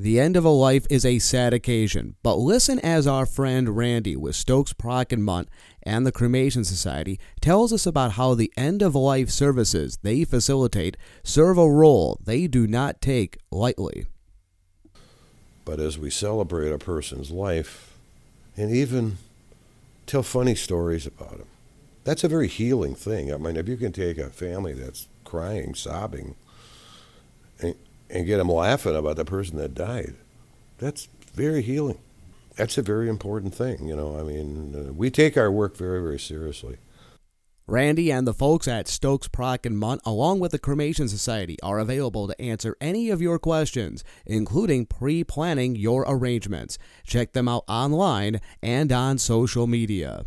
The 0.00 0.18
end 0.18 0.34
of 0.34 0.46
a 0.46 0.48
life 0.48 0.86
is 0.88 1.04
a 1.04 1.18
sad 1.18 1.52
occasion, 1.52 2.16
but 2.22 2.36
listen 2.36 2.78
as 2.78 3.06
our 3.06 3.26
friend 3.26 3.76
Randy 3.76 4.16
with 4.16 4.34
Stokes 4.34 4.72
Prock 4.72 5.12
and 5.12 6.06
the 6.06 6.10
Cremation 6.10 6.64
Society 6.64 7.20
tells 7.42 7.70
us 7.70 7.84
about 7.84 8.12
how 8.12 8.32
the 8.32 8.50
end 8.56 8.80
of 8.80 8.94
life 8.94 9.28
services 9.28 9.98
they 10.00 10.24
facilitate 10.24 10.96
serve 11.22 11.58
a 11.58 11.70
role 11.70 12.18
they 12.24 12.46
do 12.46 12.66
not 12.66 13.02
take 13.02 13.36
lightly. 13.50 14.06
But 15.66 15.80
as 15.80 15.98
we 15.98 16.08
celebrate 16.08 16.72
a 16.72 16.78
person's 16.78 17.30
life 17.30 17.94
and 18.56 18.74
even 18.74 19.18
tell 20.06 20.22
funny 20.22 20.54
stories 20.54 21.06
about 21.06 21.36
them, 21.36 21.48
that's 22.04 22.24
a 22.24 22.28
very 22.28 22.48
healing 22.48 22.94
thing. 22.94 23.34
I 23.34 23.36
mean, 23.36 23.58
if 23.58 23.68
you 23.68 23.76
can 23.76 23.92
take 23.92 24.16
a 24.16 24.30
family 24.30 24.72
that's 24.72 25.08
crying, 25.24 25.74
sobbing, 25.74 26.36
and, 28.10 28.26
get 28.26 28.38
them 28.38 28.48
laughing 28.48 28.96
about 28.96 29.16
the 29.16 29.24
person 29.24 29.56
that 29.58 29.74
died, 29.74 30.14
that's 30.78 31.08
very 31.34 31.62
healing. 31.62 31.98
That's 32.56 32.76
a 32.78 32.82
very 32.82 33.08
important 33.08 33.54
thing, 33.54 33.86
you 33.86 33.96
know. 33.96 34.18
I 34.18 34.22
mean, 34.22 34.74
uh, 34.74 34.92
we 34.92 35.10
take 35.10 35.36
our 35.36 35.50
work 35.50 35.76
very, 35.76 36.02
very 36.02 36.18
seriously. 36.18 36.78
Randy 37.66 38.10
and 38.10 38.26
the 38.26 38.34
folks 38.34 38.66
at 38.66 38.88
Stokes 38.88 39.28
Prock 39.28 39.64
and 39.64 39.78
Mundt, 39.78 40.02
along 40.04 40.40
with 40.40 40.50
the 40.50 40.58
Cremation 40.58 41.08
Society, 41.08 41.56
are 41.62 41.78
available 41.78 42.26
to 42.26 42.40
answer 42.40 42.76
any 42.80 43.10
of 43.10 43.22
your 43.22 43.38
questions, 43.38 44.02
including 44.26 44.86
pre 44.86 45.22
planning 45.22 45.76
your 45.76 46.04
arrangements. 46.08 46.78
Check 47.04 47.32
them 47.32 47.46
out 47.46 47.62
online 47.68 48.40
and 48.60 48.90
on 48.90 49.18
social 49.18 49.68
media. 49.68 50.24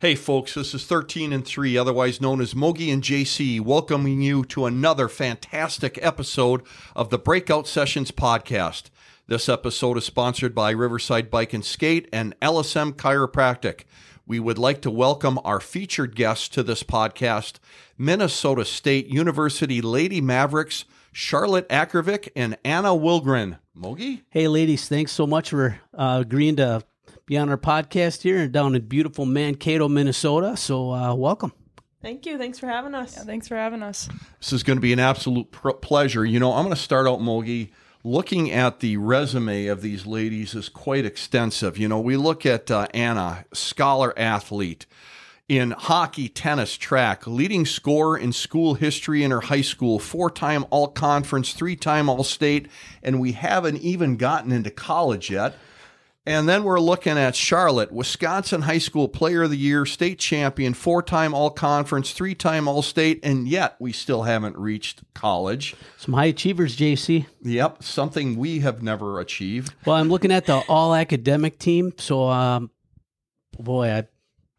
Hey, 0.00 0.16
folks, 0.16 0.54
this 0.54 0.74
is 0.74 0.84
13 0.84 1.32
and 1.32 1.46
3, 1.46 1.78
otherwise 1.78 2.20
known 2.20 2.40
as 2.40 2.52
Mogi 2.52 2.92
and 2.92 3.02
JC, 3.02 3.60
welcoming 3.60 4.20
you 4.20 4.44
to 4.46 4.66
another 4.66 5.08
fantastic 5.08 5.98
episode 6.02 6.62
of 6.96 7.10
the 7.10 7.18
Breakout 7.18 7.68
Sessions 7.68 8.10
podcast. 8.10 8.90
This 9.28 9.48
episode 9.48 9.96
is 9.96 10.04
sponsored 10.04 10.54
by 10.54 10.72
Riverside 10.72 11.30
Bike 11.30 11.52
and 11.54 11.64
Skate 11.64 12.08
and 12.12 12.38
LSM 12.40 12.94
Chiropractic. 12.94 13.84
We 14.26 14.40
would 14.40 14.58
like 14.58 14.82
to 14.82 14.90
welcome 14.90 15.38
our 15.44 15.60
featured 15.60 16.16
guests 16.16 16.48
to 16.50 16.62
this 16.64 16.82
podcast 16.82 17.54
Minnesota 17.96 18.64
State 18.64 19.06
University 19.06 19.80
Lady 19.80 20.20
Mavericks, 20.20 20.84
Charlotte 21.12 21.68
Akervik 21.68 22.28
and 22.34 22.58
Anna 22.64 22.90
Wilgren. 22.90 23.58
Mogi? 23.78 24.22
Hey, 24.28 24.48
ladies, 24.48 24.88
thanks 24.88 25.12
so 25.12 25.26
much 25.26 25.50
for 25.50 25.78
uh, 25.96 26.18
agreeing 26.20 26.56
to 26.56 26.82
be 27.26 27.38
on 27.38 27.48
our 27.48 27.56
podcast 27.56 28.22
here 28.22 28.38
and 28.38 28.52
down 28.52 28.74
in 28.74 28.86
beautiful 28.86 29.24
Mankato, 29.24 29.88
Minnesota. 29.88 30.56
So, 30.56 30.92
uh, 30.92 31.14
welcome. 31.14 31.52
Thank 32.02 32.26
you. 32.26 32.36
Thanks 32.36 32.58
for 32.58 32.66
having 32.66 32.94
us. 32.94 33.16
Yeah, 33.16 33.24
thanks 33.24 33.48
for 33.48 33.56
having 33.56 33.82
us. 33.82 34.10
This 34.38 34.52
is 34.52 34.62
going 34.62 34.76
to 34.76 34.82
be 34.82 34.92
an 34.92 34.98
absolute 34.98 35.50
pr- 35.50 35.70
pleasure. 35.70 36.24
You 36.24 36.38
know, 36.38 36.52
I'm 36.52 36.64
going 36.64 36.74
to 36.74 36.80
start 36.80 37.06
out, 37.06 37.20
Mogi. 37.20 37.70
Looking 38.06 38.50
at 38.52 38.80
the 38.80 38.98
resume 38.98 39.68
of 39.68 39.80
these 39.80 40.04
ladies 40.04 40.54
is 40.54 40.68
quite 40.68 41.06
extensive. 41.06 41.78
You 41.78 41.88
know, 41.88 42.00
we 42.00 42.18
look 42.18 42.44
at 42.44 42.70
uh, 42.70 42.88
Anna, 42.92 43.46
scholar 43.54 44.12
athlete 44.18 44.84
in 45.48 45.70
hockey, 45.70 46.28
tennis, 46.28 46.76
track, 46.76 47.26
leading 47.26 47.64
scorer 47.64 48.18
in 48.18 48.32
school 48.32 48.74
history 48.74 49.22
in 49.22 49.30
her 49.30 49.40
high 49.40 49.62
school, 49.62 49.98
four 49.98 50.30
time 50.30 50.66
all 50.68 50.88
conference, 50.88 51.54
three 51.54 51.76
time 51.76 52.10
all 52.10 52.24
state, 52.24 52.68
and 53.02 53.18
we 53.18 53.32
haven't 53.32 53.78
even 53.78 54.18
gotten 54.18 54.52
into 54.52 54.70
college 54.70 55.30
yet. 55.30 55.54
And 56.26 56.48
then 56.48 56.64
we're 56.64 56.80
looking 56.80 57.18
at 57.18 57.36
Charlotte, 57.36 57.92
Wisconsin 57.92 58.62
High 58.62 58.78
School 58.78 59.08
Player 59.08 59.42
of 59.42 59.50
the 59.50 59.58
Year, 59.58 59.84
state 59.84 60.18
champion, 60.18 60.72
four 60.72 61.02
time 61.02 61.34
All 61.34 61.50
Conference, 61.50 62.12
three 62.12 62.34
time 62.34 62.66
All 62.66 62.80
State, 62.80 63.20
and 63.22 63.46
yet 63.46 63.76
we 63.78 63.92
still 63.92 64.22
haven't 64.22 64.56
reached 64.56 65.02
college. 65.12 65.76
Some 65.98 66.14
high 66.14 66.26
achievers, 66.26 66.76
JC. 66.76 67.26
Yep, 67.42 67.82
something 67.82 68.36
we 68.36 68.60
have 68.60 68.82
never 68.82 69.20
achieved. 69.20 69.74
Well, 69.84 69.96
I'm 69.96 70.08
looking 70.08 70.32
at 70.32 70.46
the 70.46 70.60
all 70.66 70.94
academic 70.94 71.58
team. 71.58 71.92
So, 71.98 72.28
um, 72.28 72.70
boy, 73.58 73.90
I. 73.90 74.04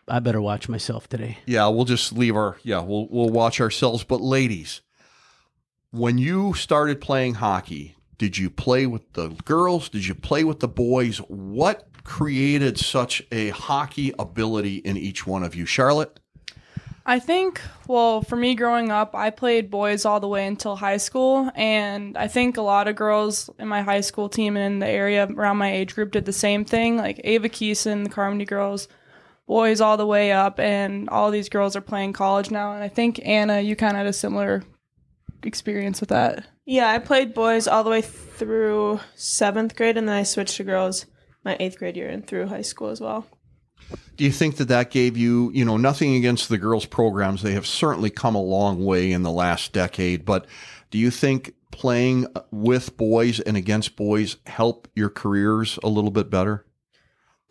I 0.08 0.20
better 0.20 0.40
watch 0.40 0.70
myself 0.70 1.10
today. 1.10 1.40
Yeah, 1.48 1.68
we'll 1.70 1.86
just 1.86 2.14
leave 2.14 2.36
our 2.36 2.58
yeah, 2.62 2.80
we'll 2.80 3.08
we'll 3.10 3.32
watch 3.32 3.60
ourselves. 3.60 4.04
But 4.04 4.22
ladies, 4.22 4.82
when 5.90 6.20
you 6.20 6.54
started 6.54 7.02
playing 7.02 7.34
hockey, 7.34 7.95
did 8.18 8.38
you 8.38 8.50
play 8.50 8.86
with 8.86 9.14
the 9.14 9.30
girls? 9.46 9.90
Did 9.90 10.06
you 10.06 10.16
play 10.16 10.44
with 10.44 10.60
the 10.60 10.68
boys? 10.68 11.18
What 11.18 11.88
created 12.04 12.78
such 12.78 13.22
a 13.32 13.50
hockey 13.50 14.14
ability 14.18 14.78
in 14.78 14.98
each 14.98 15.28
one 15.28 15.44
of 15.44 15.56
you? 15.56 15.66
Charlotte? 15.66 16.20
I 17.08 17.20
think, 17.20 17.62
well, 17.88 18.24
for 18.24 18.36
me 18.36 18.56
growing 18.56 18.90
up, 18.90 19.14
I 19.14 19.30
played 19.30 19.70
boys 19.70 20.06
all 20.06 20.20
the 20.20 20.28
way 20.28 20.48
until 20.48 20.76
high 20.76 20.98
school. 20.98 21.52
And 21.54 22.18
I 22.18 22.28
think 22.28 22.58
a 22.58 22.64
lot 22.64 22.88
of 22.88 22.96
girls 22.96 23.50
in 23.60 23.68
my 23.68 23.84
high 23.84 24.02
school 24.02 24.28
team 24.28 24.58
and 24.58 24.74
in 24.74 24.80
the 24.80 24.88
area 24.88 25.28
around 25.28 25.58
my 25.58 25.72
age 25.72 25.94
group 25.94 26.12
did 26.12 26.26
the 26.26 26.34
same 26.34 26.66
thing. 26.66 26.98
Like 26.98 27.22
Ava 27.24 27.50
Keeson, 27.50 28.06
the 28.06 28.10
Carmody 28.10 28.46
girls, 28.46 28.88
boys 29.46 29.82
all 29.82 29.98
the 29.98 30.08
way 30.08 30.32
up. 30.32 30.60
And 30.60 31.08
all 31.10 31.30
these 31.30 31.50
girls 31.50 31.76
are 31.76 31.82
playing 31.82 32.14
college 32.14 32.50
now. 32.50 32.74
And 32.74 32.84
I 32.84 32.88
think, 32.88 33.20
Anna, 33.24 33.62
you 33.62 33.76
kind 33.76 33.94
of 33.94 33.98
had 33.98 34.08
a 34.08 34.14
similar 34.14 34.64
experience 35.44 36.00
with 36.00 36.10
that. 36.10 36.46
Yeah, 36.66 36.90
I 36.90 36.98
played 36.98 37.34
boys 37.36 37.68
all 37.68 37.84
the 37.84 37.92
way 37.92 38.02
through 38.02 39.00
seventh 39.16 39.76
grade, 39.76 39.98
and 39.98 40.08
then 40.08 40.16
I 40.16 40.24
switched 40.24 40.58
to 40.58 40.64
girls 40.64 41.06
my 41.44 41.56
eighth 41.60 41.78
grade 41.78 41.96
year 41.96 42.10
and 42.10 42.26
through 42.26 42.48
high 42.48 42.64
school 42.64 42.90
as 42.90 43.00
well. 43.00 43.28
Do 44.18 44.24
you 44.24 44.32
think 44.32 44.58
that 44.58 44.70
that 44.70 44.90
gave 44.90 45.16
you, 45.16 45.52
you 45.54 45.64
know, 45.64 45.78
nothing 45.78 46.16
against 46.16 46.50
the 46.50 46.58
girls' 46.58 46.86
programs? 46.86 47.44
They 47.44 47.54
have 47.54 47.68
certainly 47.68 48.10
come 48.10 48.34
a 48.34 48.42
long 48.42 48.84
way 48.84 49.12
in 49.12 49.22
the 49.22 49.32
last 49.32 49.74
decade, 49.74 50.26
but 50.26 50.48
do 50.90 50.98
you 50.98 51.12
think 51.12 51.54
playing 51.72 52.26
with 52.52 52.98
boys 52.98 53.40
and 53.42 53.56
against 53.56 53.96
boys 53.96 54.38
help 54.48 54.88
your 54.96 55.10
careers 55.10 55.78
a 55.84 55.88
little 55.88 56.12
bit 56.12 56.32
better? 56.32 56.66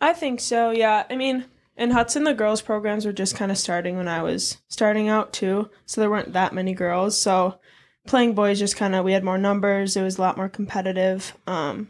I 0.01 0.11
think 0.11 0.41
so, 0.41 0.71
yeah. 0.71 1.05
I 1.09 1.15
mean, 1.15 1.45
in 1.77 1.91
Hudson, 1.91 2.25
the 2.25 2.33
girls' 2.33 2.61
programs 2.61 3.05
were 3.05 3.13
just 3.13 3.35
kind 3.35 3.51
of 3.51 3.57
starting 3.57 3.95
when 3.95 4.07
I 4.07 4.23
was 4.23 4.57
starting 4.67 5.07
out, 5.07 5.31
too. 5.31 5.69
So 5.85 6.01
there 6.01 6.09
weren't 6.09 6.33
that 6.33 6.53
many 6.53 6.73
girls. 6.73 7.17
So 7.17 7.59
playing 8.05 8.35
boys 8.35 8.59
just 8.59 8.75
kind 8.75 8.95
of 8.95 9.03
we 9.03 9.13
had 9.13 9.23
more 9.23 9.37
numbers 9.37 9.95
it 9.95 10.03
was 10.03 10.17
a 10.17 10.21
lot 10.21 10.37
more 10.37 10.49
competitive 10.49 11.35
um, 11.47 11.89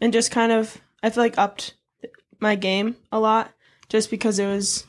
and 0.00 0.12
just 0.12 0.30
kind 0.30 0.52
of 0.52 0.80
i 1.02 1.10
feel 1.10 1.22
like 1.22 1.38
upped 1.38 1.74
my 2.40 2.54
game 2.54 2.96
a 3.12 3.18
lot 3.18 3.52
just 3.88 4.10
because 4.10 4.38
it 4.38 4.46
was 4.46 4.84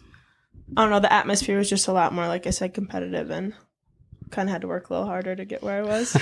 i 0.76 0.82
don't 0.82 0.92
know 0.92 1.00
the 1.00 1.12
atmosphere 1.12 1.58
was 1.58 1.70
just 1.70 1.88
a 1.88 1.94
lot 1.94 2.14
more 2.14 2.28
like 2.28 2.46
i 2.46 2.52
said 2.52 2.74
competitive 2.74 3.30
and 3.30 3.54
kind 4.30 4.50
of 4.50 4.54
had 4.54 4.62
to 4.62 4.68
work 4.68 4.90
a 4.90 4.94
little 4.94 5.08
harder 5.08 5.36
to 5.36 5.46
get 5.46 5.64
where 5.64 5.80
i 5.80 5.88
was. 5.88 6.18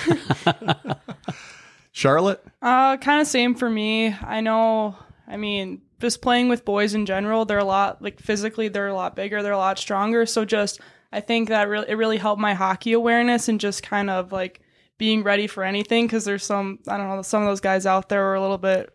Charlotte? 1.92 2.46
Uh 2.62 2.98
kind 2.98 3.20
of 3.22 3.26
same 3.28 3.56
for 3.56 3.70
me. 3.70 4.14
I 4.14 4.42
know 4.42 4.96
i 5.28 5.38
mean 5.38 5.82
just 6.00 6.22
playing 6.22 6.50
with 6.50 6.66
boys 6.66 6.94
in 6.94 7.06
general 7.06 7.46
they're 7.46 7.58
a 7.58 7.64
lot 7.64 8.02
like 8.02 8.20
physically 8.20 8.68
they're 8.68 8.88
a 8.88 8.94
lot 8.94 9.16
bigger 9.16 9.42
they're 9.42 9.54
a 9.54 9.58
lot 9.58 9.80
stronger 9.80 10.26
so 10.26 10.46
just 10.46 10.80
I 11.16 11.22
think 11.22 11.48
that 11.48 11.70
really 11.70 11.88
it 11.88 11.96
really 11.96 12.18
helped 12.18 12.42
my 12.42 12.54
hockey 12.54 12.92
awareness 12.92 13.48
and 13.48 13.58
just 13.58 13.82
kind 13.82 14.10
of 14.10 14.34
like 14.34 14.60
being 14.98 15.24
ready 15.24 15.48
for 15.48 15.64
anything 15.64 16.08
because 16.08 16.26
there's 16.26 16.44
some 16.44 16.80
I 16.90 16.98
don't 16.98 17.08
know 17.08 17.22
some 17.22 17.42
of 17.42 17.48
those 17.48 17.62
guys 17.62 17.86
out 17.86 18.10
there 18.10 18.26
are 18.26 18.36
a 18.36 18.42
little 18.42 18.58
bit 18.58 18.94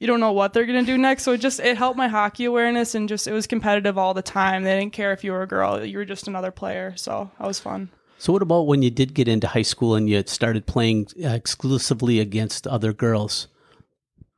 you 0.00 0.06
don't 0.06 0.20
know 0.20 0.32
what 0.32 0.54
they're 0.54 0.64
gonna 0.64 0.84
do 0.84 0.96
next. 0.96 1.22
So 1.22 1.32
it 1.32 1.42
just 1.42 1.60
it 1.60 1.76
helped 1.76 1.98
my 1.98 2.08
hockey 2.08 2.46
awareness 2.46 2.94
and 2.94 3.10
just 3.10 3.26
it 3.26 3.32
was 3.32 3.46
competitive 3.46 3.98
all 3.98 4.14
the 4.14 4.22
time. 4.22 4.62
They 4.62 4.80
didn't 4.80 4.94
care 4.94 5.12
if 5.12 5.22
you 5.22 5.32
were 5.32 5.42
a 5.42 5.46
girl, 5.46 5.84
you 5.84 5.98
were 5.98 6.06
just 6.06 6.28
another 6.28 6.50
player. 6.50 6.94
So 6.96 7.30
that 7.38 7.46
was 7.46 7.60
fun. 7.60 7.90
So 8.16 8.32
what 8.32 8.40
about 8.40 8.66
when 8.66 8.80
you 8.80 8.90
did 8.90 9.12
get 9.12 9.28
into 9.28 9.46
high 9.46 9.62
school 9.62 9.94
and 9.94 10.08
you 10.08 10.22
started 10.26 10.66
playing 10.66 11.08
uh, 11.22 11.28
exclusively 11.28 12.20
against 12.20 12.66
other 12.66 12.94
girls? 12.94 13.48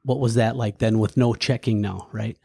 What 0.03 0.19
was 0.19 0.35
that 0.35 0.57
like 0.57 0.79
then 0.79 0.99
with 0.99 1.17
no 1.17 1.35
checking 1.35 1.81
now, 1.81 2.09
right? 2.11 2.37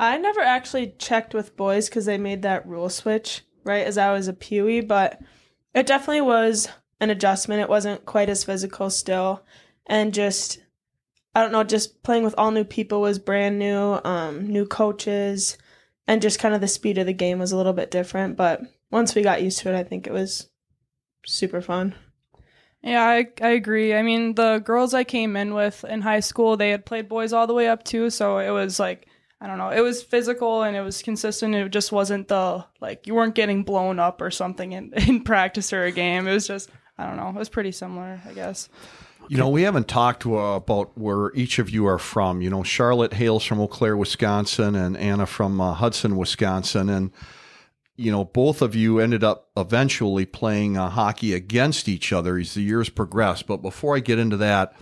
I 0.00 0.18
never 0.18 0.40
actually 0.40 0.94
checked 0.98 1.32
with 1.32 1.56
boys 1.56 1.88
because 1.88 2.06
they 2.06 2.18
made 2.18 2.42
that 2.42 2.66
rule 2.66 2.88
switch 2.88 3.42
right 3.64 3.86
as 3.86 3.98
I 3.98 4.12
was 4.12 4.28
a 4.28 4.32
Pewee, 4.32 4.80
but 4.80 5.20
it 5.74 5.86
definitely 5.86 6.22
was 6.22 6.68
an 7.00 7.10
adjustment. 7.10 7.60
It 7.60 7.68
wasn't 7.68 8.04
quite 8.04 8.28
as 8.28 8.44
physical 8.44 8.90
still. 8.90 9.44
And 9.86 10.14
just, 10.14 10.60
I 11.34 11.42
don't 11.42 11.52
know, 11.52 11.64
just 11.64 12.02
playing 12.02 12.24
with 12.24 12.34
all 12.38 12.50
new 12.50 12.64
people 12.64 13.00
was 13.00 13.18
brand 13.18 13.58
new, 13.58 13.98
um, 14.04 14.46
new 14.46 14.66
coaches, 14.66 15.58
and 16.06 16.22
just 16.22 16.38
kind 16.38 16.54
of 16.54 16.60
the 16.60 16.68
speed 16.68 16.98
of 16.98 17.06
the 17.06 17.12
game 17.12 17.38
was 17.38 17.52
a 17.52 17.56
little 17.56 17.72
bit 17.72 17.90
different. 17.90 18.36
But 18.36 18.60
once 18.90 19.14
we 19.14 19.22
got 19.22 19.42
used 19.42 19.58
to 19.60 19.72
it, 19.72 19.78
I 19.78 19.84
think 19.84 20.06
it 20.06 20.12
was 20.12 20.48
super 21.26 21.60
fun. 21.60 21.94
Yeah, 22.82 23.04
I, 23.04 23.28
I 23.40 23.50
agree. 23.50 23.94
I 23.94 24.02
mean, 24.02 24.34
the 24.34 24.58
girls 24.58 24.92
I 24.92 25.04
came 25.04 25.36
in 25.36 25.54
with 25.54 25.84
in 25.84 26.00
high 26.00 26.20
school, 26.20 26.56
they 26.56 26.70
had 26.70 26.84
played 26.84 27.08
boys 27.08 27.32
all 27.32 27.46
the 27.46 27.54
way 27.54 27.68
up 27.68 27.84
too. 27.84 28.10
So 28.10 28.38
it 28.38 28.50
was 28.50 28.80
like, 28.80 29.06
I 29.42 29.48
don't 29.48 29.58
know. 29.58 29.70
It 29.70 29.80
was 29.80 30.04
physical 30.04 30.62
and 30.62 30.76
it 30.76 30.82
was 30.82 31.02
consistent. 31.02 31.56
It 31.56 31.68
just 31.70 31.90
wasn't 31.90 32.28
the 32.28 32.64
like 32.80 33.08
you 33.08 33.14
weren't 33.16 33.34
getting 33.34 33.64
blown 33.64 33.98
up 33.98 34.20
or 34.20 34.30
something 34.30 34.70
in, 34.70 34.92
in 35.08 35.24
practice 35.24 35.72
or 35.72 35.82
a 35.82 35.90
game. 35.90 36.28
It 36.28 36.34
was 36.34 36.46
just 36.46 36.70
I 36.96 37.08
don't 37.08 37.16
know. 37.16 37.28
It 37.30 37.34
was 37.34 37.48
pretty 37.48 37.72
similar, 37.72 38.20
I 38.24 38.34
guess. 38.34 38.68
You 39.28 39.38
know, 39.38 39.48
we 39.48 39.62
haven't 39.62 39.88
talked 39.88 40.26
uh, 40.26 40.30
about 40.30 40.96
where 40.96 41.32
each 41.34 41.58
of 41.58 41.70
you 41.70 41.86
are 41.86 41.98
from. 41.98 42.40
You 42.40 42.50
know, 42.50 42.62
Charlotte 42.62 43.14
hails 43.14 43.44
from 43.44 43.60
Eau 43.60 43.66
Claire, 43.68 43.96
Wisconsin, 43.96 44.74
and 44.76 44.96
Anna 44.96 45.26
from 45.26 45.60
uh, 45.60 45.74
Hudson, 45.74 46.16
Wisconsin, 46.16 46.88
and 46.88 47.10
you 47.96 48.12
know, 48.12 48.24
both 48.24 48.62
of 48.62 48.74
you 48.74 48.98
ended 49.00 49.24
up 49.24 49.50
eventually 49.56 50.24
playing 50.26 50.76
uh, 50.76 50.88
hockey 50.90 51.34
against 51.34 51.88
each 51.88 52.12
other 52.12 52.38
as 52.38 52.54
the 52.54 52.62
years 52.62 52.88
progressed. 52.88 53.46
But 53.46 53.58
before 53.58 53.96
I 53.96 54.00
get 54.00 54.18
into 54.18 54.36
that, 54.38 54.74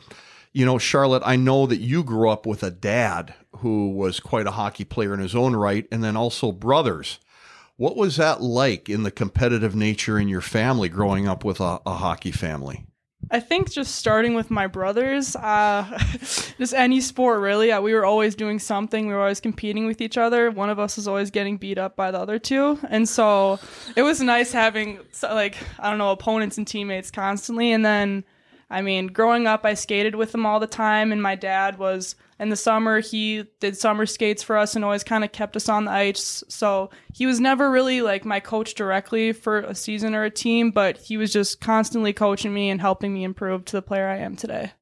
You 0.52 0.66
know, 0.66 0.78
Charlotte, 0.78 1.22
I 1.24 1.36
know 1.36 1.66
that 1.66 1.80
you 1.80 2.02
grew 2.02 2.28
up 2.28 2.44
with 2.44 2.62
a 2.62 2.70
dad 2.70 3.34
who 3.58 3.90
was 3.90 4.20
quite 4.20 4.46
a 4.46 4.52
hockey 4.52 4.84
player 4.84 5.14
in 5.14 5.20
his 5.20 5.34
own 5.34 5.56
right, 5.56 5.86
and 5.90 6.02
then 6.02 6.16
also 6.16 6.52
brothers. 6.52 7.18
What 7.76 7.96
was 7.96 8.16
that 8.16 8.42
like 8.42 8.88
in 8.88 9.04
the 9.04 9.10
competitive 9.10 9.74
nature 9.74 10.18
in 10.18 10.28
your 10.28 10.42
family 10.42 10.88
growing 10.88 11.26
up 11.26 11.44
with 11.44 11.60
a, 11.60 11.80
a 11.86 11.94
hockey 11.94 12.30
family? 12.30 12.84
I 13.30 13.38
think 13.38 13.70
just 13.70 13.96
starting 13.96 14.34
with 14.34 14.50
my 14.50 14.66
brothers, 14.66 15.36
uh, 15.36 15.98
just 16.58 16.74
any 16.74 17.00
sport 17.00 17.40
really. 17.40 17.70
Uh, 17.70 17.80
we 17.80 17.94
were 17.94 18.04
always 18.04 18.34
doing 18.34 18.58
something. 18.58 19.06
We 19.06 19.12
were 19.12 19.20
always 19.20 19.40
competing 19.40 19.86
with 19.86 20.00
each 20.00 20.18
other. 20.18 20.50
One 20.50 20.70
of 20.70 20.78
us 20.78 20.96
was 20.96 21.06
always 21.06 21.30
getting 21.30 21.56
beat 21.56 21.78
up 21.78 21.96
by 21.96 22.10
the 22.10 22.18
other 22.18 22.38
two, 22.38 22.78
and 22.88 23.08
so 23.08 23.60
it 23.94 24.02
was 24.02 24.20
nice 24.20 24.52
having 24.52 24.98
like 25.22 25.56
I 25.78 25.90
don't 25.90 25.98
know 25.98 26.10
opponents 26.10 26.58
and 26.58 26.66
teammates 26.66 27.10
constantly. 27.10 27.72
And 27.72 27.84
then, 27.84 28.24
I 28.70 28.82
mean, 28.82 29.08
growing 29.08 29.46
up, 29.46 29.64
I 29.64 29.74
skated 29.74 30.14
with 30.14 30.32
them 30.32 30.46
all 30.46 30.60
the 30.60 30.66
time, 30.66 31.10
and 31.10 31.22
my 31.22 31.34
dad 31.34 31.78
was 31.78 32.14
in 32.40 32.48
the 32.48 32.56
summer 32.56 33.00
he 33.00 33.44
did 33.60 33.76
summer 33.76 34.06
skates 34.06 34.42
for 34.42 34.56
us 34.56 34.74
and 34.74 34.84
always 34.84 35.04
kind 35.04 35.22
of 35.22 35.30
kept 35.30 35.56
us 35.56 35.68
on 35.68 35.84
the 35.84 35.90
ice 35.90 36.42
so 36.48 36.88
he 37.12 37.26
was 37.26 37.38
never 37.38 37.70
really 37.70 38.00
like 38.00 38.24
my 38.24 38.40
coach 38.40 38.74
directly 38.74 39.32
for 39.32 39.58
a 39.58 39.74
season 39.74 40.14
or 40.14 40.24
a 40.24 40.30
team 40.30 40.70
but 40.70 40.96
he 40.96 41.18
was 41.18 41.32
just 41.32 41.60
constantly 41.60 42.14
coaching 42.14 42.54
me 42.54 42.70
and 42.70 42.80
helping 42.80 43.12
me 43.12 43.22
improve 43.24 43.64
to 43.66 43.76
the 43.76 43.82
player 43.82 44.08
i 44.08 44.16
am 44.16 44.34
today 44.34 44.72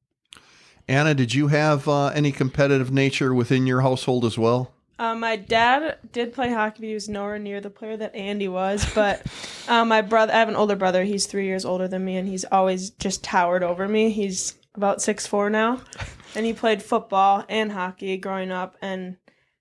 Anna, 0.87 1.13
did 1.13 1.35
you 1.35 1.49
have 1.49 1.87
uh, 1.87 2.07
any 2.07 2.31
competitive 2.31 2.91
nature 2.91 3.31
within 3.31 3.67
your 3.67 3.81
household 3.81 4.25
as 4.25 4.39
well? 4.39 4.73
Uh, 4.99 5.15
my 5.15 5.37
dad 5.37 5.97
did 6.11 6.33
play 6.33 6.51
hockey. 6.51 6.81
But 6.81 6.87
he 6.87 6.93
was 6.93 7.09
nowhere 7.09 7.39
near 7.39 7.61
the 7.61 7.69
player 7.69 7.95
that 7.97 8.13
Andy 8.13 8.49
was. 8.49 8.85
But 8.93 9.25
uh, 9.67 9.85
my 9.85 10.01
brother, 10.01 10.33
I 10.33 10.39
have 10.39 10.49
an 10.49 10.57
older 10.57 10.75
brother. 10.75 11.05
He's 11.05 11.25
three 11.25 11.45
years 11.45 11.65
older 11.65 11.87
than 11.87 12.03
me, 12.03 12.17
and 12.17 12.27
he's 12.27 12.45
always 12.45 12.91
just 12.91 13.23
towered 13.23 13.63
over 13.63 13.87
me. 13.87 14.11
He's 14.11 14.55
about 14.75 15.01
six 15.01 15.25
four 15.25 15.49
now, 15.49 15.81
and 16.35 16.45
he 16.45 16.53
played 16.53 16.83
football 16.83 17.45
and 17.47 17.71
hockey 17.71 18.17
growing 18.17 18.51
up. 18.51 18.75
And 18.81 19.17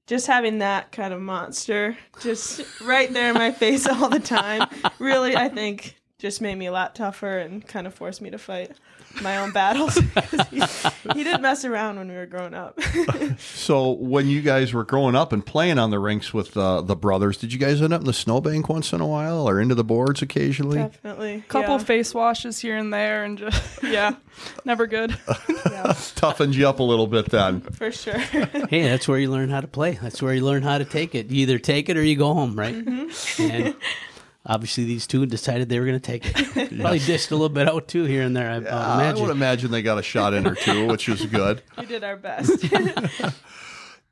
just 0.09 0.27
having 0.27 0.59
that 0.59 0.91
kind 0.91 1.15
of 1.15 1.21
monster 1.21 1.97
just 2.21 2.63
right 2.81 3.13
there 3.13 3.29
in 3.29 3.35
my 3.35 3.53
face 3.53 3.87
all 3.87 4.09
the 4.09 4.19
time, 4.19 4.69
really, 4.99 5.37
I 5.37 5.49
think, 5.49 5.97
just 6.19 6.41
made 6.41 6.57
me 6.57 6.67
a 6.67 6.73
lot 6.73 6.97
tougher 6.97 7.39
and 7.39 7.67
kind 7.67 7.87
of 7.87 7.95
forced 7.95 8.21
me 8.21 8.31
to 8.31 8.39
fight 8.39 8.73
my 9.23 9.37
own 9.39 9.51
battles. 9.51 9.95
he, 10.51 10.63
he 11.15 11.25
didn't 11.25 11.43
mess 11.43 11.65
around 11.65 11.99
when 11.99 12.09
we 12.09 12.15
were 12.15 12.27
growing 12.27 12.55
up. 12.55 12.79
So, 13.39 13.93
when 13.93 14.29
you 14.29 14.41
guys 14.41 14.73
were 14.73 14.85
growing 14.85 15.15
up 15.15 15.33
and 15.33 15.45
playing 15.45 15.79
on 15.79 15.91
the 15.91 15.99
rinks 15.99 16.33
with 16.33 16.57
uh, 16.57 16.81
the 16.81 16.97
brothers, 16.97 17.37
did 17.37 17.53
you 17.53 17.59
guys 17.59 17.81
end 17.83 17.93
up 17.93 18.01
in 18.01 18.07
the 18.07 18.13
snowbank 18.13 18.69
once 18.69 18.93
in 18.93 19.01
a 19.01 19.07
while 19.07 19.49
or 19.49 19.61
into 19.61 19.75
the 19.75 19.85
boards 19.85 20.23
occasionally? 20.23 20.79
Definitely. 20.79 21.45
couple 21.49 21.77
yeah. 21.77 21.85
face 21.85 22.15
washes 22.15 22.59
here 22.59 22.77
and 22.77 22.93
there 22.93 23.25
and 23.25 23.39
just 23.39 23.83
yeah 23.83 24.17
never 24.65 24.87
good 24.87 25.17
Toughened 26.15 26.55
you 26.55 26.69
up 26.69 26.79
a 26.79 26.83
little 26.83 27.07
bit 27.07 27.27
then. 27.27 27.61
for 27.61 27.91
sure. 27.91 28.19
Hey, 28.19 28.83
that's 28.83 29.09
where 29.09 29.19
you 29.19 29.31
learn 29.31 29.51
how 29.51 29.61
to 29.61 29.69
play. 29.69 29.99
That's 30.01 30.23
where 30.23 30.35
you 30.35 30.45
learn 30.45 30.63
how 30.63 30.79
to 30.79 30.85
take 30.85 31.15
it. 31.15 31.31
You 31.31 31.43
either 31.43 31.59
take 31.59 31.89
it 31.89 31.97
or 31.97 32.03
you 32.03 32.17
go 32.17 32.35
home, 32.35 32.59
right? 32.59 32.75
And 32.75 33.77
obviously, 34.49 34.85
these 34.85 35.07
two 35.07 35.25
decided 35.27 35.69
they 35.69 35.79
were 35.79 35.87
going 35.87 36.01
to 36.01 36.05
take 36.05 36.25
it. 36.27 36.81
Probably 36.81 36.99
dished 36.99 37.31
a 37.31 37.35
little 37.35 37.49
bit 37.49 37.69
out 37.69 37.87
too 37.87 38.05
here 38.05 38.23
and 38.23 38.37
there. 38.37 38.51
I, 38.51 38.55
I 38.55 38.59
would 38.59 38.69
I 38.69 38.95
imagine. 38.95 39.23
would 39.27 39.31
imagine 39.31 39.71
they 39.71 39.83
got 39.83 39.99
a 39.99 40.03
shot 40.03 40.35
in 40.35 40.47
or 40.47 40.55
two, 40.55 40.87
which 40.89 41.09
was 41.09 41.25
good. 41.27 41.63
we 41.79 41.87
did 41.87 42.03
our 42.05 42.17
best. 42.17 42.65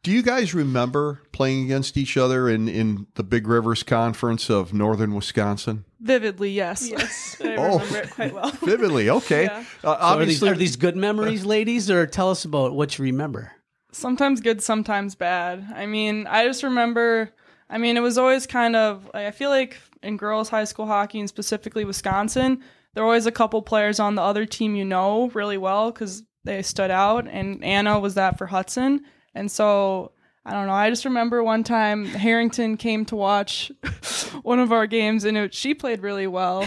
Do 0.02 0.12
you 0.12 0.22
guys 0.22 0.54
remember 0.54 1.20
playing 1.32 1.64
against 1.64 1.96
each 1.96 2.16
other 2.16 2.48
in, 2.48 2.68
in 2.68 3.08
the 3.14 3.24
Big 3.24 3.48
Rivers 3.48 3.82
Conference 3.82 4.48
of 4.48 4.72
Northern 4.72 5.14
Wisconsin? 5.14 5.84
vividly 5.98 6.50
yes 6.50 6.88
yes, 6.88 7.36
I 7.40 7.56
Oh. 7.56 7.78
remember 7.78 7.96
it 7.98 8.10
quite 8.10 8.32
well. 8.34 8.50
Vividly, 8.62 9.10
okay. 9.10 9.44
Yeah. 9.44 9.58
Uh, 9.58 9.62
So 9.82 9.88
are, 9.88 9.96
these, 9.96 10.02
obviously, 10.42 10.48
are 10.50 10.54
these 10.54 10.76
good 10.76 10.94
memories, 10.94 11.44
ladies, 11.44 11.90
or 11.90 12.06
tell 12.06 12.30
us 12.30 12.44
about 12.44 12.74
what 12.74 12.96
you 12.98 13.04
remember? 13.04 13.52
sometimes 13.92 14.42
good 14.42 14.60
sometimes 14.62 15.14
bad 15.14 15.66
i 15.74 15.86
mean 15.86 16.26
i 16.26 16.44
just 16.44 16.62
remember 16.62 17.30
i 17.70 17.78
mean 17.78 17.96
it 17.96 18.00
was 18.00 18.18
always 18.18 18.46
kind 18.46 18.76
of 18.76 19.04
like, 19.14 19.24
i 19.24 19.30
feel 19.30 19.48
like 19.48 19.78
in 20.06 20.16
girls 20.16 20.48
high 20.48 20.64
school 20.64 20.86
hockey 20.86 21.18
and 21.20 21.28
specifically 21.28 21.84
wisconsin 21.84 22.62
there 22.94 23.02
were 23.02 23.08
always 23.08 23.26
a 23.26 23.32
couple 23.32 23.60
players 23.60 24.00
on 24.00 24.14
the 24.14 24.22
other 24.22 24.46
team 24.46 24.74
you 24.74 24.84
know 24.84 25.28
really 25.34 25.58
well 25.58 25.90
because 25.90 26.22
they 26.44 26.62
stood 26.62 26.90
out 26.90 27.26
and 27.28 27.62
anna 27.64 27.98
was 27.98 28.14
that 28.14 28.38
for 28.38 28.46
hudson 28.46 29.00
and 29.34 29.50
so 29.50 30.12
I 30.46 30.52
don't 30.52 30.68
know. 30.68 30.74
I 30.74 30.90
just 30.90 31.04
remember 31.04 31.42
one 31.42 31.64
time 31.64 32.04
Harrington 32.04 32.76
came 32.76 33.04
to 33.06 33.16
watch 33.16 33.72
one 34.42 34.60
of 34.60 34.70
our 34.70 34.86
games, 34.86 35.24
and 35.24 35.36
it, 35.36 35.52
she 35.52 35.74
played 35.74 36.02
really 36.02 36.28
well. 36.28 36.64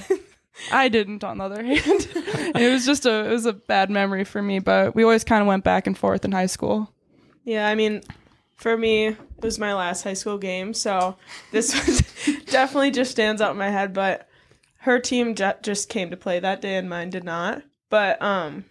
I 0.71 0.89
didn't, 0.89 1.23
on 1.23 1.37
the 1.37 1.45
other 1.45 1.63
hand. 1.63 1.79
it 1.85 2.73
was 2.73 2.85
just 2.85 3.05
a 3.05 3.25
it 3.25 3.31
was 3.31 3.45
a 3.45 3.53
bad 3.53 3.89
memory 3.89 4.25
for 4.25 4.41
me. 4.41 4.59
But 4.59 4.95
we 4.95 5.03
always 5.03 5.23
kind 5.23 5.41
of 5.41 5.47
went 5.47 5.63
back 5.63 5.87
and 5.87 5.97
forth 5.97 6.25
in 6.25 6.33
high 6.33 6.47
school. 6.47 6.93
Yeah, 7.45 7.69
I 7.69 7.75
mean, 7.75 8.01
for 8.59 8.75
me, 8.77 9.07
it 9.07 9.17
was 9.41 9.57
my 9.57 9.73
last 9.73 10.03
high 10.03 10.13
school 10.13 10.37
game, 10.37 10.73
so 10.73 11.15
this 11.51 11.73
was 11.87 12.01
definitely 12.45 12.91
just 12.91 13.11
stands 13.11 13.41
out 13.41 13.51
in 13.51 13.57
my 13.57 13.69
head. 13.69 13.93
But 13.93 14.27
her 14.79 14.99
team 14.99 15.33
ju- 15.33 15.53
just 15.63 15.87
came 15.87 16.09
to 16.11 16.17
play 16.17 16.39
that 16.39 16.61
day, 16.61 16.75
and 16.75 16.89
mine 16.89 17.09
did 17.09 17.23
not. 17.23 17.63
But 17.89 18.21
um, 18.21 18.65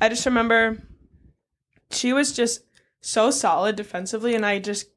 I 0.00 0.08
just 0.08 0.26
remember 0.26 0.82
she 1.92 2.12
was 2.12 2.32
just 2.32 2.62
so 3.00 3.30
solid 3.30 3.76
defensively, 3.76 4.34
and 4.34 4.44
I 4.44 4.58
just 4.58 4.88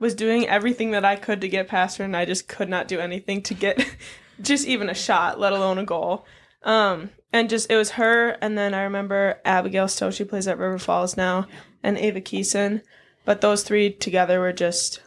was 0.00 0.16
doing 0.16 0.48
everything 0.48 0.90
that 0.90 1.04
I 1.04 1.14
could 1.14 1.40
to 1.40 1.48
get 1.48 1.68
past 1.68 1.98
her, 1.98 2.04
and 2.04 2.16
I 2.16 2.24
just 2.24 2.48
could 2.48 2.68
not 2.68 2.88
do 2.88 2.98
anything 2.98 3.42
to 3.42 3.54
get 3.54 3.86
just 4.42 4.66
even 4.66 4.90
a 4.90 4.94
shot, 4.94 5.38
let 5.38 5.52
alone 5.52 5.78
a 5.78 5.84
goal. 5.84 6.26
Um, 6.64 7.10
and 7.32 7.48
just 7.48 7.70
it 7.70 7.76
was 7.76 7.92
her, 7.92 8.30
and 8.40 8.58
then 8.58 8.74
I 8.74 8.82
remember 8.82 9.40
Abigail 9.44 9.86
Stowe. 9.86 10.10
She 10.10 10.24
plays 10.24 10.48
at 10.48 10.58
River 10.58 10.80
Falls 10.80 11.16
now, 11.16 11.46
and 11.80 11.96
Ava 11.96 12.20
Keeson. 12.20 12.82
But 13.24 13.40
those 13.40 13.62
three 13.62 13.90
together 13.92 14.40
were 14.40 14.52
just 14.52 15.00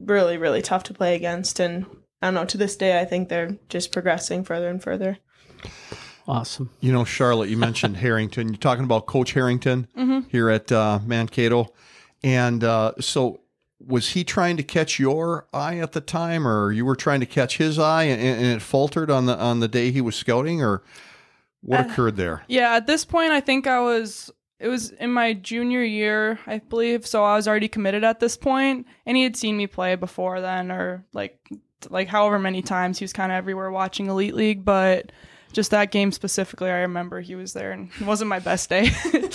really, 0.00 0.36
really 0.38 0.62
tough 0.62 0.84
to 0.84 0.94
play 0.94 1.14
against. 1.14 1.60
And 1.60 1.84
I 2.22 2.26
don't 2.28 2.34
know. 2.34 2.44
To 2.46 2.56
this 2.58 2.76
day, 2.76 2.98
I 3.00 3.04
think 3.04 3.28
they're 3.28 3.58
just 3.68 3.92
progressing 3.92 4.44
further 4.44 4.68
and 4.68 4.82
further. 4.82 5.18
Awesome. 6.26 6.70
you 6.80 6.92
know, 6.92 7.04
Charlotte, 7.04 7.48
you 7.48 7.56
mentioned 7.56 7.96
Harrington. 7.98 8.48
You're 8.48 8.56
talking 8.58 8.84
about 8.84 9.06
Coach 9.06 9.32
Harrington 9.32 9.88
Mm-hmm. 9.96 10.28
here 10.28 10.50
at 10.50 10.70
uh, 10.70 10.98
Mankato. 11.04 11.72
And 12.22 12.62
uh, 12.64 12.92
so, 13.00 13.40
was 13.80 14.10
he 14.10 14.24
trying 14.24 14.56
to 14.56 14.62
catch 14.64 14.98
your 14.98 15.46
eye 15.54 15.78
at 15.78 15.92
the 15.92 16.00
time, 16.00 16.46
or 16.48 16.72
you 16.72 16.84
were 16.84 16.96
trying 16.96 17.20
to 17.20 17.26
catch 17.26 17.58
his 17.58 17.78
eye, 17.78 18.02
and, 18.04 18.20
and 18.20 18.44
it 18.56 18.60
faltered 18.60 19.08
on 19.10 19.26
the 19.26 19.38
on 19.38 19.60
the 19.60 19.68
day 19.68 19.92
he 19.92 20.00
was 20.00 20.16
scouting, 20.16 20.60
or 20.60 20.82
what 21.60 21.80
Uh, 21.80 21.84
occurred 21.88 22.16
there? 22.16 22.42
Yeah, 22.48 22.74
at 22.74 22.88
this 22.88 23.04
point, 23.04 23.30
I 23.30 23.40
think 23.40 23.68
I 23.68 23.78
was. 23.80 24.32
It 24.60 24.68
was 24.68 24.90
in 24.90 25.12
my 25.12 25.34
junior 25.34 25.82
year, 25.82 26.38
I 26.46 26.58
believe. 26.58 27.06
So 27.06 27.24
I 27.24 27.36
was 27.36 27.46
already 27.46 27.68
committed 27.68 28.02
at 28.04 28.20
this 28.20 28.36
point, 28.36 28.86
and 29.06 29.16
he 29.16 29.22
had 29.22 29.36
seen 29.36 29.56
me 29.56 29.66
play 29.66 29.94
before 29.94 30.40
then, 30.40 30.72
or 30.72 31.04
like, 31.12 31.38
like 31.88 32.08
however 32.08 32.38
many 32.38 32.60
times 32.62 32.98
he 32.98 33.04
was 33.04 33.12
kind 33.12 33.30
of 33.30 33.36
everywhere 33.36 33.70
watching 33.70 34.08
Elite 34.08 34.34
League. 34.34 34.64
But 34.64 35.12
just 35.52 35.70
that 35.70 35.92
game 35.92 36.10
specifically, 36.10 36.70
I 36.70 36.80
remember 36.80 37.20
he 37.20 37.36
was 37.36 37.52
there, 37.52 37.70
and 37.70 37.90
it 38.00 38.06
wasn't 38.06 38.28
my 38.28 38.40
best 38.40 38.68
day. 38.68 38.90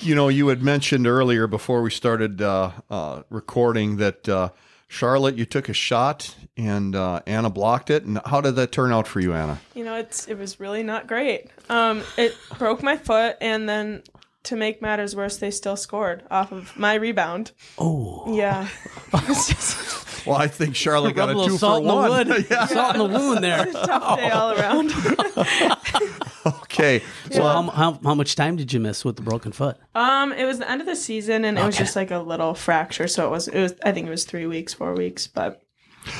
You 0.00 0.14
know, 0.14 0.28
you 0.28 0.46
had 0.48 0.62
mentioned 0.62 1.08
earlier 1.08 1.48
before 1.48 1.82
we 1.82 1.90
started 1.90 2.40
uh, 2.40 2.70
uh, 2.88 3.22
recording 3.30 3.96
that 3.96 4.28
uh, 4.28 4.50
Charlotte, 4.88 5.36
you 5.36 5.44
took 5.44 5.68
a 5.68 5.72
shot 5.74 6.34
and 6.56 6.96
uh, 6.96 7.20
Anna 7.26 7.50
blocked 7.50 7.90
it. 7.90 8.04
And 8.04 8.18
how 8.24 8.40
did 8.40 8.56
that 8.56 8.72
turn 8.72 8.92
out 8.92 9.06
for 9.06 9.20
you, 9.20 9.34
Anna? 9.34 9.60
You 9.74 9.84
know, 9.84 9.94
it's 9.94 10.26
it 10.28 10.36
was 10.38 10.58
really 10.58 10.82
not 10.82 11.06
great. 11.06 11.50
Um, 11.68 12.02
it 12.16 12.34
broke 12.58 12.82
my 12.82 12.96
foot, 12.96 13.36
and 13.40 13.68
then 13.68 14.02
to 14.44 14.56
make 14.56 14.80
matters 14.80 15.14
worse, 15.14 15.36
they 15.36 15.50
still 15.50 15.76
scored 15.76 16.22
off 16.30 16.52
of 16.52 16.74
my 16.76 16.94
rebound. 16.94 17.52
Oh, 17.76 18.34
Yeah, 18.34 18.66
just 19.26 20.26
Well, 20.26 20.36
I 20.36 20.46
think 20.48 20.74
Charlotte 20.74 21.14
got 21.14 21.28
a 21.28 21.32
a 21.32 21.34
two 21.34 21.38
little 21.40 21.56
for 21.58 21.60
salt 21.60 21.82
in 21.82 21.88
the 21.88 21.94
one. 21.94 22.10
wood, 22.28 22.46
Yeah. 22.50 22.66
salt 22.66 22.96
in 22.96 22.98
the 23.12 23.18
wound 23.18 23.44
there. 23.44 23.68
a 23.68 23.72
tough 23.72 24.18
day 24.18 24.30
all 24.30 24.52
around. 24.52 24.90
Okay. 26.46 27.02
So 27.30 27.42
how, 27.42 27.62
how 27.62 28.00
how 28.02 28.14
much 28.14 28.34
time 28.36 28.56
did 28.56 28.72
you 28.72 28.80
miss 28.80 29.04
with 29.04 29.16
the 29.16 29.22
broken 29.22 29.52
foot? 29.52 29.76
Um, 29.94 30.32
it 30.32 30.44
was 30.44 30.58
the 30.58 30.70
end 30.70 30.80
of 30.80 30.86
the 30.86 30.96
season, 30.96 31.44
and 31.44 31.58
it 31.58 31.64
was 31.64 31.76
just 31.76 31.96
like 31.96 32.10
a 32.10 32.18
little 32.18 32.54
fracture. 32.54 33.08
So 33.08 33.26
it 33.26 33.30
was 33.30 33.48
it 33.48 33.60
was 33.60 33.74
I 33.84 33.92
think 33.92 34.06
it 34.06 34.10
was 34.10 34.24
three 34.24 34.46
weeks, 34.46 34.72
four 34.72 34.94
weeks, 34.94 35.26
but 35.26 35.62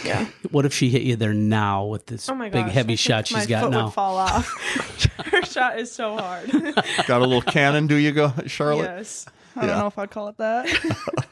yeah. 0.05 0.27
What 0.51 0.65
if 0.67 0.75
she 0.75 0.91
hit 0.91 1.03
you 1.03 1.17
there 1.17 1.33
now 1.35 1.85
with 1.85 2.07
this 2.07 2.29
Oh 2.29 2.35
my 2.35 2.49
big 2.51 2.67
gosh, 2.67 2.75
heavy 2.75 2.97
shot 2.97 3.31
my 3.31 3.39
she's 3.39 3.47
got 3.47 3.65
foot 3.65 3.71
now? 3.71 3.85
Would 3.87 3.95
fall 3.95 4.17
off. 4.17 4.49
Her 5.27 5.43
shot 5.43 5.79
is 5.79 5.91
so 5.93 6.17
hard. 6.17 6.51
Got 7.07 7.21
a 7.23 7.27
little 7.27 7.43
cannon, 7.43 7.87
do 7.87 7.97
you 7.97 8.13
go, 8.13 8.33
Charlotte? 8.47 8.85
yes. 8.85 9.27
I 9.57 9.67
don't 9.67 9.79
know 9.79 9.87
if 9.87 9.99
I'd 9.99 10.11
call 10.11 10.29
it 10.29 10.37
that. 10.39 10.67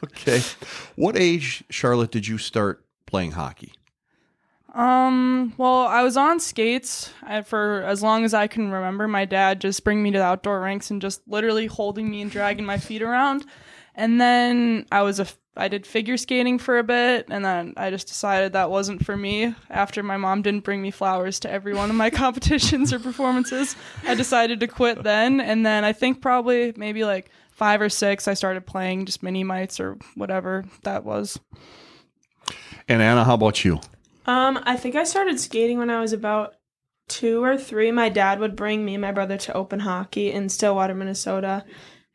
Okay. 0.03 0.41
What 0.95 1.17
age, 1.17 1.63
Charlotte, 1.69 2.11
did 2.11 2.27
you 2.27 2.37
start 2.37 2.83
playing 3.05 3.31
hockey? 3.31 3.73
Um, 4.77 5.55
well, 5.57 5.87
I 5.87 6.03
was 6.03 6.17
on 6.17 6.39
skates 6.39 7.11
uh, 7.25 7.41
for 7.41 7.81
as 7.81 8.03
long 8.03 8.23
as 8.23 8.35
I 8.35 8.45
can 8.45 8.69
remember. 8.69 9.07
My 9.07 9.25
dad 9.25 9.59
just 9.59 9.83
bring 9.83 10.03
me 10.03 10.11
to 10.11 10.19
the 10.19 10.23
outdoor 10.23 10.61
rinks 10.61 10.91
and 10.91 11.01
just 11.01 11.27
literally 11.27 11.65
holding 11.65 12.07
me 12.07 12.21
and 12.21 12.29
dragging 12.29 12.63
my 12.63 12.77
feet 12.77 13.01
around. 13.01 13.43
And 13.95 14.21
then 14.21 14.85
I 14.91 15.01
was 15.01 15.19
a, 15.19 15.25
I 15.55 15.67
did 15.67 15.87
figure 15.87 16.15
skating 16.15 16.59
for 16.59 16.77
a 16.77 16.83
bit, 16.83 17.25
and 17.31 17.43
then 17.43 17.73
I 17.75 17.89
just 17.89 18.05
decided 18.05 18.53
that 18.53 18.69
wasn't 18.69 19.03
for 19.03 19.17
me. 19.17 19.55
After 19.71 20.03
my 20.03 20.17
mom 20.17 20.43
didn't 20.43 20.63
bring 20.63 20.83
me 20.83 20.91
flowers 20.91 21.39
to 21.39 21.51
every 21.51 21.73
one 21.73 21.89
of 21.89 21.95
my 21.95 22.09
competitions 22.11 22.93
or 22.93 22.99
performances, 22.99 23.75
I 24.05 24.13
decided 24.13 24.59
to 24.59 24.67
quit 24.67 25.01
then. 25.01 25.41
And 25.41 25.65
then 25.65 25.85
I 25.85 25.93
think 25.93 26.21
probably 26.21 26.73
maybe 26.77 27.03
like 27.03 27.31
five 27.49 27.81
or 27.81 27.89
six, 27.89 28.27
I 28.27 28.35
started 28.35 28.67
playing 28.67 29.07
just 29.07 29.23
mini 29.23 29.43
mites 29.43 29.79
or 29.79 29.97
whatever 30.13 30.65
that 30.83 31.03
was. 31.03 31.39
And 32.87 33.01
Anna, 33.01 33.23
how 33.23 33.33
about 33.33 33.65
you? 33.65 33.81
Um, 34.27 34.59
I 34.63 34.75
think 34.75 34.95
I 34.95 35.05
started 35.05 35.39
skating 35.39 35.77
when 35.77 35.89
I 35.89 36.01
was 36.01 36.13
about 36.13 36.55
two 37.07 37.43
or 37.43 37.57
three. 37.57 37.91
My 37.91 38.09
dad 38.09 38.39
would 38.39 38.55
bring 38.55 38.83
me 38.83 38.95
and 38.95 39.01
my 39.01 39.11
brother 39.11 39.37
to 39.37 39.53
open 39.53 39.79
hockey 39.79 40.31
in 40.31 40.49
Stillwater, 40.49 40.93
Minnesota, 40.93 41.65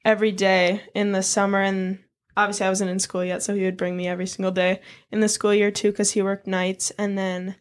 every 0.05 0.31
day 0.33 0.83
in 0.95 1.13
the 1.13 1.23
summer 1.23 1.61
and 1.61 1.99
obviously 2.37 2.67
I 2.67 2.71
wasn't 2.71 2.91
in 2.91 2.99
school 2.99 3.25
yet, 3.25 3.43
so 3.43 3.55
he 3.55 3.65
would 3.65 3.77
bring 3.77 3.97
me 3.97 4.09
every 4.09 4.27
single 4.27 4.53
day 4.53 4.81
in 5.11 5.21
the 5.21 5.29
school 5.29 5.55
year 5.55 5.71
too 5.71 5.91
because 5.91 6.13
he 6.13 6.23
worked 6.23 6.47
nights. 6.47 6.91
And 6.93 7.17
then 7.17 7.57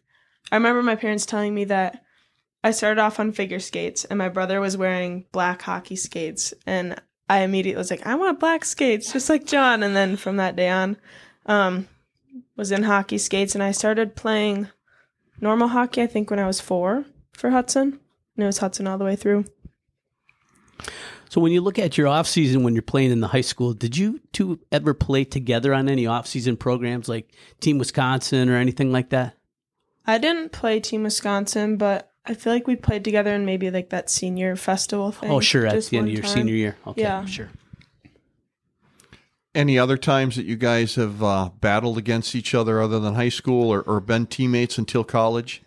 I 0.50 0.56
remember 0.56 0.82
my 0.82 0.96
parents 0.96 1.26
telling 1.26 1.54
me 1.54 1.64
that 1.64 2.02
I 2.64 2.70
started 2.70 3.00
off 3.00 3.18
on 3.20 3.32
figure 3.32 3.58
skates 3.58 4.04
and 4.04 4.18
my 4.18 4.28
brother 4.28 4.60
was 4.60 4.76
wearing 4.76 5.26
black 5.32 5.62
hockey 5.62 5.96
skates. 5.96 6.54
And 6.66 7.00
I 7.28 7.40
immediately 7.40 7.78
was 7.78 7.90
like, 7.90 8.06
I 8.06 8.14
want 8.14 8.40
black 8.40 8.64
skates, 8.64 9.12
just 9.12 9.28
like 9.28 9.46
John. 9.46 9.82
And 9.82 9.96
then 9.96 10.16
from 10.16 10.36
that 10.36 10.56
day 10.56 10.68
on, 10.68 10.96
um, 11.46 11.88
was 12.56 12.70
in 12.70 12.84
hockey 12.84 13.18
skates 13.18 13.54
and 13.54 13.62
I 13.62 13.72
started 13.72 14.16
playing 14.16 14.68
normal 15.40 15.68
hockey, 15.68 16.02
I 16.02 16.06
think, 16.06 16.30
when 16.30 16.38
I 16.38 16.46
was 16.46 16.60
four 16.60 17.04
for 17.32 17.50
Hudson. 17.50 17.98
And 18.36 18.42
it 18.42 18.46
was 18.46 18.58
Hudson 18.58 18.86
all 18.86 18.98
the 18.98 19.04
way 19.04 19.16
through. 19.16 19.44
So 21.28 21.40
when 21.40 21.52
you 21.52 21.62
look 21.62 21.78
at 21.78 21.96
your 21.96 22.08
off 22.08 22.26
season 22.26 22.62
when 22.62 22.74
you're 22.74 22.82
playing 22.82 23.10
in 23.10 23.20
the 23.20 23.28
high 23.28 23.40
school, 23.40 23.72
did 23.72 23.96
you 23.96 24.20
two 24.32 24.60
ever 24.70 24.92
play 24.92 25.24
together 25.24 25.72
on 25.72 25.88
any 25.88 26.06
off 26.06 26.26
season 26.26 26.58
programs 26.58 27.08
like 27.08 27.32
Team 27.60 27.78
Wisconsin 27.78 28.50
or 28.50 28.56
anything 28.56 28.92
like 28.92 29.10
that? 29.10 29.36
I 30.06 30.18
didn't 30.18 30.52
play 30.52 30.78
Team 30.80 31.04
Wisconsin, 31.04 31.78
but 31.78 32.10
I 32.26 32.34
feel 32.34 32.52
like 32.52 32.66
we 32.66 32.76
played 32.76 33.04
together 33.04 33.34
in 33.34 33.46
maybe 33.46 33.70
like 33.70 33.90
that 33.90 34.10
senior 34.10 34.56
festival 34.56 35.06
oh, 35.06 35.10
thing. 35.10 35.30
Oh, 35.30 35.40
sure, 35.40 35.66
at 35.66 35.82
the 35.84 35.96
end 35.96 36.08
of 36.08 36.12
your 36.12 36.22
time. 36.22 36.32
senior 36.32 36.54
year. 36.54 36.76
Okay, 36.86 37.00
Yeah. 37.00 37.24
sure. 37.24 37.48
Any 39.54 39.78
other 39.78 39.98
times 39.98 40.36
that 40.36 40.46
you 40.46 40.56
guys 40.56 40.94
have 40.94 41.22
uh, 41.22 41.50
battled 41.60 41.98
against 41.98 42.34
each 42.34 42.54
other 42.54 42.80
other 42.80 42.98
than 42.98 43.14
high 43.14 43.28
school 43.28 43.70
or, 43.70 43.82
or 43.82 44.00
been 44.00 44.26
teammates 44.26 44.78
until 44.78 45.04
college? 45.04 45.62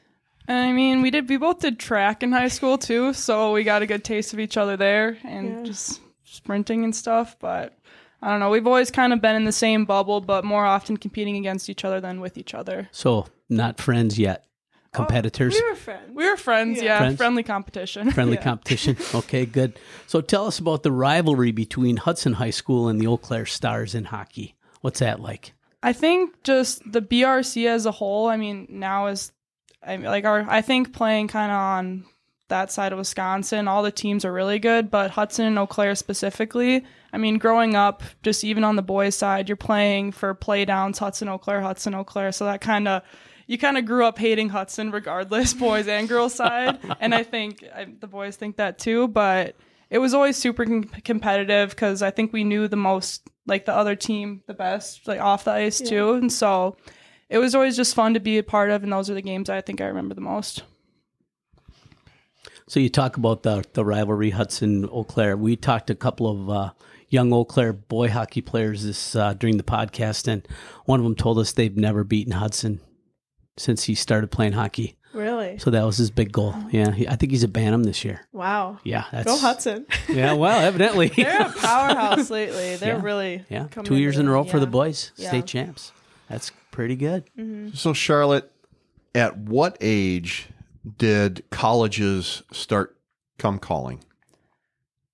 I 0.48 0.72
mean, 0.72 1.02
we 1.04 1.12
did. 1.12 1.30
We 1.30 1.38
both 1.38 1.60
did 1.60 1.78
track 1.80 2.24
in 2.24 2.32
high 2.32 2.48
school 2.48 2.78
too, 2.80 3.14
so 3.14 3.52
we 3.52 3.64
got 3.64 3.84
a 3.84 3.88
good 3.88 4.04
taste 4.04 4.34
of 4.34 4.40
each 4.40 4.58
other 4.58 4.76
there, 4.76 5.18
and 5.24 5.58
Yeah. 5.60 5.64
just 5.64 6.02
sprinting 6.24 6.84
and 6.84 6.96
stuff. 6.96 7.36
But 7.40 7.78
I 8.24 8.30
don't 8.32 8.40
know. 8.40 8.50
We've 8.50 8.66
always 8.66 8.90
kind 8.90 9.14
of 9.14 9.22
been 9.22 9.36
in 9.36 9.46
the 9.46 9.52
same 9.52 9.86
bubble, 9.86 10.20
but 10.22 10.44
more 10.44 10.66
often 10.66 10.98
competing 10.98 11.38
against 11.38 11.70
each 11.70 11.86
other 11.86 12.02
than 12.02 12.22
with 12.22 12.38
each 12.40 12.54
other. 12.56 12.90
So 12.92 13.28
not 13.50 13.80
friends 13.80 14.18
yet, 14.18 14.46
Oh, 14.96 15.06
competitors. 15.06 15.54
We 15.54 15.70
were 15.70 15.76
friends. 15.76 16.12
We 16.16 16.30
were 16.30 16.38
friends, 16.38 16.78
Yeah. 16.78 16.84
yeah, 16.84 16.98
Friends? 17.00 17.18
friendly 17.18 17.44
competition. 17.44 18.12
Friendly 18.12 18.36
Yeah. 18.38 18.44
competition. 18.44 18.98
Okay, 19.14 19.46
good. 19.46 19.80
So 20.08 20.22
tell 20.22 20.48
us 20.48 20.60
about 20.60 20.84
the 20.84 20.92
rivalry 20.92 21.52
between 21.52 21.98
Hudson 21.98 22.34
High 22.34 22.50
School 22.52 22.88
and 22.88 23.00
the 23.00 23.08
Eau 23.08 23.18
Claire 23.18 23.46
Stars 23.46 23.94
in 23.96 24.06
hockey. 24.06 24.56
What's 24.82 25.00
that 25.00 25.20
like? 25.20 25.54
I 25.84 25.94
think 25.94 26.44
just 26.44 26.82
the 26.92 27.02
BRC 27.02 27.68
as 27.68 27.86
a 27.86 27.92
whole. 27.92 28.28
I 28.28 28.38
mean, 28.38 28.68
now 28.70 29.08
is 29.08 29.32
I 29.86 29.98
mean, 29.98 30.06
like 30.08 30.26
our. 30.26 30.46
I 30.50 30.62
think 30.62 30.94
playing 30.94 31.28
kind 31.28 31.52
of 31.52 31.58
on 31.58 32.06
that 32.48 32.72
side 32.72 32.92
of 32.92 32.98
Wisconsin, 33.00 33.68
all 33.68 33.84
the 33.84 33.92
teams 33.92 34.24
are 34.26 34.32
really 34.34 34.60
good, 34.60 34.90
but 34.92 35.12
Hudson 35.12 35.46
and 35.46 35.58
Eau 35.60 35.68
Claire 35.68 35.96
specifically. 35.96 36.84
I 37.14 37.18
mean, 37.18 37.38
growing 37.38 37.76
up, 37.76 38.04
just 38.24 38.44
even 38.44 38.64
on 38.64 38.76
the 38.76 38.82
boys' 38.82 39.16
side, 39.16 39.48
you're 39.48 39.56
playing 39.56 40.12
for 40.12 40.36
playdowns, 40.36 40.98
Hudson, 40.98 41.28
Eau 41.30 41.38
Claire, 41.38 41.62
Hudson, 41.62 41.94
Eau 41.96 42.04
Claire. 42.04 42.32
So 42.32 42.46
that 42.46 42.62
kind 42.62 42.88
of 42.88 43.04
you 43.48 43.58
kind 43.58 43.78
of 43.78 43.86
grew 43.86 44.06
up 44.06 44.18
hating 44.18 44.50
Hudson, 44.50 44.92
regardless, 44.92 45.54
boys 45.66 45.88
and 45.88 46.08
girls 46.08 46.34
side. 46.34 46.80
and 47.00 47.14
I 47.14 47.24
think 47.24 47.64
I, 47.76 47.86
the 48.00 48.08
boys 48.08 48.36
think 48.36 48.58
that 48.58 48.80
too, 48.80 49.08
but 49.08 49.56
it 49.90 50.00
was 50.00 50.14
always 50.14 50.38
super 50.38 50.66
com- 50.66 50.84
competitive 51.04 51.70
because 51.70 52.02
I 52.02 52.12
think 52.12 52.34
we 52.34 52.44
knew 52.44 52.68
the 52.68 52.76
most, 52.76 53.30
like 53.46 53.66
the 53.66 53.76
other 53.76 53.96
team, 53.96 54.42
the 54.48 54.54
best, 54.54 55.08
like 55.08 55.20
off 55.20 55.44
the 55.44 55.52
ice 55.52 55.80
too. 55.80 56.14
And 56.14 56.32
so 56.32 56.78
it 57.30 57.38
was 57.38 57.56
always 57.56 57.76
just 57.76 57.96
fun 57.96 58.14
to 58.16 58.20
be 58.20 58.38
a 58.38 58.44
part 58.44 58.72
of. 58.72 58.84
And 58.84 58.92
those 58.92 59.10
are 59.10 59.14
the 59.14 59.22
games 59.22 59.50
I 59.50 59.62
think 59.62 59.82
I 59.82 59.86
remember 59.86 60.16
the 60.16 60.22
most. 60.22 60.64
So 62.68 62.80
you 62.80 62.90
talk 62.90 63.18
about 63.18 63.44
the 63.44 63.64
the 63.74 63.86
rivalry 63.86 64.32
Hudson 64.32 64.86
Eau 64.86 65.04
Claire. 65.04 65.38
We 65.38 65.56
talked 65.56 65.92
a 65.92 65.96
couple 65.96 66.28
of 66.28 66.50
uh, 66.50 66.72
young 67.10 67.32
Eau 67.32 67.46
Claire 67.46 67.74
boy 67.74 68.10
hockey 68.10 68.42
players 68.42 68.84
this 68.84 69.16
uh, 69.16 69.36
during 69.36 69.58
the 69.58 69.64
podcast, 69.64 70.28
and 70.28 70.48
one 70.86 71.00
of 71.00 71.04
them 71.04 71.14
told 71.14 71.38
us 71.38 71.52
they've 71.52 71.78
never 71.78 72.04
beaten 72.04 72.34
Hudson 72.34 72.80
since 73.58 73.84
he 73.84 73.96
started 73.96 74.32
playing 74.32 74.54
hockey. 74.54 74.98
Really? 75.14 75.58
So 75.60 75.70
that 75.72 75.86
was 75.86 75.96
his 75.98 76.12
big 76.12 76.32
goal. 76.34 76.54
Yeah, 76.72 76.92
he, 76.92 77.08
I 77.08 77.16
think 77.16 77.32
he's 77.32 77.44
a 77.44 77.48
Bantam 77.48 77.84
this 77.84 78.04
year. 78.04 78.28
Wow. 78.34 78.80
Yeah, 78.84 79.06
that's 79.14 79.26
Go 79.26 79.38
Hudson. 79.38 79.86
Yeah, 80.10 80.34
well, 80.34 80.60
evidently. 80.60 81.08
They're 81.08 81.42
a 81.48 81.52
powerhouse 81.54 82.30
lately. 82.30 82.76
They're 82.76 82.98
Yeah. 82.98 83.02
really 83.02 83.46
yeah, 83.50 83.68
coming 83.70 83.86
two 83.86 83.96
years 83.96 84.16
into 84.16 84.26
in 84.26 84.28
a 84.28 84.34
row 84.34 84.42
it, 84.44 84.50
for 84.50 84.60
the 84.60 84.68
boys, 84.68 85.12
Yeah. 85.16 85.30
state 85.30 85.46
champs. 85.46 85.94
That's 86.30 86.52
pretty 86.72 86.98
good. 86.98 87.24
Mm-hmm. 87.38 87.76
So, 87.76 87.94
Charlotte, 87.94 88.52
at 89.14 89.38
what 89.38 89.78
age 89.80 90.50
did 90.98 91.44
colleges 91.50 92.44
start 92.52 92.98
come 93.38 93.58
calling? 93.58 94.04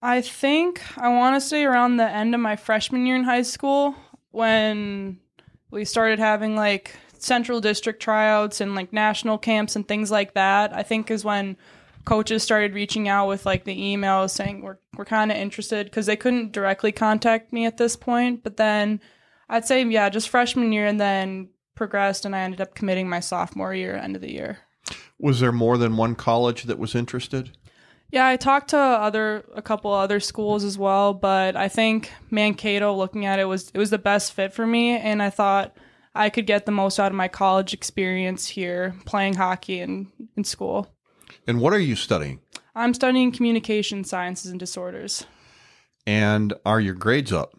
I 0.02 0.22
think 0.22 0.82
I 0.98 1.10
want 1.10 1.36
to 1.36 1.42
say 1.48 1.64
around 1.64 1.98
the 1.98 2.10
end 2.10 2.34
of 2.34 2.42
my 2.42 2.56
freshman 2.56 3.06
year 3.06 3.16
in 3.16 3.24
high 3.24 3.44
school 3.44 3.94
when 4.32 5.20
we 5.70 5.86
started 5.86 6.18
having 6.18 6.56
like 6.56 6.96
central 7.24 7.62
district 7.62 8.02
tryouts 8.02 8.62
and 8.62 8.76
like 8.76 8.92
national 8.92 9.38
camps 9.38 9.76
and 9.76 9.88
things 9.88 10.12
like 10.12 10.34
that. 10.34 10.74
I 10.74 10.84
think 10.84 11.12
is 11.12 11.24
when 11.24 11.58
coaches 12.06 12.44
started 12.44 12.74
reaching 12.74 13.08
out 13.08 13.28
with 13.28 13.46
like 13.46 13.64
the 13.64 13.78
emails 13.78 14.32
saying 14.32 14.62
we're 14.62 14.78
we're 14.98 15.06
kind 15.06 15.32
of 15.32 15.38
interested 15.38 15.86
because 15.86 16.06
they 16.06 16.16
couldn't 16.16 16.52
directly 16.52 16.92
contact 16.92 17.54
me 17.54 17.66
at 17.66 17.78
this 17.78 17.96
point. 17.96 18.44
But 18.44 18.58
then 18.58 19.00
I'd 19.50 19.66
say 19.66 19.84
yeah, 19.84 20.10
just 20.10 20.30
freshman 20.30 20.72
year 20.72 20.86
and 20.86 21.00
then 21.00 21.50
progressed 21.76 22.26
and 22.26 22.36
I 22.36 22.42
ended 22.42 22.62
up 22.62 22.76
committing 22.76 23.10
my 23.10 23.20
sophomore 23.20 23.74
year 23.74 23.96
end 23.96 24.16
of 24.16 24.22
the 24.22 24.32
year. 24.32 24.60
Was 25.20 25.40
there 25.40 25.52
more 25.52 25.78
than 25.78 25.98
one 25.98 26.16
college 26.16 26.64
that 26.64 26.80
was 26.80 26.96
interested? 26.96 27.52
Yeah, 28.12 28.28
I 28.28 28.36
talked 28.36 28.72
to 28.72 28.78
other 28.78 29.46
a 29.56 29.62
couple 29.62 29.94
other 29.94 30.20
schools 30.20 30.66
as 30.66 30.78
well, 30.78 31.14
but 31.14 31.56
I 31.56 31.70
think 31.70 32.12
Mankato 32.30 32.94
looking 32.94 33.26
at 33.26 33.40
it 33.40 33.46
was 33.46 33.70
it 33.74 33.78
was 33.78 33.90
the 33.90 33.98
best 33.98 34.34
fit 34.34 34.54
for 34.54 34.68
me 34.68 34.98
and 34.98 35.22
I 35.22 35.30
thought 35.30 35.78
I 36.14 36.30
could 36.30 36.46
get 36.46 36.66
the 36.66 36.72
most 36.72 37.00
out 37.00 37.12
of 37.12 37.16
my 37.16 37.28
college 37.28 37.74
experience 37.74 38.48
here 38.48 38.96
playing 39.06 39.36
hockey 39.36 39.80
and 39.80 40.08
in 40.36 40.44
school. 40.44 40.94
And 41.48 41.62
what 41.62 41.74
are 41.74 41.80
you 41.80 41.96
studying? 41.96 42.40
I'm 42.76 42.94
studying 42.94 43.32
communication 43.32 44.04
sciences 44.04 44.52
and 44.52 44.60
disorders. 44.60 45.26
And 46.06 46.54
are 46.66 46.80
your 46.80 46.94
grades 46.96 47.32
up? 47.32 47.54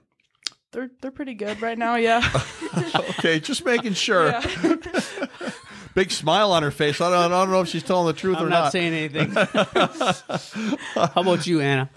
They're 0.73 0.91
they're 1.03 1.11
pretty 1.11 1.35
good 1.35 1.61
right 1.61 1.77
now, 1.77 1.97
yeah. 1.97 2.27
okay, 3.19 3.41
just 3.41 3.65
making 3.65 3.93
sure. 3.93 4.29
yeah. 4.29 4.77
Big 5.95 6.11
smile 6.11 6.53
on 6.53 6.63
her 6.63 6.71
face. 6.71 7.03
I 7.03 7.11
don't, 7.11 7.33
I 7.33 7.41
don't 7.41 7.51
know 7.51 7.61
if 7.61 7.69
she's 7.69 7.83
telling 7.83 8.07
the 8.07 8.19
truth 8.19 8.39
I'm 8.39 8.47
or 8.47 8.49
not, 8.49 8.65
not. 8.65 8.73
saying 8.73 8.95
anything. 8.95 9.31
How 10.95 11.21
about 11.21 11.47
you, 11.47 11.61
Anna? 11.61 11.91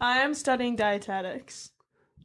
I 0.00 0.20
am 0.20 0.32
studying 0.32 0.74
dietetics. 0.74 1.70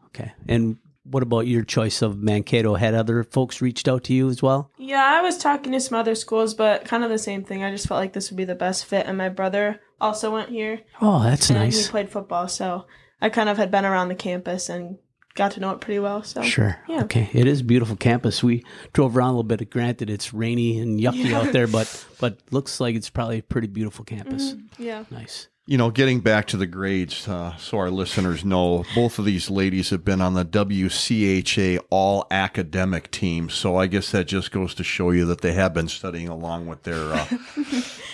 Okay. 0.06 0.32
And 0.48 0.78
what 1.10 1.24
about 1.24 1.48
your 1.48 1.64
choice 1.64 2.02
of 2.02 2.18
Mankato? 2.22 2.76
Had 2.76 2.94
other 2.94 3.24
folks 3.24 3.62
reached 3.62 3.88
out 3.88 4.04
to 4.06 4.14
you 4.14 4.30
as 4.30 4.42
well? 4.42 4.72
Yeah, 4.78 5.04
I 5.04 5.22
was 5.22 5.38
talking 5.38 5.72
to 5.72 5.80
some 5.80 5.98
other 5.98 6.16
schools, 6.16 6.54
but 6.54 6.86
kind 6.86 7.04
of 7.04 7.10
the 7.10 7.18
same 7.18 7.44
thing. 7.44 7.64
I 7.64 7.72
just 7.72 7.88
felt 7.88 8.00
like 8.00 8.14
this 8.14 8.30
would 8.30 8.38
be 8.38 8.46
the 8.46 8.56
best 8.56 8.86
fit. 8.86 9.06
And 9.06 9.18
my 9.18 9.30
brother 9.30 9.80
also 10.02 10.32
went 10.34 10.50
here, 10.50 10.82
Oh, 11.02 11.24
that's 11.24 11.50
nice. 11.50 11.86
he 11.86 11.92
played 11.92 12.10
football, 12.10 12.48
so 12.48 12.86
I 13.22 13.30
kind 13.30 13.50
of 13.50 13.58
had 13.58 13.72
been 13.72 13.86
around 13.86 14.10
the 14.10 14.16
campus 14.16 14.70
and 14.70 14.98
got 15.36 15.52
to 15.52 15.60
know 15.60 15.72
it 15.72 15.82
pretty 15.82 16.00
well. 16.00 16.24
So 16.24 16.42
Sure. 16.42 16.80
Yeah. 16.88 17.04
Okay. 17.04 17.30
It 17.34 17.48
is 17.48 17.62
a 17.62 17.64
beautiful 17.64 17.96
campus. 17.96 18.44
We 18.44 18.64
drove 18.94 19.16
around 19.16 19.30
a 19.30 19.38
little 19.38 19.44
bit. 19.44 19.70
Granted, 19.70 20.10
it's 20.10 20.34
rainy 20.34 20.80
and 20.80 21.00
yucky 21.00 21.32
out 21.34 21.52
there, 21.54 21.68
but 21.68 22.06
but 22.20 22.40
looks 22.52 22.80
like 22.80 22.96
it's 22.96 23.10
probably 23.10 23.40
a 23.40 23.44
pretty 23.44 23.68
beautiful 23.68 24.04
campus. 24.06 24.54
Mm-hmm. 24.54 24.84
yeah, 24.84 25.04
Nice. 25.12 25.48
You 25.70 25.78
know, 25.78 25.92
getting 25.92 26.22
back 26.22 26.48
to 26.48 26.58
the 26.58 26.66
grades, 26.66 27.28
uh, 27.28 27.58
so 27.58 27.78
our 27.78 27.92
listeners 27.92 28.46
know, 28.46 28.86
both 28.96 29.20
of 29.20 29.26
these 29.26 29.50
ladies 29.50 29.90
have 29.90 30.06
been 30.06 30.22
on 30.22 30.34
the 30.34 30.46
WCHA 30.46 31.80
all 31.90 32.26
academic 32.32 33.12
team. 33.12 33.50
So 33.50 33.76
I 33.76 33.88
guess 33.88 34.12
that 34.12 34.28
just 34.28 34.52
goes 34.52 34.74
to 34.76 34.84
show 34.86 35.12
you 35.12 35.26
that 35.26 35.42
they 35.42 35.52
have 35.52 35.74
been 35.74 35.90
studying 35.90 36.30
along 36.30 36.68
with 36.68 36.84
their 36.84 37.12
uh, 37.12 37.28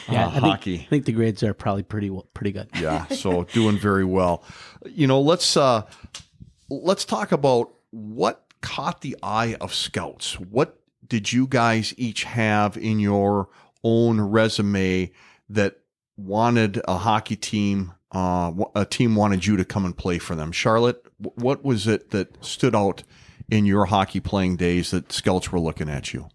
Yeah, 0.09 0.25
uh, 0.25 0.29
I 0.29 0.31
think, 0.31 0.43
hockey. 0.43 0.79
I 0.79 0.85
think 0.89 1.05
the 1.05 1.11
grades 1.11 1.43
are 1.43 1.53
probably 1.53 1.83
pretty 1.83 2.09
well- 2.09 2.27
pretty 2.33 2.53
good. 2.53 2.69
Yeah, 2.79 3.05
so 3.07 3.43
doing 3.43 3.77
very 3.77 4.03
well. 4.03 4.43
You 4.85 5.05
know, 5.07 5.21
let's 5.21 5.55
uh 5.55 5.83
let's 6.69 7.05
talk 7.05 7.31
about 7.31 7.71
what 7.91 8.43
caught 8.61 9.01
the 9.01 9.15
eye 9.21 9.55
of 9.61 9.73
scouts. 9.73 10.39
What 10.39 10.79
did 11.07 11.31
you 11.31 11.45
guys 11.47 11.93
each 11.97 12.23
have 12.23 12.77
in 12.77 12.99
your 12.99 13.47
own 13.83 14.19
resume 14.19 15.11
that 15.49 15.77
wanted 16.17 16.81
a 16.87 16.97
hockey 16.97 17.35
team 17.35 17.93
uh 18.11 18.51
a 18.75 18.85
team 18.85 19.15
wanted 19.15 19.45
you 19.45 19.57
to 19.57 19.65
come 19.65 19.85
and 19.85 19.97
play 19.97 20.19
for 20.19 20.35
them? 20.35 20.51
Charlotte, 20.51 21.05
what 21.17 21.63
was 21.63 21.87
it 21.87 22.11
that 22.11 22.43
stood 22.43 22.75
out 22.75 23.03
in 23.49 23.65
your 23.65 23.85
hockey 23.85 24.19
playing 24.19 24.55
days 24.55 24.91
that 24.91 25.11
scouts 25.11 25.51
were 25.51 25.59
looking 25.59 25.89
at 25.89 26.13
you? 26.13 26.27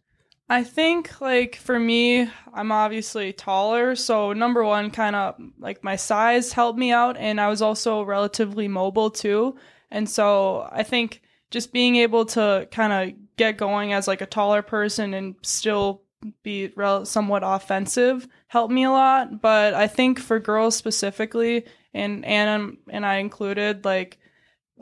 I 0.50 0.64
think 0.64 1.20
like 1.20 1.56
for 1.56 1.78
me, 1.78 2.28
I'm 2.54 2.73
obviously 2.73 3.32
taller, 3.32 3.94
so 3.94 4.32
number 4.32 4.64
one, 4.64 4.90
kind 4.90 5.14
of 5.14 5.37
like 5.58 5.85
my 5.85 5.97
size 5.97 6.52
helped 6.52 6.78
me 6.78 6.90
out, 6.90 7.18
and 7.18 7.38
I 7.40 7.49
was 7.49 7.61
also 7.61 8.02
relatively 8.02 8.66
mobile 8.66 9.11
too, 9.11 9.56
and 9.90 10.08
so 10.08 10.66
I 10.73 10.85
think 10.85 11.20
just 11.50 11.73
being 11.73 11.97
able 11.97 12.25
to 12.26 12.66
kind 12.70 12.92
of 12.92 13.16
get 13.37 13.58
going 13.58 13.92
as 13.92 14.08
like 14.08 14.23
a 14.23 14.26
taller 14.26 14.62
person 14.62 15.14
and 15.14 15.35
still 15.42 16.02
be 16.42 16.72
rel- 16.76 17.04
somewhat 17.04 17.42
offensive 17.44 18.26
helped 18.48 18.72
me 18.72 18.84
a 18.84 18.90
lot. 18.90 19.40
But 19.40 19.75
I 19.75 19.87
think 19.87 20.18
for 20.18 20.38
girls 20.38 20.76
specifically, 20.76 21.64
and 21.94 22.25
Anna 22.25 22.72
and 22.90 23.06
I 23.06 23.16
included, 23.16 23.84
like 23.84 24.18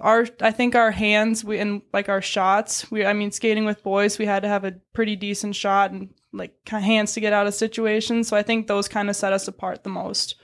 our 0.00 0.26
I 0.40 0.50
think 0.50 0.74
our 0.74 0.90
hands 0.90 1.44
we 1.44 1.58
and 1.58 1.82
like 1.92 2.08
our 2.08 2.20
shots 2.20 2.90
we 2.90 3.06
I 3.06 3.14
mean 3.14 3.32
skating 3.32 3.64
with 3.64 3.82
boys 3.82 4.18
we 4.18 4.26
had 4.26 4.42
to 4.42 4.48
have 4.48 4.64
a 4.64 4.74
pretty 4.92 5.16
decent 5.16 5.56
shot 5.56 5.90
and 5.90 6.10
like 6.34 6.52
hands 6.68 7.14
to 7.14 7.20
get 7.20 7.32
out 7.32 7.46
of 7.46 7.54
situations 7.54 8.28
so 8.28 8.36
I 8.36 8.42
think 8.42 8.66
those 8.66 8.88
kind 8.88 9.08
of 9.08 9.16
set 9.16 9.32
us 9.32 9.48
apart 9.48 9.84
the 9.84 9.90
most. 9.90 10.34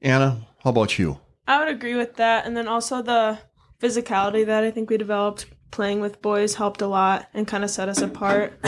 Anna, 0.00 0.46
how 0.62 0.70
about 0.70 0.98
you? 0.98 1.20
I 1.46 1.58
would 1.58 1.68
agree 1.68 1.94
with 1.94 2.16
that, 2.16 2.46
and 2.46 2.56
then 2.56 2.68
also 2.68 3.02
the 3.02 3.38
physicality 3.80 4.46
that 4.46 4.64
I 4.64 4.70
think 4.70 4.90
we 4.90 4.96
developed 4.96 5.46
playing 5.70 6.00
with 6.00 6.22
boys 6.22 6.54
helped 6.54 6.80
a 6.82 6.86
lot 6.86 7.28
and 7.34 7.46
kind 7.46 7.64
of 7.64 7.70
set 7.70 7.88
us 7.88 8.00
apart, 8.00 8.58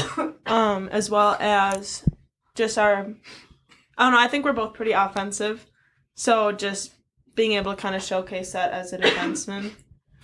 um, 0.47 0.89
as 0.89 1.11
well 1.11 1.37
as 1.41 2.05
just 2.55 2.79
our. 2.79 3.07
I 3.99 4.05
don't 4.05 4.13
know. 4.13 4.19
I 4.19 4.29
think 4.29 4.45
we're 4.45 4.53
both 4.53 4.75
pretty 4.75 4.93
offensive, 4.93 5.67
so 6.15 6.53
just 6.53 6.93
being 7.35 7.53
able 7.53 7.75
to 7.75 7.81
kind 7.81 7.95
of 7.95 8.03
showcase 8.03 8.53
that 8.53 8.73
as 8.73 8.93
a 8.93 8.99
defenseman. 8.99 9.73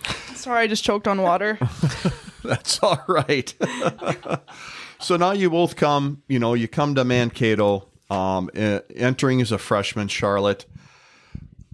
Sorry, 0.35 0.63
I 0.63 0.67
just 0.67 0.83
choked 0.83 1.07
on 1.07 1.21
water. 1.21 1.59
That's 2.43 2.79
all 2.83 3.03
right. 3.07 3.53
so 4.99 5.15
now 5.15 5.31
you 5.31 5.49
both 5.49 5.75
come, 5.75 6.23
you 6.27 6.39
know, 6.39 6.53
you 6.53 6.67
come 6.67 6.95
to 6.95 7.05
Mankato, 7.05 7.87
um, 8.09 8.49
entering 8.53 9.41
as 9.41 9.51
a 9.51 9.57
freshman, 9.57 10.09
Charlotte. 10.09 10.65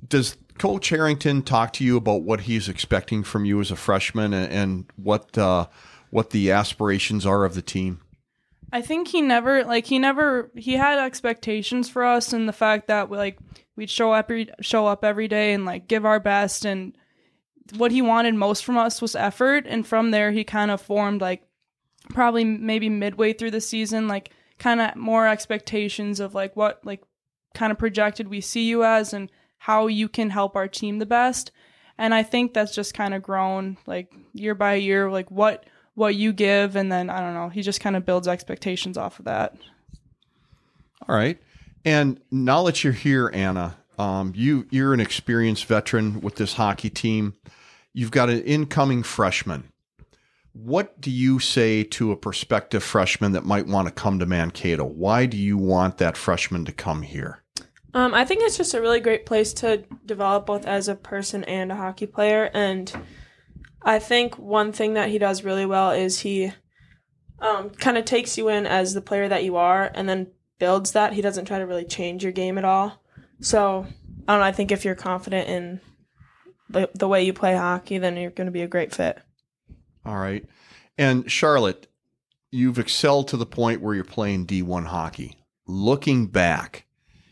Does 0.08 0.38
Coach 0.60 0.89
Harrington 0.89 1.41
talk 1.41 1.74
to 1.74 1.84
you 1.84 1.98
about 1.98 2.22
what 2.22 2.41
he's 2.41 2.70
expecting 2.70 3.24
from 3.24 3.46
you 3.46 3.60
as 3.60 3.72
a 3.72 3.75
freshman 3.75 4.34
and, 4.34 4.51
and 4.51 4.86
what 4.96 5.38
uh, 5.38 5.68
what 6.12 6.29
the 6.32 6.51
aspirations 6.51 7.25
are 7.25 7.46
of 7.46 7.56
the 7.56 7.62
team? 7.62 8.01
I 8.72 8.82
think 8.82 9.08
he 9.08 9.22
never 9.22 9.64
like 9.64 9.86
he 9.86 10.00
never 10.00 10.52
he 10.56 10.74
had 10.74 11.00
expectations 11.00 11.90
for 11.90 12.04
us 12.04 12.34
and 12.34 12.48
the 12.48 12.54
fact 12.54 12.88
that 12.88 13.10
we 13.10 13.18
like 13.18 13.40
we'd 13.76 13.90
show 13.90 14.12
up 14.12 14.26
every 14.30 14.50
show 14.62 14.86
up 14.86 15.04
every 15.04 15.28
day 15.28 15.54
and 15.54 15.66
like 15.66 15.88
give 15.88 16.06
our 16.06 16.20
best 16.20 16.66
and 16.66 16.96
what 17.78 17.92
he 17.92 18.02
wanted 18.02 18.36
most 18.36 18.64
from 18.64 18.78
us 18.78 19.02
was 19.02 19.16
effort 19.16 19.66
and 19.68 19.88
from 19.88 20.12
there 20.12 20.32
he 20.32 20.44
kind 20.44 20.72
of 20.72 20.82
formed 20.82 21.22
like 21.22 21.44
probably 22.10 22.44
maybe 22.44 22.90
midway 22.90 23.34
through 23.34 23.52
the 23.52 23.62
season 23.62 24.08
like 24.08 24.32
kind 24.58 24.82
of 24.82 24.96
more 24.96 25.28
expectations 25.28 26.20
of 26.20 26.36
like 26.36 26.56
what 26.56 26.84
like 26.86 27.02
kind 27.54 27.72
of 27.72 27.78
projected 27.78 28.28
we 28.28 28.42
see 28.42 28.68
you 28.68 28.84
as 28.84 29.14
and 29.14 29.32
how 29.58 29.88
you 29.88 30.08
can 30.08 30.30
help 30.30 30.56
our 30.56 30.68
team 30.68 31.00
the 31.00 31.06
best. 31.06 31.52
And 31.98 32.14
i 32.14 32.24
think 32.24 32.54
that's 32.54 32.74
just 32.74 32.94
kind 32.94 33.14
of 33.14 33.22
grown 33.24 33.78
like 33.86 34.14
year 34.34 34.56
by 34.56 34.76
year 34.76 35.12
like 35.12 35.30
what 35.30 35.66
what 36.00 36.15
you 36.15 36.34
give 36.34 36.75
and 36.75 36.91
then 36.91 37.10
i 37.10 37.20
don't 37.20 37.34
know 37.34 37.50
he 37.50 37.62
just 37.62 37.82
kind 37.82 37.96
of 37.96 38.06
builds 38.06 38.27
expectations 38.27 38.98
off 38.98 39.20
of 39.20 39.25
that. 39.25 39.56
All 41.08 41.15
right. 41.15 41.39
And 41.86 42.20
now 42.29 42.63
that 42.63 42.84
you're 42.84 42.94
here 42.94 43.32
anna 43.34 43.77
um, 44.00 44.32
you 44.36 44.65
you're 44.72 44.94
an 44.94 45.01
experienced 45.01 45.65
veteran 45.65 46.22
with 46.22 46.38
this 46.38 46.53
hockey 46.53 46.89
team. 46.89 47.36
You've 47.94 48.12
got 48.12 48.29
an 48.29 48.41
incoming 48.44 49.03
freshman. 49.03 49.72
What 50.53 51.00
do 51.01 51.12
you 51.12 51.39
say 51.39 51.84
to 51.84 52.12
a 52.12 52.15
prospective 52.15 52.84
freshman 52.84 53.34
that 53.34 53.46
might 53.46 53.68
want 53.68 53.88
to 53.88 53.94
come 53.94 54.20
to 54.20 54.25
mankato? 54.25 54.86
Why 54.86 55.25
do 55.25 55.38
you 55.38 55.58
want 55.58 55.98
that 55.98 56.18
freshman 56.18 56.65
to 56.65 56.72
come 56.72 57.01
here? 57.01 57.44
Um, 57.94 58.13
I 58.13 58.24
think 58.24 58.41
it's 58.44 58.58
just 58.58 58.74
a 58.74 58.82
really 58.82 59.00
great 59.00 59.25
place 59.25 59.51
to 59.53 59.84
develop 60.06 60.46
both 60.46 60.65
as 60.65 60.88
a 60.88 60.96
person 60.96 61.44
and 61.44 61.72
a 61.72 61.75
hockey 61.75 62.06
player. 62.06 62.50
And 62.53 62.91
I 63.82 64.00
think 64.00 64.38
one 64.38 64.72
thing 64.72 64.94
that 64.96 65.10
he 65.10 65.18
does 65.18 65.44
really 65.44 65.66
well 65.66 65.92
is 65.92 66.20
he 66.20 66.52
um, 67.39 67.70
kind 67.70 67.98
of 67.98 68.06
takes 68.06 68.38
you 68.38 68.50
in 68.50 68.65
as 68.65 68.94
the 68.94 69.02
player 69.02 69.28
that 69.28 69.44
you 69.44 69.56
are 69.56 69.89
and 69.94 70.08
then 70.08 70.28
builds 70.60 70.92
that. 70.92 71.13
He 71.13 71.22
doesn't 71.22 71.46
try 71.46 71.60
to 71.60 71.65
really 71.65 71.86
change 71.86 72.24
your 72.24 72.34
game 72.34 72.58
at 72.58 72.65
all. 72.65 73.02
So 73.42 73.86
I 74.28 74.34
don't 74.34 74.42
know. 74.42 74.46
I 74.46 74.52
think 74.52 74.72
if 74.72 74.84
you're 74.84 74.96
confident 74.96 75.48
in 75.48 75.80
the, 76.70 76.89
the 76.94 77.08
way 77.08 77.24
you 77.24 77.34
play 77.34 77.56
hockey, 77.56 77.98
then 77.98 78.18
you're 78.18 78.32
going 78.32 78.46
to 78.46 78.52
be 78.52 78.62
a 78.62 78.68
great 78.68 78.94
fit. 78.94 79.20
All 80.06 80.18
right. 80.18 80.46
And 80.98 81.30
Charlotte, 81.32 81.88
you've 82.52 82.80
excelled 82.80 83.30
to 83.30 83.38
the 83.38 83.46
point 83.46 83.82
where 83.82 83.96
you're 83.96 84.04
playing 84.04 84.46
D1 84.46 84.88
hockey. 84.88 85.38
Looking 85.65 86.28
back, 86.28 86.86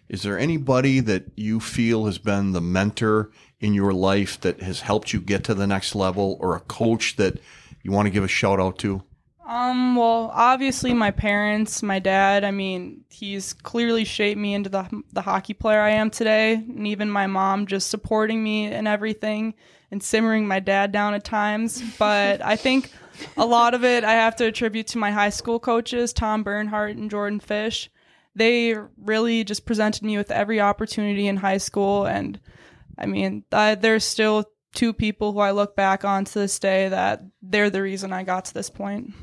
is 0.10 0.24
there 0.24 0.40
anybody 0.40 1.00
that 1.02 1.26
you 1.36 1.60
feel 1.60 2.06
has 2.06 2.18
been 2.18 2.54
the 2.54 2.62
mentor 2.62 3.32
in 3.60 3.74
your 3.74 3.94
life 3.94 4.40
that 4.42 4.62
has 4.62 4.82
helped 4.82 5.14
you 5.14 5.20
get 5.20 5.44
to 5.46 5.54
the 5.54 5.68
next 5.68 5.96
level 5.96 6.38
or 6.40 6.56
a 6.56 6.60
coach 6.62 7.16
that 7.16 7.40
you 7.82 7.92
want 7.92 8.06
to 8.06 8.12
give 8.12 8.24
a 8.24 8.28
shout 8.28 8.60
out 8.60 8.78
to? 8.80 9.04
Um, 9.48 9.96
well, 9.96 10.30
obviously 10.34 10.94
my 10.94 11.10
parents, 11.10 11.82
my 11.82 12.00
dad, 12.00 12.44
I 12.44 12.52
mean, 12.52 13.06
he's 13.10 13.54
clearly 13.54 14.04
shaped 14.04 14.40
me 14.40 14.54
into 14.54 14.70
the 14.70 15.04
the 15.14 15.22
hockey 15.22 15.54
player 15.54 15.80
I 15.80 15.92
am 15.92 16.10
today, 16.10 16.56
and 16.56 16.86
even 16.86 17.10
my 17.10 17.28
mom 17.28 17.66
just 17.66 17.90
supporting 17.90 18.44
me 18.44 18.66
and 18.66 18.90
everything 18.90 19.54
and 19.90 20.04
simmering 20.04 20.48
my 20.48 20.60
dad 20.60 20.92
down 20.92 21.14
at 21.14 21.24
times, 21.24 21.82
but 21.98 22.42
I 22.42 22.58
think 22.58 22.92
a 23.38 23.46
lot 23.46 23.74
of 23.74 23.86
it 23.86 24.04
I 24.04 24.14
have 24.14 24.36
to 24.36 24.46
attribute 24.46 24.88
to 24.88 24.98
my 24.98 25.12
high 25.12 25.30
school 25.30 25.60
coaches, 25.60 26.12
Tom 26.12 26.44
Bernhardt 26.44 26.98
and 26.98 27.10
Jordan 27.10 27.40
Fish 27.40 27.90
they 28.38 28.76
really 29.04 29.44
just 29.44 29.66
presented 29.66 30.04
me 30.04 30.16
with 30.16 30.32
every 30.32 30.62
opportunity 30.62 31.28
in 31.28 31.38
high 31.38 31.58
school. 31.58 32.06
And 32.06 32.40
I 32.98 33.06
mean, 33.06 33.44
I, 33.52 33.76
there's 33.76 34.04
still 34.04 34.46
two 34.74 34.94
people 34.94 35.34
who 35.34 35.40
I 35.40 35.52
look 35.52 35.76
back 35.76 36.06
on 36.06 36.26
to 36.26 36.40
this 36.40 36.60
day 36.60 36.90
that 36.90 37.24
they're 37.42 37.70
the 37.70 37.82
reason 37.82 38.14
I 38.14 38.24
got 38.24 38.46
to 38.46 38.54
this 38.54 38.70
point. 38.70 39.14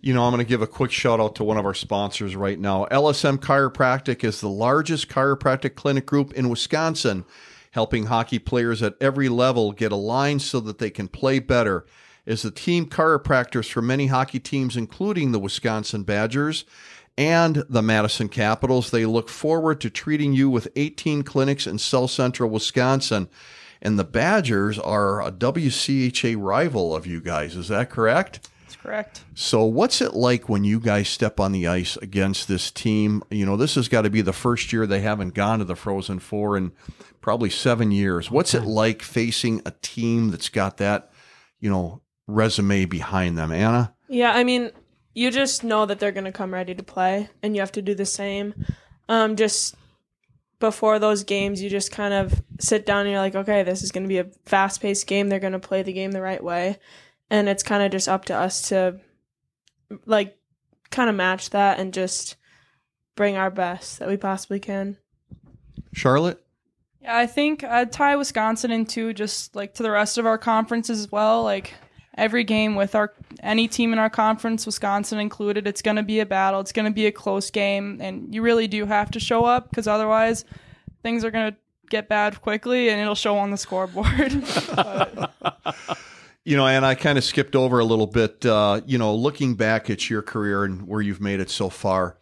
You 0.00 0.12
know, 0.12 0.24
I'm 0.24 0.32
going 0.32 0.44
to 0.44 0.48
give 0.48 0.62
a 0.62 0.66
quick 0.66 0.90
shout 0.90 1.20
out 1.20 1.36
to 1.36 1.44
one 1.44 1.58
of 1.58 1.64
our 1.64 1.74
sponsors 1.74 2.34
right 2.34 2.58
now. 2.58 2.86
LSM 2.86 3.38
Chiropractic 3.38 4.24
is 4.24 4.40
the 4.40 4.48
largest 4.48 5.08
chiropractic 5.08 5.76
clinic 5.76 6.06
group 6.06 6.32
in 6.32 6.48
Wisconsin, 6.48 7.24
helping 7.70 8.06
hockey 8.06 8.40
players 8.40 8.82
at 8.82 8.96
every 9.00 9.28
level 9.28 9.70
get 9.70 9.92
aligned 9.92 10.42
so 10.42 10.58
that 10.58 10.78
they 10.78 10.90
can 10.90 11.06
play 11.06 11.38
better. 11.38 11.86
As 12.26 12.42
the 12.42 12.50
team 12.50 12.86
chiropractors 12.86 13.70
for 13.70 13.80
many 13.80 14.08
hockey 14.08 14.40
teams, 14.40 14.76
including 14.76 15.30
the 15.30 15.38
Wisconsin 15.38 16.02
Badgers, 16.02 16.64
and 17.16 17.64
the 17.68 17.82
Madison 17.82 18.28
Capitals. 18.28 18.90
They 18.90 19.06
look 19.06 19.28
forward 19.28 19.80
to 19.80 19.90
treating 19.90 20.32
you 20.32 20.48
with 20.50 20.68
18 20.76 21.22
clinics 21.22 21.66
in 21.66 21.78
South 21.78 22.10
Central 22.10 22.50
Wisconsin. 22.50 23.28
And 23.80 23.98
the 23.98 24.04
Badgers 24.04 24.78
are 24.78 25.20
a 25.20 25.32
WCHA 25.32 26.36
rival 26.38 26.94
of 26.94 27.06
you 27.06 27.20
guys. 27.20 27.56
Is 27.56 27.68
that 27.68 27.90
correct? 27.90 28.48
That's 28.62 28.76
correct. 28.76 29.24
So, 29.34 29.64
what's 29.64 30.00
it 30.00 30.14
like 30.14 30.48
when 30.48 30.64
you 30.64 30.78
guys 30.78 31.08
step 31.08 31.40
on 31.40 31.52
the 31.52 31.66
ice 31.66 31.96
against 31.96 32.46
this 32.46 32.70
team? 32.70 33.22
You 33.30 33.44
know, 33.44 33.56
this 33.56 33.74
has 33.74 33.88
got 33.88 34.02
to 34.02 34.10
be 34.10 34.22
the 34.22 34.32
first 34.32 34.72
year 34.72 34.86
they 34.86 35.00
haven't 35.00 35.34
gone 35.34 35.58
to 35.58 35.64
the 35.64 35.74
Frozen 35.74 36.20
Four 36.20 36.56
in 36.56 36.72
probably 37.20 37.50
seven 37.50 37.90
years. 37.90 38.30
What's 38.30 38.54
it 38.54 38.62
like 38.62 39.02
facing 39.02 39.62
a 39.66 39.72
team 39.82 40.30
that's 40.30 40.48
got 40.48 40.76
that, 40.76 41.10
you 41.60 41.68
know, 41.68 42.02
resume 42.28 42.84
behind 42.86 43.36
them? 43.36 43.50
Anna? 43.50 43.92
Yeah, 44.08 44.32
I 44.32 44.44
mean, 44.44 44.70
you 45.14 45.30
just 45.30 45.62
know 45.64 45.86
that 45.86 45.98
they're 45.98 46.12
going 46.12 46.24
to 46.24 46.32
come 46.32 46.54
ready 46.54 46.74
to 46.74 46.82
play 46.82 47.28
and 47.42 47.54
you 47.54 47.60
have 47.60 47.72
to 47.72 47.82
do 47.82 47.94
the 47.94 48.06
same. 48.06 48.54
Um, 49.08 49.36
just 49.36 49.74
before 50.58 50.98
those 50.98 51.24
games 51.24 51.60
you 51.60 51.68
just 51.68 51.90
kind 51.90 52.14
of 52.14 52.40
sit 52.60 52.86
down 52.86 53.00
and 53.00 53.10
you're 53.10 53.18
like 53.18 53.34
okay 53.34 53.64
this 53.64 53.82
is 53.82 53.90
going 53.90 54.04
to 54.04 54.08
be 54.08 54.18
a 54.18 54.30
fast-paced 54.46 55.06
game. 55.06 55.28
They're 55.28 55.40
going 55.40 55.52
to 55.52 55.58
play 55.58 55.82
the 55.82 55.92
game 55.92 56.12
the 56.12 56.22
right 56.22 56.42
way. 56.42 56.78
And 57.30 57.48
it's 57.48 57.62
kind 57.62 57.82
of 57.82 57.90
just 57.90 58.08
up 58.08 58.26
to 58.26 58.34
us 58.34 58.68
to 58.68 59.00
like 60.06 60.36
kind 60.90 61.10
of 61.10 61.16
match 61.16 61.50
that 61.50 61.78
and 61.78 61.92
just 61.92 62.36
bring 63.16 63.36
our 63.36 63.50
best 63.50 63.98
that 63.98 64.08
we 64.08 64.16
possibly 64.16 64.60
can. 64.60 64.96
Charlotte? 65.92 66.42
Yeah 67.02 67.16
i 67.16 67.26
think 67.26 67.64
i'd 67.64 67.90
tie 67.90 68.14
wisconsin 68.14 68.70
into 68.70 69.12
just 69.12 69.56
like 69.56 69.74
to 69.74 69.82
the 69.82 69.90
rest 69.90 70.18
of 70.18 70.26
our 70.26 70.38
conferences 70.38 71.00
as 71.00 71.10
well 71.10 71.42
like 71.42 71.74
every 72.16 72.44
game 72.44 72.74
with 72.74 72.94
our 72.94 73.12
any 73.40 73.68
team 73.68 73.92
in 73.92 73.98
our 73.98 74.10
conference, 74.10 74.66
Wisconsin 74.66 75.18
included. 75.18 75.66
It's 75.66 75.82
going 75.82 75.96
to 75.96 76.02
be 76.02 76.20
a 76.20 76.26
battle. 76.26 76.60
It's 76.60 76.72
going 76.72 76.86
to 76.86 76.92
be 76.92 77.06
a 77.06 77.12
close 77.12 77.50
game, 77.50 77.98
and 78.00 78.34
you 78.34 78.42
really 78.42 78.68
do 78.68 78.86
have 78.86 79.10
to 79.12 79.20
show 79.20 79.44
up 79.44 79.70
because 79.70 79.86
otherwise, 79.86 80.44
things 81.02 81.24
are 81.24 81.30
going 81.30 81.52
to 81.52 81.58
get 81.90 82.08
bad 82.08 82.40
quickly, 82.40 82.88
and 82.88 83.00
it'll 83.00 83.14
show 83.14 83.36
on 83.36 83.50
the 83.50 83.56
scoreboard. 83.56 84.32
you 86.44 86.56
know, 86.56 86.66
and 86.66 86.84
I 86.84 86.94
kind 86.94 87.18
of 87.18 87.24
skipped 87.24 87.56
over 87.56 87.78
a 87.78 87.84
little 87.84 88.06
bit. 88.06 88.44
Uh, 88.44 88.80
you 88.86 88.98
know, 88.98 89.14
looking 89.14 89.54
back 89.54 89.90
at 89.90 90.10
your 90.10 90.22
career 90.22 90.64
and 90.64 90.86
where 90.86 91.00
you've 91.00 91.20
made 91.20 91.40
it 91.40 91.50
so 91.50 91.68
far, 91.68 92.16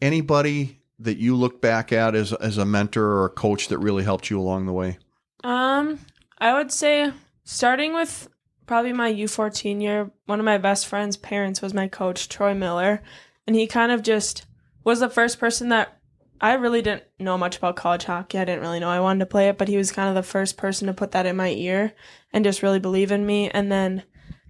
anybody 0.00 0.80
that 1.00 1.18
you 1.18 1.34
look 1.34 1.60
back 1.60 1.92
at 1.92 2.14
as 2.14 2.32
as 2.34 2.58
a 2.58 2.64
mentor 2.64 3.04
or 3.04 3.24
a 3.26 3.30
coach 3.30 3.68
that 3.68 3.78
really 3.78 4.04
helped 4.04 4.30
you 4.30 4.40
along 4.40 4.66
the 4.66 4.72
way? 4.72 4.98
Um, 5.42 5.98
I 6.38 6.54
would 6.54 6.72
say 6.72 7.12
starting 7.44 7.94
with 7.94 8.28
probably 8.66 8.92
my 8.92 9.12
U14 9.12 9.82
year, 9.82 10.10
one 10.26 10.38
of 10.38 10.44
my 10.44 10.58
best 10.58 10.86
friend's 10.86 11.16
parents 11.16 11.60
was 11.60 11.74
my 11.74 11.88
coach, 11.88 12.28
Troy 12.28 12.54
Miller. 12.54 13.02
And 13.46 13.54
he 13.54 13.66
kind 13.66 13.92
of 13.92 14.02
just 14.02 14.46
was 14.84 15.00
the 15.00 15.08
first 15.08 15.38
person 15.38 15.68
that 15.70 15.98
I 16.40 16.54
really 16.54 16.82
didn't 16.82 17.04
know 17.18 17.38
much 17.38 17.56
about 17.56 17.76
college 17.76 18.04
hockey. 18.04 18.38
I 18.38 18.44
didn't 18.44 18.62
really 18.62 18.80
know 18.80 18.90
I 18.90 19.00
wanted 19.00 19.20
to 19.20 19.26
play 19.26 19.48
it, 19.48 19.58
but 19.58 19.68
he 19.68 19.76
was 19.76 19.92
kind 19.92 20.08
of 20.08 20.14
the 20.14 20.28
first 20.28 20.56
person 20.56 20.86
to 20.88 20.92
put 20.92 21.12
that 21.12 21.26
in 21.26 21.36
my 21.36 21.50
ear 21.50 21.94
and 22.32 22.44
just 22.44 22.62
really 22.62 22.80
believe 22.80 23.12
in 23.12 23.24
me. 23.24 23.50
And 23.50 23.70
then 23.70 24.02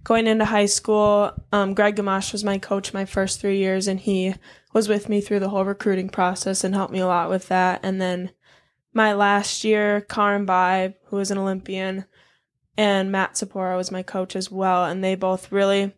going 0.03 0.27
into 0.27 0.45
high 0.45 0.65
school, 0.65 1.31
um, 1.51 1.73
Greg 1.73 1.95
Gamache 1.95 2.31
was 2.31 2.43
my 2.43 2.57
coach 2.57 2.93
my 2.93 3.05
first 3.05 3.39
three 3.39 3.59
years, 3.59 3.87
and 3.87 3.99
he 3.99 4.35
was 4.73 4.89
with 4.89 5.09
me 5.09 5.21
through 5.21 5.39
the 5.39 5.49
whole 5.49 5.63
recruiting 5.65 6.09
process 6.09 6.63
and 6.63 6.75
helped 6.75 6.91
me 6.91 6.99
a 6.99 7.07
lot 7.07 7.29
with 7.29 7.47
that. 7.47 7.79
And 7.83 8.01
then 8.01 8.31
my 8.93 9.13
last 9.13 9.63
year, 9.63 10.05
Karyn 10.09 10.45
Bye, 10.45 10.95
who 11.05 11.17
was 11.17 11.31
an 11.31 11.37
Olympian, 11.37 12.05
and 12.77 13.11
Matt 13.11 13.33
Sapora 13.33 13.77
was 13.77 13.91
my 13.91 14.03
coach 14.03 14.35
as 14.35 14.51
well. 14.51 14.85
And 14.85 15.03
they 15.03 15.15
both 15.15 15.51
really, 15.51 15.93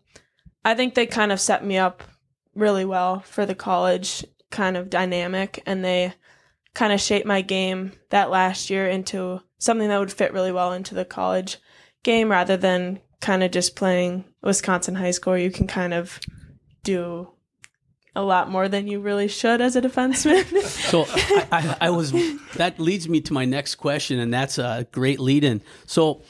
I 0.63 0.75
think 0.75 0.93
they 0.93 1.05
kind 1.05 1.31
of 1.31 1.39
set 1.39 1.65
me 1.65 1.77
up 1.77 2.03
really 2.55 2.85
well 2.85 3.21
for 3.21 3.45
the 3.45 3.55
college 3.55 4.25
kind 4.51 4.77
of 4.77 4.89
dynamic. 4.89 5.61
And 5.65 5.83
they 5.83 6.13
kind 6.73 6.93
of 6.93 7.01
shaped 7.01 7.25
my 7.25 7.41
game 7.41 7.93
that 8.09 8.29
last 8.29 8.69
year 8.69 8.87
into 8.87 9.41
something 9.57 9.87
that 9.87 9.99
would 9.99 10.13
fit 10.13 10.33
really 10.33 10.51
well 10.51 10.73
into 10.73 10.93
the 10.93 11.05
college 11.05 11.57
game 12.03 12.29
rather 12.29 12.55
than 12.55 12.99
kind 13.19 13.43
of 13.43 13.49
just 13.49 13.75
playing 13.75 14.23
Wisconsin 14.43 14.93
high 14.93 15.11
school 15.11 15.35
you 15.35 15.49
can 15.49 15.65
kind 15.65 15.91
of 15.91 16.19
do 16.83 17.27
a 18.17 18.21
lot 18.23 18.49
more 18.49 18.67
than 18.67 18.87
you 18.87 18.99
really 18.99 19.27
should 19.27 19.61
as 19.61 19.75
a 19.75 19.81
defenseman. 19.81 20.43
so 20.63 21.05
I, 21.07 21.45
I, 21.51 21.77
I, 21.81 21.89
was 21.91 22.11
that 22.55 22.79
leads 22.79 23.07
me 23.07 23.21
to 23.21 23.33
my 23.33 23.45
next 23.45 23.75
question, 23.75 24.17
and 24.17 24.33
that's 24.33 24.57
a 24.57 24.87
great 24.91 25.19
lead 25.19 25.43
in. 25.43 25.61
So 25.85 26.23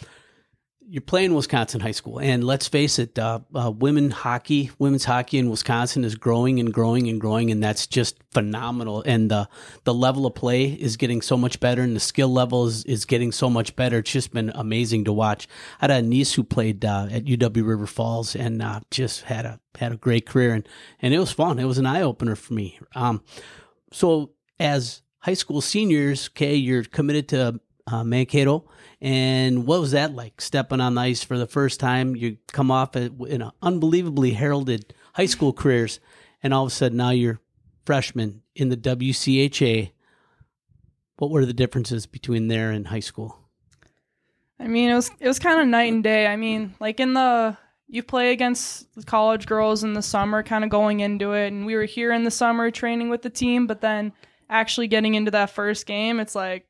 you're 0.89 1.01
playing 1.01 1.33
Wisconsin 1.33 1.81
high 1.81 1.91
school, 1.91 2.19
and 2.19 2.43
let's 2.43 2.67
face 2.67 2.97
it, 2.97 3.19
uh, 3.19 3.39
uh, 3.53 3.69
women 3.69 4.09
hockey, 4.09 4.71
women's 4.79 5.03
hockey 5.03 5.37
in 5.37 5.49
Wisconsin 5.49 6.05
is 6.05 6.15
growing 6.15 6.61
and 6.61 6.73
growing 6.73 7.09
and 7.09 7.19
growing, 7.19 7.51
and 7.51 7.61
that's 7.61 7.87
just 7.87 8.17
phenomenal. 8.31 9.03
And 9.05 9.29
the 9.29 9.49
the 9.83 9.93
level 9.93 10.25
of 10.25 10.35
play 10.35 10.65
is 10.65 10.95
getting 10.95 11.21
so 11.21 11.35
much 11.35 11.59
better, 11.59 11.81
and 11.81 11.93
the 11.95 11.99
skill 11.99 12.29
level 12.29 12.67
is, 12.67 12.85
is 12.85 13.03
getting 13.03 13.33
so 13.33 13.49
much 13.49 13.75
better. 13.75 13.97
It's 13.97 14.11
just 14.11 14.31
been 14.31 14.49
amazing 14.55 15.03
to 15.05 15.13
watch. 15.13 15.47
I 15.81 15.91
had 15.91 15.91
a 15.91 16.01
niece 16.01 16.33
who 16.33 16.43
played 16.43 16.85
uh, 16.85 17.07
at 17.11 17.25
UW 17.25 17.67
River 17.67 17.87
Falls, 17.87 18.33
and 18.35 18.61
uh, 18.61 18.79
just 18.89 19.23
had 19.23 19.45
a 19.45 19.59
had 19.77 19.91
a 19.91 19.97
great 19.97 20.25
career, 20.25 20.53
and 20.53 20.67
and 21.01 21.13
it 21.13 21.19
was 21.19 21.31
fun. 21.31 21.59
It 21.59 21.65
was 21.65 21.79
an 21.79 21.85
eye 21.85 22.01
opener 22.01 22.35
for 22.35 22.53
me. 22.53 22.79
Um, 22.95 23.23
so 23.91 24.31
as 24.57 25.01
high 25.19 25.33
school 25.33 25.59
seniors, 25.59 26.29
okay, 26.29 26.55
you're 26.55 26.85
committed 26.85 27.27
to 27.29 27.59
uh, 27.87 28.03
Mankato 28.03 28.69
and 29.01 29.67
what 29.67 29.79
was 29.79 29.91
that 29.91 30.13
like 30.13 30.41
stepping 30.41 30.81
on 30.81 30.95
the 30.95 31.01
ice 31.01 31.23
for 31.23 31.37
the 31.37 31.47
first 31.47 31.79
time? 31.79 32.15
You 32.15 32.37
come 32.47 32.71
off 32.71 32.95
in 32.95 33.41
an 33.41 33.51
unbelievably 33.61 34.31
heralded 34.31 34.93
high 35.13 35.27
school 35.27 35.53
careers, 35.53 35.99
and 36.41 36.53
all 36.53 36.65
of 36.65 36.71
a 36.71 36.75
sudden 36.75 36.97
now 36.97 37.11
you're 37.11 37.39
freshman 37.85 38.41
in 38.55 38.69
the 38.69 38.77
WCHA. 38.77 39.91
What 41.17 41.31
were 41.31 41.45
the 41.45 41.53
differences 41.53 42.05
between 42.05 42.47
there 42.47 42.71
and 42.71 42.87
high 42.87 42.99
school? 43.01 43.37
I 44.59 44.67
mean, 44.67 44.89
it 44.89 44.95
was 44.95 45.11
it 45.19 45.27
was 45.27 45.37
kind 45.37 45.61
of 45.61 45.67
night 45.67 45.93
and 45.93 46.03
day. 46.03 46.25
I 46.25 46.35
mean, 46.35 46.73
like 46.79 46.99
in 46.99 47.13
the 47.13 47.55
you 47.87 48.01
play 48.01 48.31
against 48.31 48.93
the 48.95 49.03
college 49.03 49.45
girls 49.45 49.83
in 49.83 49.93
the 49.93 50.01
summer, 50.01 50.41
kind 50.41 50.63
of 50.63 50.71
going 50.71 51.01
into 51.01 51.33
it, 51.33 51.53
and 51.53 51.67
we 51.67 51.75
were 51.75 51.85
here 51.85 52.11
in 52.11 52.23
the 52.23 52.31
summer 52.31 52.71
training 52.71 53.09
with 53.09 53.21
the 53.21 53.29
team, 53.29 53.67
but 53.67 53.81
then 53.81 54.11
actually 54.49 54.87
getting 54.87 55.13
into 55.13 55.31
that 55.31 55.51
first 55.51 55.85
game, 55.85 56.19
it's 56.19 56.33
like 56.33 56.65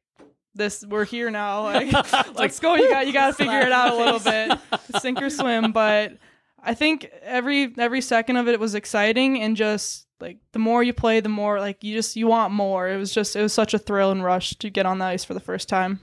this 0.57 0.85
we're 0.85 1.05
here 1.05 1.29
now 1.29 1.63
like 1.63 1.91
let's 2.35 2.59
go 2.59 2.75
you 2.75 2.89
got 2.89 3.07
you 3.07 3.13
got 3.13 3.27
to 3.27 3.33
figure 3.33 3.59
it 3.59 3.71
out 3.71 3.93
a 3.93 3.95
little 3.95 4.19
bit. 4.19 4.59
sink 5.01 5.21
or 5.21 5.29
swim 5.29 5.71
but 5.71 6.17
i 6.61 6.73
think 6.73 7.09
every 7.21 7.73
every 7.77 8.01
second 8.01 8.37
of 8.37 8.47
it 8.47 8.59
was 8.59 8.75
exciting 8.75 9.41
and 9.41 9.55
just 9.55 10.07
like 10.19 10.37
the 10.51 10.59
more 10.59 10.83
you 10.83 10.93
play 10.93 11.19
the 11.19 11.29
more 11.29 11.59
like 11.59 11.83
you 11.83 11.93
just 11.93 12.15
you 12.15 12.27
want 12.27 12.53
more. 12.53 12.89
It 12.89 12.97
was 12.97 13.13
just 13.13 13.35
it 13.35 13.41
was 13.41 13.53
such 13.53 13.73
a 13.73 13.79
thrill 13.79 14.11
and 14.11 14.23
rush 14.23 14.51
to 14.55 14.69
get 14.69 14.85
on 14.85 14.99
the 14.99 15.05
ice 15.05 15.23
for 15.23 15.33
the 15.33 15.39
first 15.39 15.69
time. 15.69 15.99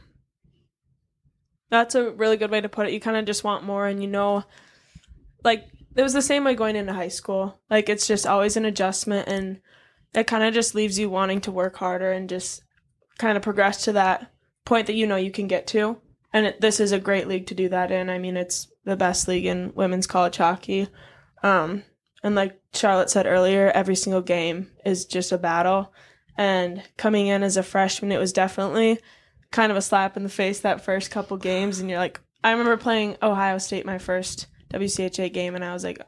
That's 1.70 1.94
a 1.94 2.10
really 2.10 2.36
good 2.36 2.50
way 2.50 2.60
to 2.60 2.68
put 2.68 2.86
it. 2.86 2.92
You 2.92 3.00
kind 3.00 3.16
of 3.16 3.24
just 3.24 3.44
want 3.44 3.64
more 3.64 3.86
and 3.86 4.00
you 4.02 4.08
know 4.08 4.44
like 5.42 5.66
it 5.96 6.02
was 6.02 6.12
the 6.12 6.22
same 6.22 6.44
way 6.44 6.54
going 6.54 6.76
into 6.76 6.92
high 6.92 7.08
school. 7.08 7.60
Like 7.70 7.88
it's 7.88 8.06
just 8.06 8.26
always 8.26 8.56
an 8.56 8.64
adjustment 8.64 9.28
and 9.28 9.60
it 10.14 10.26
kind 10.26 10.44
of 10.44 10.54
just 10.54 10.74
leaves 10.74 10.98
you 10.98 11.10
wanting 11.10 11.40
to 11.42 11.52
work 11.52 11.76
harder 11.76 12.12
and 12.12 12.28
just 12.28 12.62
kind 13.18 13.36
of 13.36 13.42
progress 13.42 13.84
to 13.84 13.92
that 13.92 14.30
point 14.64 14.86
that 14.86 14.94
you 14.94 15.06
know 15.06 15.16
you 15.16 15.30
can 15.30 15.46
get 15.46 15.66
to. 15.68 15.98
And 16.32 16.46
it, 16.46 16.60
this 16.60 16.80
is 16.80 16.92
a 16.92 16.98
great 16.98 17.28
league 17.28 17.46
to 17.48 17.54
do 17.54 17.68
that 17.68 17.92
in. 17.92 18.10
I 18.10 18.18
mean, 18.18 18.36
it's 18.36 18.68
the 18.84 18.96
best 18.96 19.28
league 19.28 19.46
in 19.46 19.72
women's 19.74 20.06
college 20.06 20.36
hockey. 20.36 20.88
Um, 21.42 21.84
and 22.22 22.34
like 22.34 22.60
Charlotte 22.72 23.10
said 23.10 23.26
earlier, 23.26 23.70
every 23.70 23.94
single 23.94 24.22
game 24.22 24.70
is 24.84 25.04
just 25.04 25.30
a 25.30 25.38
battle. 25.38 25.92
And 26.36 26.82
coming 26.96 27.28
in 27.28 27.42
as 27.42 27.56
a 27.56 27.62
freshman, 27.62 28.10
it 28.10 28.18
was 28.18 28.32
definitely 28.32 28.98
kind 29.52 29.70
of 29.70 29.78
a 29.78 29.82
slap 29.82 30.16
in 30.16 30.24
the 30.24 30.28
face 30.28 30.60
that 30.60 30.84
first 30.84 31.10
couple 31.10 31.36
games. 31.36 31.78
And 31.78 31.88
you're 31.88 31.98
like, 31.98 32.20
I 32.42 32.50
remember 32.50 32.76
playing 32.76 33.16
Ohio 33.22 33.58
State 33.58 33.86
my 33.86 33.98
first 33.98 34.48
WCHA 34.72 35.32
game, 35.32 35.54
and 35.54 35.64
I 35.64 35.72
was 35.72 35.84
like, 35.84 36.00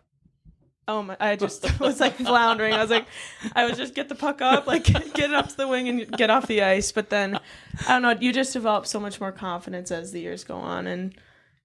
Oh 0.89 1.03
my! 1.03 1.17
I 1.19 1.35
just 1.35 1.81
was 1.81 2.01
like 2.01 2.15
floundering. 2.15 2.73
I 2.73 2.81
was 2.81 2.91
like, 2.91 3.07
I 3.55 3.65
would 3.65 3.77
just 3.77 3.95
get 3.95 4.09
the 4.09 4.15
puck 4.15 4.41
up, 4.41 4.67
like 4.67 4.85
get 4.85 5.31
it 5.31 5.35
up 5.35 5.49
to 5.49 5.57
the 5.57 5.69
wing 5.69 5.89
and 5.89 6.11
get 6.13 6.31
off 6.31 6.47
the 6.47 6.63
ice. 6.63 6.93
But 6.93 7.11
then, 7.11 7.41
I 7.89 7.89
don't 7.89 8.03
know. 8.03 8.17
You 8.21 8.33
just 8.33 8.53
develop 8.53 8.87
so 8.87 9.01
much 9.01 9.21
more 9.21 9.33
confidence 9.33 9.91
as 9.91 10.13
the 10.13 10.21
years 10.21 10.45
go 10.45 10.57
on, 10.57 10.87
and 10.87 11.15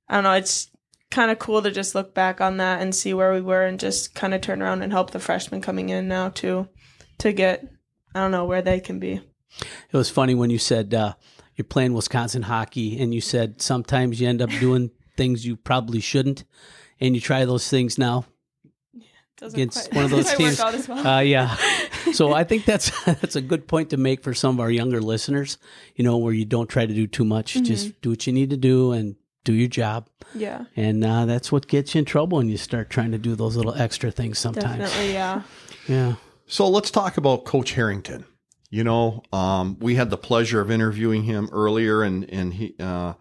I 0.07 0.15
don't 0.15 0.23
know. 0.23 0.33
It's 0.33 0.69
kind 1.11 1.29
of 1.29 1.37
cool 1.37 1.61
to 1.61 1.69
just 1.69 1.93
look 1.93 2.15
back 2.15 2.41
on 2.41 2.57
that 2.57 2.81
and 2.81 2.95
see 2.95 3.13
where 3.13 3.31
we 3.31 3.41
were, 3.41 3.63
and 3.63 3.79
just 3.79 4.15
kind 4.15 4.33
of 4.33 4.41
turn 4.41 4.61
around 4.61 4.81
and 4.81 4.91
help 4.91 5.11
the 5.11 5.19
freshmen 5.19 5.61
coming 5.61 5.89
in 5.89 6.07
now 6.07 6.29
too, 6.29 6.67
to 7.19 7.31
get 7.31 7.67
I 8.15 8.21
don't 8.21 8.31
know 8.31 8.45
where 8.45 8.63
they 8.63 8.79
can 8.79 8.99
be. 8.99 9.21
It 9.91 9.97
was 9.97 10.09
funny 10.09 10.33
when 10.33 10.49
you 10.49 10.57
said 10.57 10.95
uh, 10.95 11.13
you're 11.55 11.65
playing 11.65 11.93
Wisconsin 11.93 12.43
hockey, 12.43 12.99
and 12.99 13.13
you 13.13 13.21
said 13.21 13.61
sometimes 13.61 14.19
you 14.19 14.27
end 14.27 14.41
up 14.41 14.49
doing 14.49 14.89
things 15.15 15.45
you 15.45 15.57
probably 15.57 15.99
shouldn't, 15.99 16.43
and 16.99 17.13
you 17.13 17.21
try 17.21 17.45
those 17.45 17.69
things 17.69 17.99
now 17.99 18.25
against 19.41 19.93
one 19.93 20.05
of 20.05 20.11
those 20.11 20.33
teams. 20.33 20.87
Well. 20.87 21.05
Uh, 21.05 21.19
yeah. 21.19 21.55
so 22.13 22.33
I 22.33 22.43
think 22.43 22.65
that's 22.65 22.91
that's 23.05 23.35
a 23.35 23.41
good 23.41 23.67
point 23.67 23.89
to 23.91 23.97
make 23.97 24.23
for 24.23 24.33
some 24.33 24.55
of 24.55 24.59
our 24.59 24.71
younger 24.71 25.01
listeners. 25.01 25.57
You 25.95 26.03
know, 26.03 26.17
where 26.17 26.33
you 26.33 26.45
don't 26.45 26.69
try 26.69 26.85
to 26.85 26.93
do 26.93 27.07
too 27.07 27.25
much, 27.25 27.53
mm-hmm. 27.53 27.63
just 27.63 28.01
do 28.01 28.11
what 28.11 28.27
you 28.27 28.33
need 28.33 28.49
to 28.51 28.57
do 28.57 28.91
and 28.91 29.15
do 29.43 29.53
your 29.53 29.69
job. 29.69 30.07
Yeah. 30.35 30.65
And 30.75 31.03
uh, 31.03 31.25
that's 31.25 31.51
what 31.51 31.67
gets 31.67 31.95
you 31.95 31.99
in 31.99 32.05
trouble 32.05 32.37
when 32.37 32.47
you 32.47 32.57
start 32.57 32.89
trying 32.89 33.11
to 33.11 33.17
do 33.17 33.35
those 33.35 33.55
little 33.55 33.73
extra 33.73 34.11
things 34.11 34.37
sometimes. 34.37 34.79
Definitely, 34.79 35.13
yeah. 35.13 35.41
Yeah. 35.87 36.15
So 36.45 36.67
let's 36.67 36.91
talk 36.91 37.17
about 37.17 37.45
Coach 37.45 37.71
Harrington. 37.73 38.25
You 38.69 38.83
know, 38.85 39.23
um, 39.33 39.77
we 39.79 39.95
had 39.95 40.09
the 40.09 40.17
pleasure 40.17 40.61
of 40.61 40.71
interviewing 40.71 41.23
him 41.23 41.49
earlier, 41.51 42.03
and 42.03 42.29
and 42.29 42.53
he. 42.53 42.75
Uh, 42.79 43.13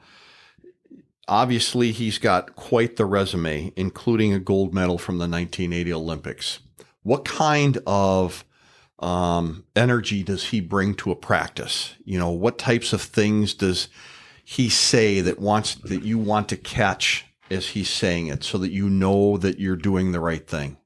Obviously, 1.31 1.93
he's 1.93 2.19
got 2.19 2.57
quite 2.57 2.97
the 2.97 3.05
resume, 3.05 3.73
including 3.77 4.33
a 4.33 4.41
gold 4.41 4.75
medal 4.75 4.99
from 4.99 5.19
the 5.19 5.29
1980 5.29 5.93
Olympics. 5.93 6.59
What 7.05 7.25
kind 7.25 7.79
of 7.87 8.45
um, 8.99 9.65
energy 9.77 10.25
does 10.25 10.49
he 10.49 10.61
bring 10.61 10.97
to 10.97 11.13
a 11.13 11.17
practice? 11.17 11.95
You 12.05 12.19
know, 12.19 12.31
what 12.31 12.59
types 12.59 12.93
of 12.93 13.01
things 13.01 13.55
does 13.55 13.89
he 14.45 14.69
say 14.69 15.21
that 15.21 15.39
wants 15.39 15.77
that 15.77 16.03
you 16.03 16.19
want 16.19 16.49
to 16.49 16.57
catch 16.57 17.27
as 17.49 17.69
he's 17.69 17.89
saying 17.89 18.27
it, 18.27 18.43
so 18.43 18.59
that 18.59 18.73
you 18.73 18.91
know 18.91 19.37
that 19.37 19.61
you're 19.61 19.77
doing 19.77 20.11
the 20.11 20.19
right 20.19 20.47
thing? 20.47 20.79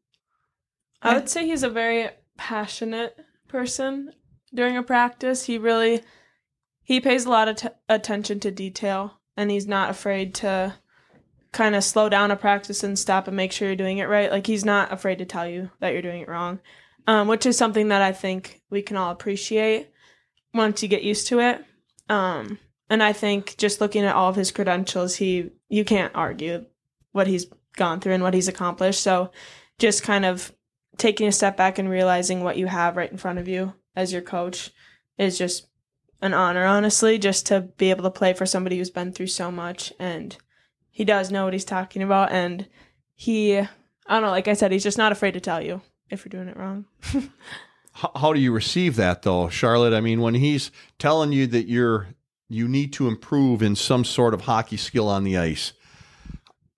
I 1.01 1.15
would 1.15 1.31
say 1.31 1.47
he's 1.47 1.63
a 1.63 1.71
very 1.71 2.11
passionate 2.37 3.19
person 3.49 4.13
during 4.53 4.77
a 4.77 4.83
practice. 4.83 5.47
He 5.47 5.57
really 5.57 6.03
he 6.83 7.01
pays 7.01 7.25
a 7.25 7.31
lot 7.31 7.49
of 7.49 7.57
t- 7.57 7.69
attention 7.89 8.41
to 8.41 8.51
detail 8.51 9.21
and 9.37 9.51
he's 9.51 9.67
not 9.67 9.91
afraid 9.91 10.35
to 10.35 10.75
kind 11.53 11.75
of 11.75 11.85
slow 11.85 12.09
down 12.09 12.31
a 12.31 12.37
practice 12.37 12.83
and 12.83 12.99
stop 12.99 13.29
and 13.29 13.37
make 13.37 13.53
sure 13.53 13.69
you're 13.69 13.77
doing 13.77 13.99
it 13.99 14.09
right. 14.09 14.31
Like 14.31 14.47
he's 14.47 14.65
not 14.65 14.93
afraid 14.93 15.19
to 15.19 15.25
tell 15.25 15.49
you 15.49 15.71
that 15.81 15.93
you're 15.93 16.03
doing 16.03 16.23
it 16.23 16.29
wrong, 16.29 16.61
um, 17.07 17.29
which 17.29 17.47
is 17.47 17.57
something 17.57 17.89
that 17.89 18.03
I 18.03 18.13
think 18.13 18.63
we 18.71 18.83
can 18.83 18.97
all 18.97 19.11
appreciate 19.11 19.91
once 20.53 20.83
you 20.83 20.89
get 20.89 21.03
used 21.03 21.29
to 21.29 21.41
it. 21.41 21.65
Um, 22.09 22.59
and 22.91 23.03
I 23.03 23.13
think 23.13 23.57
just 23.57 23.81
looking 23.81 24.05
at 24.05 24.15
all 24.15 24.29
of 24.29 24.37
his 24.37 24.51
credentials, 24.51 25.17
he 25.17 25.51
you 25.69 25.85
can't 25.85 26.15
argue 26.15 26.67
what 27.13 27.27
he's 27.27 27.47
gone 27.77 28.01
through 28.01 28.15
and 28.15 28.23
what 28.23 28.35
he's 28.35 28.49
accomplished. 28.49 29.01
So 29.01 29.31
just 29.79 30.03
kind 30.03 30.25
of 30.25 30.53
taking 30.97 31.27
a 31.27 31.33
step 31.33 31.57
back 31.57 31.79
and 31.79 31.89
realizing 31.89 32.43
what 32.43 32.57
you 32.57 32.67
have 32.67 32.97
right 32.97 33.11
in 33.11 33.19
front 33.19 33.39
of 33.39 33.49
you 33.49 33.75
as 33.97 34.13
your 34.13 34.23
coach 34.23 34.71
is 35.19 35.39
just 35.39 35.67
an 36.25 36.33
honor, 36.33 36.65
honestly, 36.65 37.19
just 37.19 37.45
to 37.47 37.61
be 37.61 37.91
able 37.91 38.03
to 38.03 38.11
play 38.11 38.33
for 38.33 38.47
somebody 38.47 38.79
who's 38.79 38.89
been 38.89 39.13
through 39.13 39.27
so 39.27 39.51
much 39.53 39.93
and 39.99 40.37
he 40.91 41.05
does 41.05 41.31
know 41.31 41.45
what 41.45 41.53
he's 41.53 41.67
talking 41.67 42.03
about 42.03 42.33
and 42.33 42.67
he 43.15 43.59
I 43.59 43.69
don't 44.09 44.23
know, 44.23 44.31
like 44.31 44.49
I 44.49 44.55
said, 44.55 44.73
he's 44.73 44.83
just 44.83 44.99
not 44.99 45.13
afraid 45.13 45.33
to 45.33 45.41
tell 45.41 45.63
you 45.63 45.83
if 46.09 46.25
you're 46.25 46.31
doing 46.31 46.49
it 46.49 46.57
wrong. 46.57 46.87
how, 47.93 48.11
how 48.17 48.33
do 48.33 48.41
you 48.41 48.53
receive 48.53 48.97
that 48.97 49.21
though, 49.21 49.51
Charlotte? 49.51 49.93
I 49.93 50.01
mean, 50.01 50.23
when 50.23 50.35
he's 50.35 50.71
telling 50.99 51.31
you 51.33 51.47
that 51.49 51.69
you're 51.69 52.09
you 52.49 52.69
need 52.69 52.95
to 52.95 53.07
improve 53.07 53.63
in 53.63 53.77
some 53.77 54.05
sort 54.05 54.33
of 54.33 54.43
hockey 54.43 54.79
skill 54.79 55.09
on 55.09 55.25
the 55.25 55.37
ice, 55.37 55.75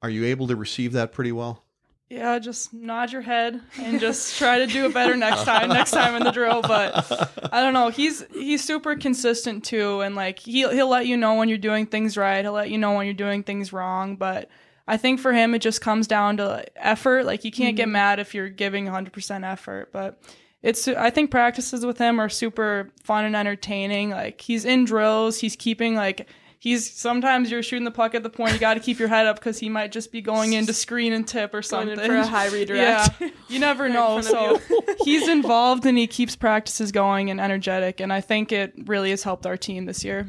Are 0.03 0.11
you 0.11 0.25
able 0.25 0.49
to 0.49 0.57
receive 0.57 0.93
that 0.93 1.13
pretty 1.13 1.33
well? 1.33 1.66
Yeah, 2.09 2.39
just 2.39 2.73
nod 2.73 3.11
your 3.11 3.23
head 3.23 3.61
and 3.81 3.99
just 3.99 4.39
try 4.39 4.61
to 4.61 4.67
do 4.69 4.87
it 4.87 4.95
better 4.95 5.17
next 5.17 5.43
time. 5.43 5.69
Next 5.71 5.91
time 5.91 6.15
in 6.15 6.23
the 6.23 6.31
drill, 6.31 6.63
but 6.63 7.53
I 7.53 7.61
don't 7.61 7.75
know. 7.75 7.89
He's 7.89 8.25
he's 8.33 8.63
super 8.63 8.95
consistent 8.95 9.65
too, 9.65 10.03
and 10.03 10.15
like 10.15 10.39
he'll 10.39 10.71
he'll 10.71 10.89
let 10.89 11.07
you 11.07 11.17
know 11.17 11.35
when 11.35 11.49
you're 11.49 11.59
doing 11.59 11.85
things 11.85 12.17
right. 12.17 12.45
He'll 12.45 12.53
let 12.53 12.71
you 12.71 12.79
know 12.79 12.93
when 12.93 13.07
you're 13.07 13.15
doing 13.15 13.43
things 13.43 13.73
wrong. 13.73 14.15
But 14.15 14.49
I 14.87 14.97
think 14.99 15.19
for 15.19 15.33
him, 15.33 15.53
it 15.53 15.59
just 15.59 15.81
comes 15.81 16.07
down 16.07 16.37
to 16.37 16.65
effort. 16.77 17.27
Like 17.27 17.45
you 17.45 17.51
can't 17.51 17.77
get 17.77 17.85
mm-hmm. 17.85 17.93
mad 17.93 18.21
if 18.21 18.37
you're 18.37 18.51
giving 18.51 18.85
100 18.85 19.13
percent 19.13 19.45
effort, 19.45 19.91
but. 19.93 20.21
It's. 20.63 20.89
I 20.89 21.11
think 21.11 21.31
practices 21.31 21.87
with 21.87 21.99
him 21.99 22.19
are 22.19 22.31
super 22.31 22.91
fun 23.05 23.25
and 23.25 23.37
entertaining. 23.37 24.11
Like 24.11 24.41
he's 24.41 24.65
in 24.65 24.85
drills, 24.85 25.39
he's 25.39 25.55
keeping 25.55 25.95
like 25.95 26.29
he's 26.67 26.91
sometimes 26.91 27.49
you're 27.49 27.63
shooting 27.63 27.85
the 27.85 27.93
puck 27.93 28.13
at 28.17 28.25
the 28.25 28.29
point 28.29 28.53
you 28.53 28.59
got 28.59 28.75
to 28.75 28.81
keep 28.81 28.99
your 28.99 29.07
head 29.07 29.25
up 29.25 29.37
because 29.37 29.57
he 29.61 29.69
might 29.69 29.93
just 29.93 30.11
be 30.11 30.21
going 30.21 30.53
into 30.53 30.73
screen 30.85 31.13
and 31.13 31.27
tip 31.27 31.51
or 31.55 31.59
Going 31.59 31.63
something 31.63 32.01
in 32.01 32.07
for 32.07 32.17
a 32.17 32.27
high 32.27 32.49
redirect. 32.49 33.21
yeah 33.21 33.29
you 33.49 33.61
never 33.61 33.85
Right 33.85 33.93
know 33.93 34.21
so 34.21 34.61
he's 35.05 35.29
involved 35.39 35.87
and 35.87 35.97
he 35.97 36.09
keeps 36.09 36.35
practices 36.35 36.91
going 36.91 37.31
and 37.31 37.41
energetic 37.41 38.01
and 38.01 38.13
i 38.13 38.21
think 38.21 38.51
it 38.51 38.75
really 38.87 39.11
has 39.11 39.23
helped 39.23 39.47
our 39.47 39.57
team 39.57 39.87
this 39.87 40.05
year 40.05 40.29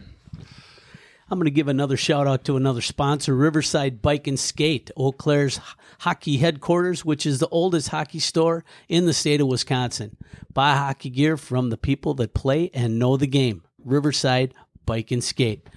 I'm 1.30 1.40
going 1.40 1.44
to 1.46 1.52
give 1.52 1.68
another 1.68 1.98
shout 1.98 2.26
out 2.26 2.46
to 2.46 2.56
another 2.56 2.80
sponsor, 2.80 3.36
Riverside 3.36 4.02
Bike 4.02 4.28
and 4.28 4.40
Skate, 4.40 4.90
Eau 4.96 5.12
Claire's 5.12 5.60
hockey 6.00 6.38
headquarters, 6.38 7.04
which 7.04 7.26
is 7.26 7.40
the 7.40 7.50
oldest 7.50 7.90
hockey 7.90 8.20
store 8.20 8.64
in 8.88 9.06
the 9.08 9.14
state 9.14 9.42
of 9.42 9.48
Wisconsin. 9.48 10.16
Buy 10.54 10.78
hockey 10.78 11.10
gear 11.10 11.36
from 11.36 11.70
the 11.70 11.76
people 11.76 12.14
that 12.14 12.34
play 12.34 12.72
and 12.74 12.98
know 12.98 13.18
the 13.18 13.28
game. 13.28 13.64
Riverside 13.84 14.54
Bike 14.86 15.12
and 15.12 15.22
Skate. 15.22 15.68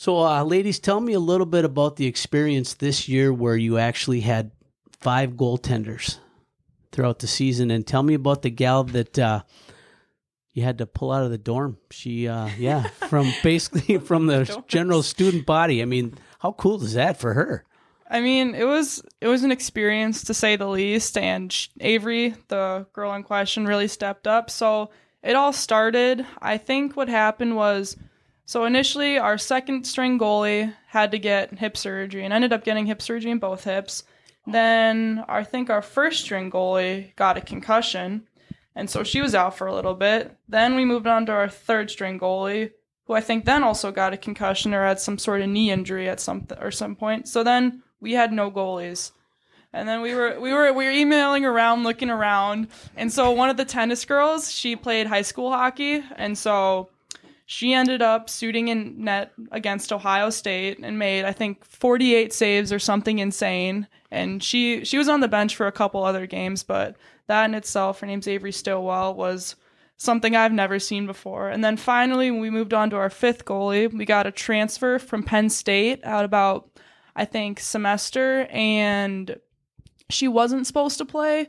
So, 0.00 0.24
uh, 0.24 0.44
ladies, 0.44 0.78
tell 0.78 1.00
me 1.00 1.12
a 1.14 1.18
little 1.18 1.44
bit 1.44 1.64
about 1.64 1.96
the 1.96 2.06
experience 2.06 2.74
this 2.74 3.08
year 3.08 3.32
where 3.32 3.56
you 3.56 3.78
actually 3.78 4.20
had 4.20 4.52
five 4.92 5.30
goaltenders 5.32 6.18
throughout 6.92 7.18
the 7.18 7.26
season, 7.26 7.72
and 7.72 7.84
tell 7.84 8.04
me 8.04 8.14
about 8.14 8.42
the 8.42 8.50
gal 8.50 8.84
that 8.84 9.18
uh, 9.18 9.42
you 10.52 10.62
had 10.62 10.78
to 10.78 10.86
pull 10.86 11.10
out 11.10 11.24
of 11.24 11.32
the 11.32 11.36
dorm. 11.36 11.78
She, 11.90 12.28
uh, 12.28 12.48
yeah, 12.56 12.82
from 13.08 13.32
basically 13.42 13.98
from 13.98 14.28
the 14.28 14.62
general 14.68 15.02
student 15.02 15.46
body. 15.46 15.82
I 15.82 15.84
mean, 15.84 16.14
how 16.38 16.52
cool 16.52 16.80
is 16.84 16.94
that 16.94 17.18
for 17.18 17.34
her? 17.34 17.64
i 18.10 18.22
mean 18.22 18.54
it 18.54 18.64
was 18.64 19.02
it 19.20 19.26
was 19.26 19.44
an 19.44 19.52
experience 19.52 20.24
to 20.24 20.32
say 20.32 20.56
the 20.56 20.66
least 20.66 21.18
and 21.18 21.68
avery 21.80 22.34
the 22.48 22.86
girl 22.94 23.12
in 23.12 23.22
question 23.22 23.66
really 23.66 23.86
stepped 23.86 24.26
up 24.26 24.48
so 24.48 24.88
it 25.22 25.36
all 25.36 25.52
started 25.52 26.24
i 26.40 26.56
think 26.56 26.96
what 26.96 27.10
happened 27.10 27.54
was 27.54 27.98
so 28.48 28.64
initially 28.64 29.18
our 29.18 29.36
second 29.36 29.84
string 29.84 30.18
goalie 30.18 30.72
had 30.86 31.10
to 31.10 31.18
get 31.18 31.58
hip 31.58 31.76
surgery 31.76 32.24
and 32.24 32.32
ended 32.32 32.52
up 32.52 32.64
getting 32.64 32.86
hip 32.86 33.02
surgery 33.02 33.30
in 33.30 33.38
both 33.38 33.64
hips 33.64 34.04
then 34.46 35.22
i 35.28 35.44
think 35.44 35.68
our 35.68 35.82
first 35.82 36.22
string 36.22 36.50
goalie 36.50 37.14
got 37.16 37.36
a 37.36 37.42
concussion 37.42 38.26
and 38.78 38.88
so 38.88 39.02
she 39.02 39.20
was 39.20 39.34
out 39.34 39.58
for 39.58 39.66
a 39.66 39.74
little 39.74 39.94
bit. 39.94 40.36
Then 40.48 40.76
we 40.76 40.84
moved 40.84 41.08
on 41.08 41.26
to 41.26 41.32
our 41.32 41.48
third 41.48 41.90
string 41.90 42.16
goalie, 42.16 42.70
who 43.06 43.14
I 43.14 43.20
think 43.20 43.44
then 43.44 43.64
also 43.64 43.90
got 43.90 44.12
a 44.12 44.16
concussion 44.16 44.72
or 44.72 44.86
had 44.86 45.00
some 45.00 45.18
sort 45.18 45.40
of 45.40 45.48
knee 45.48 45.72
injury 45.72 46.08
at 46.08 46.20
some 46.20 46.46
or 46.60 46.70
some 46.70 46.94
point. 46.94 47.26
So 47.26 47.42
then 47.42 47.82
we 48.00 48.12
had 48.12 48.32
no 48.32 48.52
goalies. 48.52 49.10
And 49.72 49.88
then 49.88 50.00
we 50.00 50.14
were 50.14 50.38
we 50.38 50.52
were 50.52 50.72
we 50.72 50.84
were 50.84 50.92
emailing 50.92 51.44
around, 51.44 51.82
looking 51.82 52.08
around, 52.08 52.68
and 52.96 53.12
so 53.12 53.32
one 53.32 53.50
of 53.50 53.56
the 53.56 53.64
tennis 53.64 54.04
girls, 54.04 54.50
she 54.50 54.76
played 54.76 55.08
high 55.08 55.22
school 55.22 55.50
hockey, 55.50 56.02
and 56.16 56.38
so 56.38 56.88
she 57.50 57.72
ended 57.72 58.02
up 58.02 58.28
shooting 58.28 58.68
in 58.68 59.04
net 59.04 59.32
against 59.52 59.90
Ohio 59.90 60.28
State 60.28 60.80
and 60.80 60.98
made 60.98 61.24
I 61.24 61.32
think 61.32 61.64
48 61.64 62.30
saves 62.30 62.70
or 62.70 62.78
something 62.78 63.20
insane. 63.20 63.88
And 64.10 64.42
she 64.42 64.84
she 64.84 64.98
was 64.98 65.08
on 65.08 65.20
the 65.20 65.28
bench 65.28 65.56
for 65.56 65.66
a 65.66 65.72
couple 65.72 66.04
other 66.04 66.26
games, 66.26 66.62
but 66.62 66.96
that 67.26 67.46
in 67.46 67.54
itself, 67.54 68.00
her 68.00 68.06
name's 68.06 68.28
Avery 68.28 68.52
Stillwell, 68.52 69.14
was 69.14 69.56
something 69.96 70.36
I've 70.36 70.52
never 70.52 70.78
seen 70.78 71.06
before. 71.06 71.48
And 71.48 71.64
then 71.64 71.78
finally, 71.78 72.30
we 72.30 72.50
moved 72.50 72.74
on 72.74 72.90
to 72.90 72.96
our 72.96 73.08
fifth 73.08 73.46
goalie, 73.46 73.90
we 73.90 74.04
got 74.04 74.26
a 74.26 74.30
transfer 74.30 74.98
from 74.98 75.22
Penn 75.22 75.48
State 75.48 76.04
out 76.04 76.26
about 76.26 76.68
I 77.16 77.24
think 77.24 77.60
semester, 77.60 78.46
and 78.50 79.38
she 80.10 80.28
wasn't 80.28 80.66
supposed 80.66 80.98
to 80.98 81.06
play. 81.06 81.48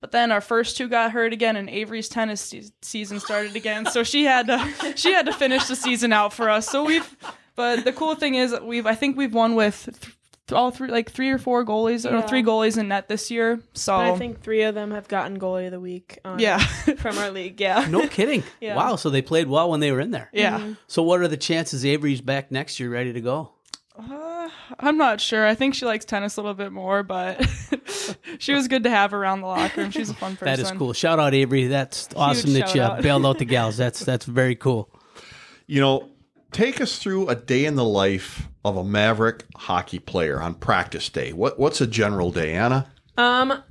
But 0.00 0.12
then 0.12 0.30
our 0.30 0.40
first 0.42 0.76
two 0.76 0.88
got 0.88 1.12
hurt 1.12 1.32
again, 1.32 1.56
and 1.56 1.68
Avery's 1.70 2.08
tennis 2.08 2.40
se- 2.40 2.70
season 2.82 3.18
started 3.18 3.56
again. 3.56 3.86
So 3.86 4.02
she 4.04 4.24
had 4.24 4.46
to 4.48 4.94
she 4.96 5.12
had 5.12 5.26
to 5.26 5.32
finish 5.32 5.64
the 5.66 5.76
season 5.76 6.12
out 6.12 6.32
for 6.32 6.50
us. 6.50 6.68
So 6.68 6.84
we've, 6.84 7.16
but 7.56 7.84
the 7.84 7.92
cool 7.92 8.14
thing 8.14 8.34
is 8.34 8.54
we've 8.62 8.86
I 8.86 8.94
think 8.94 9.16
we've 9.16 9.32
won 9.34 9.54
with 9.54 9.88
th- 10.00 10.12
all 10.52 10.70
three 10.70 10.88
like 10.88 11.10
three 11.10 11.30
or 11.30 11.38
four 11.38 11.64
goalies 11.64 12.04
or 12.08 12.20
three 12.28 12.42
goalies 12.42 12.78
in 12.78 12.88
net 12.88 13.08
this 13.08 13.30
year. 13.30 13.58
So 13.72 13.96
I 13.96 14.16
think 14.16 14.42
three 14.42 14.62
of 14.62 14.74
them 14.76 14.90
have 14.92 15.08
gotten 15.08 15.40
goalie 15.40 15.64
of 15.66 15.72
the 15.72 15.80
week. 15.80 16.18
um, 16.24 16.38
yeah, 16.38 16.58
from 16.98 17.16
our 17.18 17.30
league. 17.30 17.58
Yeah. 17.60 17.86
No 17.90 18.06
kidding. 18.06 18.44
Yeah. 18.60 18.76
Wow. 18.76 18.96
So 18.96 19.10
they 19.10 19.22
played 19.22 19.48
well 19.48 19.70
when 19.70 19.80
they 19.80 19.90
were 19.92 20.00
in 20.00 20.10
there. 20.12 20.28
yeah. 20.32 20.74
So 20.86 21.02
what 21.02 21.20
are 21.20 21.26
the 21.28 21.36
chances 21.38 21.84
Avery's 21.86 22.20
back 22.20 22.52
next 22.52 22.78
year, 22.78 22.90
ready 22.90 23.12
to 23.14 23.20
go? 23.20 23.50
Uh, 23.98 24.48
I'm 24.78 24.98
not 24.98 25.20
sure. 25.20 25.46
I 25.46 25.54
think 25.54 25.74
she 25.74 25.86
likes 25.86 26.04
tennis 26.04 26.36
a 26.36 26.42
little 26.42 26.54
bit 26.54 26.72
more, 26.72 27.02
but 27.02 27.44
she 28.38 28.52
was 28.52 28.68
good 28.68 28.82
to 28.84 28.90
have 28.90 29.14
around 29.14 29.40
the 29.40 29.46
locker 29.46 29.80
room. 29.80 29.90
She's 29.90 30.10
a 30.10 30.14
fun 30.14 30.36
person. 30.36 30.46
That 30.56 30.58
is 30.58 30.70
cool. 30.72 30.92
Shout 30.92 31.18
out 31.18 31.34
Avery. 31.34 31.66
That's 31.66 32.08
awesome 32.14 32.52
that 32.54 32.74
you 32.74 32.82
out. 32.82 33.02
bailed 33.02 33.24
out 33.24 33.38
the 33.38 33.44
gals. 33.46 33.76
That's 33.76 34.00
that's 34.00 34.26
very 34.26 34.54
cool. 34.54 34.90
You 35.66 35.80
know, 35.80 36.08
take 36.52 36.80
us 36.80 36.98
through 36.98 37.28
a 37.28 37.34
day 37.34 37.64
in 37.64 37.74
the 37.74 37.84
life 37.84 38.48
of 38.64 38.76
a 38.76 38.84
Maverick 38.84 39.44
hockey 39.56 39.98
player 39.98 40.40
on 40.40 40.54
practice 40.54 41.08
day. 41.08 41.32
What 41.32 41.58
what's 41.58 41.80
a 41.80 41.86
general 41.86 42.30
day, 42.30 42.52
Anna? 42.54 42.86
Um, 43.16 43.62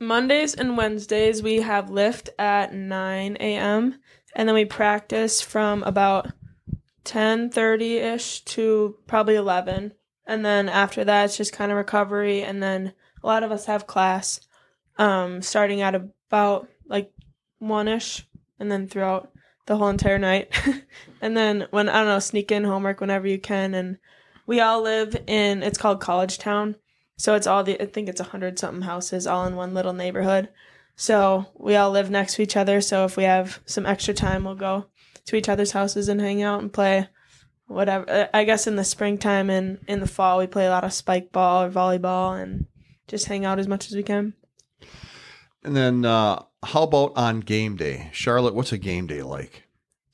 Mondays 0.00 0.54
and 0.54 0.76
Wednesdays 0.76 1.42
we 1.42 1.56
have 1.62 1.90
lift 1.90 2.30
at 2.38 2.72
9 2.74 3.36
a.m. 3.40 3.98
and 4.36 4.48
then 4.48 4.54
we 4.54 4.64
practice 4.64 5.40
from 5.40 5.82
about 5.82 6.30
10:30 7.04 7.96
ish 7.96 8.40
to 8.42 8.96
probably 9.06 9.34
11, 9.34 9.92
and 10.26 10.44
then 10.44 10.68
after 10.68 11.04
that 11.04 11.26
it's 11.26 11.36
just 11.36 11.52
kind 11.52 11.70
of 11.70 11.78
recovery, 11.78 12.42
and 12.42 12.62
then 12.62 12.92
a 13.22 13.26
lot 13.26 13.42
of 13.42 13.52
us 13.52 13.66
have 13.66 13.86
class, 13.86 14.40
um, 14.98 15.42
starting 15.42 15.82
at 15.82 15.94
about 15.94 16.68
like 16.86 17.12
one 17.58 17.88
ish, 17.88 18.26
and 18.58 18.70
then 18.70 18.88
throughout 18.88 19.30
the 19.66 19.76
whole 19.76 19.88
entire 19.88 20.18
night, 20.18 20.52
and 21.20 21.36
then 21.36 21.66
when 21.70 21.88
I 21.88 21.98
don't 21.98 22.06
know, 22.06 22.18
sneak 22.18 22.50
in 22.50 22.64
homework 22.64 23.00
whenever 23.00 23.26
you 23.26 23.38
can, 23.38 23.74
and 23.74 23.98
we 24.46 24.60
all 24.60 24.82
live 24.82 25.16
in 25.26 25.62
it's 25.62 25.78
called 25.78 26.00
College 26.00 26.38
Town. 26.38 26.76
So 27.16 27.34
it's 27.34 27.46
all 27.46 27.62
the 27.62 27.80
I 27.80 27.86
think 27.86 28.08
it's 28.08 28.20
a 28.20 28.24
hundred 28.24 28.58
something 28.58 28.82
houses 28.82 29.26
all 29.26 29.46
in 29.46 29.56
one 29.56 29.74
little 29.74 29.92
neighborhood. 29.92 30.48
So 30.96 31.46
we 31.54 31.76
all 31.76 31.90
live 31.90 32.10
next 32.10 32.34
to 32.34 32.42
each 32.42 32.56
other. 32.56 32.80
So 32.80 33.04
if 33.04 33.16
we 33.16 33.24
have 33.24 33.60
some 33.66 33.86
extra 33.86 34.14
time, 34.14 34.44
we'll 34.44 34.54
go 34.54 34.86
to 35.26 35.36
each 35.36 35.48
other's 35.48 35.72
houses 35.72 36.08
and 36.08 36.20
hang 36.20 36.42
out 36.42 36.60
and 36.60 36.72
play 36.72 37.08
whatever. 37.66 38.08
Uh, 38.08 38.26
I 38.34 38.44
guess 38.44 38.66
in 38.66 38.76
the 38.76 38.84
springtime 38.84 39.50
and 39.50 39.78
in 39.88 40.00
the 40.00 40.06
fall 40.06 40.38
we 40.38 40.46
play 40.46 40.66
a 40.66 40.70
lot 40.70 40.84
of 40.84 40.92
spike 40.92 41.32
ball 41.32 41.64
or 41.64 41.70
volleyball 41.70 42.40
and 42.40 42.66
just 43.08 43.26
hang 43.26 43.44
out 43.44 43.58
as 43.58 43.68
much 43.68 43.86
as 43.86 43.96
we 43.96 44.02
can. 44.02 44.34
And 45.62 45.74
then 45.74 46.04
uh, 46.04 46.42
how 46.62 46.82
about 46.82 47.12
on 47.16 47.40
game 47.40 47.76
day? 47.76 48.10
Charlotte, 48.12 48.54
what's 48.54 48.72
a 48.72 48.78
game 48.78 49.06
day 49.06 49.22
like? 49.22 49.62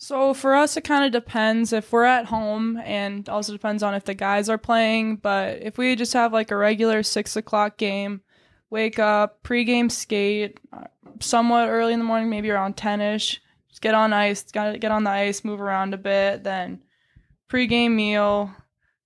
So 0.03 0.33
for 0.33 0.55
us, 0.55 0.79
it 0.79 0.85
kind 0.85 1.05
of 1.05 1.13
depends 1.13 1.75
if 1.75 1.93
we're 1.93 2.05
at 2.05 2.25
home, 2.25 2.79
and 2.87 3.29
also 3.29 3.53
depends 3.53 3.83
on 3.83 3.95
if 3.95 4.05
the 4.05 4.15
guys 4.15 4.49
are 4.49 4.57
playing. 4.57 5.17
But 5.17 5.61
if 5.61 5.77
we 5.77 5.95
just 5.95 6.15
have 6.15 6.33
like 6.33 6.51
a 6.51 6.57
regular 6.57 7.03
six 7.03 7.37
o'clock 7.37 7.77
game, 7.77 8.23
wake 8.71 8.99
up, 8.99 9.43
pregame 9.43 9.91
skate, 9.91 10.59
uh, 10.73 10.85
somewhat 11.21 11.69
early 11.69 11.93
in 11.93 11.99
the 11.99 12.05
morning, 12.07 12.31
maybe 12.31 12.49
around 12.49 12.79
ten 12.79 13.03
ish. 13.03 13.43
Get 13.81 13.95
on 13.95 14.13
ice, 14.13 14.43
gotta 14.51 14.79
get 14.79 14.93
on 14.93 15.05
the 15.05 15.11
ice, 15.11 15.45
move 15.45 15.61
around 15.61 15.95
a 15.95 15.99
bit, 15.99 16.45
then 16.45 16.83
pregame 17.51 17.93
meal, 17.93 18.55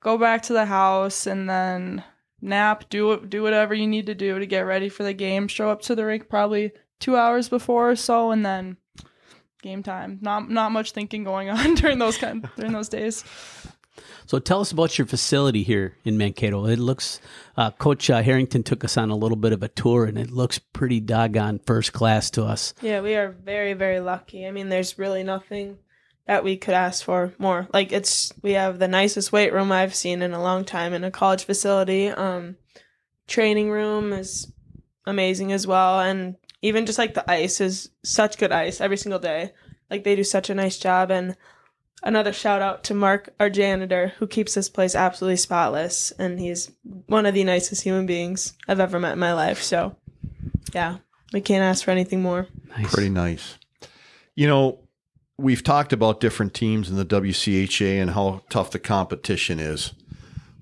go 0.01 0.19
back 0.19 0.43
to 0.43 0.53
the 0.53 0.67
house, 0.67 1.27
and 1.27 1.49
then 1.49 2.03
nap. 2.41 2.85
Do 2.91 3.25
do 3.27 3.43
whatever 3.43 3.75
you 3.75 3.87
need 3.87 4.07
to 4.07 4.15
do 4.15 4.39
to 4.39 4.47
get 4.47 4.61
ready 4.61 4.89
for 4.89 5.03
the 5.03 5.15
game. 5.15 5.49
Show 5.49 5.71
up 5.71 5.83
to 5.83 5.95
the 5.95 6.05
rink 6.05 6.29
probably 6.29 6.73
two 7.01 7.17
hours 7.17 7.49
before 7.49 7.91
or 7.91 7.97
so, 7.97 8.31
and 8.31 8.45
then 8.45 8.77
game 9.63 9.83
time. 9.83 10.19
Not 10.21 10.51
not 10.51 10.73
much 10.73 10.93
thinking 10.93 11.25
going 11.25 11.51
on 11.51 11.75
during 11.75 11.99
those 11.99 12.19
kind 12.19 12.49
during 12.57 12.73
those 12.73 12.89
days. 12.89 13.25
So 14.27 14.39
tell 14.39 14.61
us 14.61 14.73
about 14.73 14.99
your 14.99 15.07
facility 15.07 15.63
here 15.63 15.97
in 16.05 16.17
Mankato. 16.17 16.67
It 16.67 16.79
looks, 16.79 17.21
uh, 17.57 17.71
Coach 17.73 18.11
uh, 18.11 18.23
Harrington 18.23 18.63
took 18.63 18.85
us 18.85 18.97
on 18.97 19.11
a 19.11 19.17
little 19.17 19.37
bit 19.37 19.53
of 19.53 19.63
a 19.63 19.69
tour, 19.69 20.07
and 20.07 20.19
it 20.19 20.31
looks 20.31 20.59
pretty 20.59 21.01
doggone 21.01 21.61
first 21.61 21.93
class 21.93 22.31
to 22.31 22.45
us. 22.45 22.75
Yeah, 22.81 23.01
we 23.01 23.15
are 23.15 23.31
very 23.31 23.75
very 23.75 24.01
lucky. 24.01 24.47
I 24.47 24.51
mean, 24.51 24.69
there's 24.69 24.99
really 24.99 25.23
nothing 25.23 25.79
that 26.27 26.45
we 26.45 26.57
could 26.57 26.75
ask 26.75 27.05
for 27.05 27.35
more. 27.39 27.69
Like 27.73 27.93
it's 27.93 28.33
we 28.43 28.53
have 28.53 28.79
the 28.79 28.89
nicest 28.89 29.33
weight 29.33 29.53
room 29.53 29.71
I've 29.71 29.95
seen 29.95 30.23
in 30.23 30.33
a 30.33 30.43
long 30.43 30.65
time 30.65 30.95
in 30.95 31.05
a 31.05 31.11
college 31.11 31.45
facility. 31.45 32.09
Um 32.09 32.57
training 33.27 33.71
room 33.71 34.13
is 34.13 34.53
amazing 35.07 35.53
as 35.53 35.67
well 35.67 36.01
and 36.01 36.37
even 36.63 36.87
just 36.87 36.99
like 36.99 37.15
the 37.15 37.31
ice 37.31 37.61
is 37.61 37.91
such 38.03 38.39
good 38.39 38.53
ice 38.53 38.81
every 38.81 38.97
single 38.97 39.19
day. 39.19 39.53
Like 39.91 40.05
they 40.05 40.17
do 40.17 40.25
such 40.25 40.49
a 40.49 40.55
nice 40.55 40.79
job 40.79 41.11
and 41.11 41.37
another 42.05 42.33
shout 42.33 42.62
out 42.62 42.85
to 42.85 42.95
Mark, 42.95 43.31
our 43.40 43.51
janitor, 43.51 44.12
who 44.19 44.27
keeps 44.27 44.55
this 44.55 44.69
place 44.69 44.95
absolutely 44.95 45.37
spotless, 45.37 46.12
and 46.12 46.38
he's 46.38 46.71
one 47.07 47.27
of 47.27 47.35
the 47.35 47.43
nicest 47.43 47.83
human 47.83 48.07
beings 48.07 48.53
I've 48.69 48.81
ever 48.81 49.01
met 49.01 49.14
in 49.14 49.19
my 49.19 49.33
life. 49.33 49.62
So, 49.62 49.97
yeah, 50.73 50.99
we 51.33 51.40
can't 51.40 51.64
ask 51.64 51.85
for 51.85 51.90
anything 51.90 52.23
more. 52.23 52.47
Nice. 52.77 52.95
Pretty 52.95 53.09
nice. 53.09 53.59
You 54.37 54.47
know, 54.47 54.81
we've 55.38 55.64
talked 55.64 55.93
about 55.93 56.21
different 56.21 56.55
teams 56.55 56.90
in 56.90 56.97
the 56.97 57.05
WCHA 57.05 58.01
and 58.01 58.11
how 58.11 58.43
tough 58.49 58.71
the 58.71 58.79
competition 58.79 59.59
is. 59.59 59.95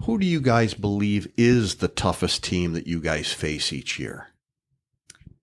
Who 0.04 0.18
do 0.18 0.26
you 0.26 0.40
guys 0.40 0.74
believe 0.74 1.30
is 1.36 1.76
the 1.76 1.88
toughest 1.88 2.42
team 2.42 2.72
that 2.72 2.86
you 2.86 3.00
guys 3.00 3.32
face 3.32 3.72
each 3.72 3.98
year? 3.98 4.28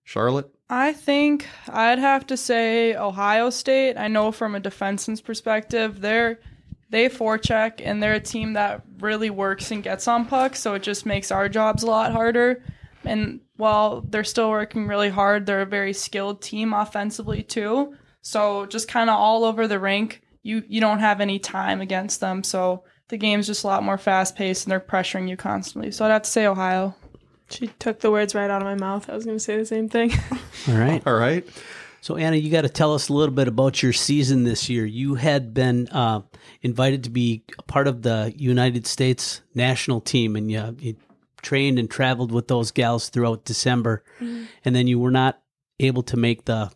Charlotte? 0.04 0.50
I 0.72 0.92
think 0.92 1.48
I'd 1.68 1.98
have 1.98 2.28
to 2.28 2.36
say 2.36 2.94
Ohio 2.94 3.50
State. 3.50 3.96
I 3.96 4.06
know 4.06 4.30
from 4.30 4.54
a 4.54 4.60
defenseman's 4.60 5.20
perspective, 5.20 6.00
they're 6.00 6.38
they 6.90 7.08
forecheck 7.08 7.80
and 7.84 8.00
they're 8.00 8.14
a 8.14 8.20
team 8.20 8.52
that 8.52 8.82
really 9.00 9.30
works 9.30 9.70
and 9.72 9.82
gets 9.82 10.06
on 10.06 10.26
pucks, 10.26 10.60
so 10.60 10.74
it 10.74 10.82
just 10.82 11.06
makes 11.06 11.32
our 11.32 11.48
jobs 11.48 11.82
a 11.82 11.86
lot 11.86 12.12
harder. 12.12 12.62
And 13.04 13.40
while 13.56 14.02
they're 14.02 14.24
still 14.24 14.50
working 14.50 14.86
really 14.86 15.08
hard, 15.08 15.44
they're 15.44 15.62
a 15.62 15.66
very 15.66 15.92
skilled 15.92 16.40
team 16.40 16.72
offensively 16.72 17.42
too. 17.42 17.96
So 18.22 18.66
just 18.66 18.88
kind 18.88 19.10
of 19.10 19.16
all 19.16 19.44
over 19.44 19.66
the 19.66 19.80
rink, 19.80 20.22
you 20.44 20.62
you 20.68 20.80
don't 20.80 21.00
have 21.00 21.20
any 21.20 21.40
time 21.40 21.80
against 21.80 22.20
them. 22.20 22.44
So 22.44 22.84
the 23.08 23.16
game's 23.16 23.48
just 23.48 23.64
a 23.64 23.66
lot 23.66 23.82
more 23.82 23.98
fast 23.98 24.36
paced 24.36 24.66
and 24.66 24.70
they're 24.70 24.78
pressuring 24.78 25.28
you 25.28 25.36
constantly. 25.36 25.90
So 25.90 26.04
I'd 26.04 26.12
have 26.12 26.22
to 26.22 26.30
say 26.30 26.46
Ohio. 26.46 26.94
She 27.50 27.68
took 27.78 28.00
the 28.00 28.10
words 28.10 28.34
right 28.34 28.50
out 28.50 28.62
of 28.62 28.66
my 28.66 28.74
mouth. 28.74 29.08
I 29.10 29.14
was 29.14 29.24
going 29.24 29.36
to 29.36 29.42
say 29.42 29.56
the 29.56 29.66
same 29.66 29.88
thing. 29.88 30.12
All 30.68 30.74
right. 30.74 31.02
All 31.06 31.14
right. 31.14 31.46
So, 32.02 32.16
Anna, 32.16 32.36
you 32.36 32.50
got 32.50 32.62
to 32.62 32.68
tell 32.68 32.94
us 32.94 33.08
a 33.08 33.12
little 33.12 33.34
bit 33.34 33.46
about 33.48 33.82
your 33.82 33.92
season 33.92 34.44
this 34.44 34.70
year. 34.70 34.86
You 34.86 35.16
had 35.16 35.52
been 35.52 35.88
uh, 35.88 36.22
invited 36.62 37.04
to 37.04 37.10
be 37.10 37.42
a 37.58 37.62
part 37.62 37.86
of 37.86 38.02
the 38.02 38.32
United 38.36 38.86
States 38.86 39.42
national 39.54 40.00
team, 40.00 40.34
and 40.36 40.50
you, 40.50 40.76
you 40.80 40.96
trained 41.42 41.78
and 41.78 41.90
traveled 41.90 42.32
with 42.32 42.48
those 42.48 42.70
gals 42.70 43.10
throughout 43.10 43.44
December, 43.44 44.02
and 44.18 44.74
then 44.74 44.86
you 44.86 44.98
were 44.98 45.10
not 45.10 45.42
able 45.78 46.02
to 46.04 46.16
make 46.16 46.44
the 46.46 46.70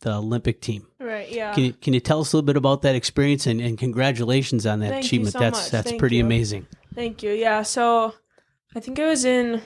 the 0.00 0.16
Olympic 0.16 0.60
team. 0.60 0.86
right, 1.00 1.30
yeah. 1.32 1.54
Can 1.54 1.64
you, 1.64 1.72
can 1.72 1.94
you 1.94 2.00
tell 2.00 2.20
us 2.20 2.32
a 2.32 2.36
little 2.36 2.44
bit 2.46 2.56
about 2.58 2.82
that 2.82 2.94
experience 2.94 3.46
and, 3.46 3.58
and 3.60 3.78
congratulations 3.78 4.66
on 4.66 4.80
that 4.80 4.90
Thank 4.90 5.04
you 5.04 5.06
achievement? 5.06 5.32
so 5.32 5.38
that's 5.38 5.62
much. 5.62 5.70
that's 5.70 5.88
Thank 5.90 5.98
pretty 5.98 6.16
you. 6.16 6.24
amazing. 6.24 6.66
Thank 6.94 7.22
you. 7.22 7.30
Yeah, 7.32 7.62
so 7.62 8.12
I 8.76 8.80
think 8.80 8.98
I 8.98 9.06
was 9.08 9.24
in 9.24 9.62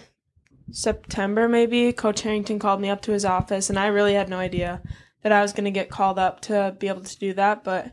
September 0.71 1.49
maybe. 1.49 1.93
Coach 1.93 2.23
Harrington 2.23 2.59
called 2.59 2.81
me 2.81 2.91
up 2.91 3.03
to 3.03 3.13
his 3.13 3.25
office, 3.25 3.71
and 3.71 3.79
I 3.79 3.87
really 3.87 4.15
had 4.15 4.29
no 4.29 4.39
idea 4.39 4.83
that 5.23 5.33
I 5.33 5.43
was 5.43 5.53
going 5.53 5.65
to 5.65 5.71
get 5.71 5.91
called 5.91 6.19
up 6.19 6.41
to 6.43 6.77
be 6.79 6.89
able 6.89 7.03
to 7.03 7.19
do 7.19 7.33
that. 7.35 7.65
But 7.65 7.93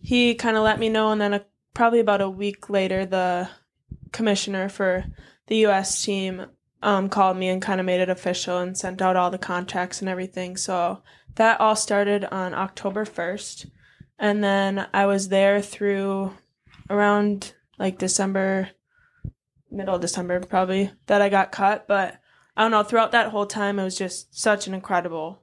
he 0.00 0.34
kind 0.34 0.56
of 0.56 0.62
let 0.62 0.78
me 0.78 0.88
know, 0.88 1.10
and 1.10 1.20
then 1.20 1.34
a, 1.34 1.44
probably 1.74 2.00
about 2.00 2.20
a 2.20 2.30
week 2.30 2.68
later, 2.70 3.06
the 3.06 3.48
commissioner 4.12 4.68
for 4.68 5.04
the 5.46 5.56
U.S. 5.58 6.04
team 6.04 6.46
um, 6.82 7.08
called 7.08 7.36
me 7.36 7.48
and 7.48 7.62
kind 7.62 7.80
of 7.80 7.86
made 7.86 8.00
it 8.00 8.08
official 8.08 8.58
and 8.58 8.76
sent 8.76 9.02
out 9.02 9.16
all 9.16 9.30
the 9.30 9.38
contracts 9.38 10.00
and 10.00 10.08
everything. 10.08 10.56
So 10.56 11.02
that 11.34 11.60
all 11.60 11.76
started 11.76 12.24
on 12.26 12.54
October 12.54 13.04
1st. 13.04 13.70
And 14.18 14.42
then 14.42 14.86
I 14.92 15.06
was 15.06 15.28
there 15.28 15.62
through 15.62 16.32
around 16.90 17.54
like 17.78 17.98
December, 17.98 18.70
middle 19.70 19.94
of 19.94 20.00
December 20.00 20.40
probably, 20.40 20.90
that 21.06 21.22
I 21.22 21.28
got 21.28 21.52
cut. 21.52 21.86
But 21.86 22.18
I 22.56 22.62
don't 22.62 22.70
know, 22.70 22.82
throughout 22.82 23.12
that 23.12 23.30
whole 23.30 23.46
time, 23.46 23.78
it 23.78 23.84
was 23.84 23.98
just 23.98 24.38
such 24.38 24.66
an 24.66 24.74
incredible 24.74 25.42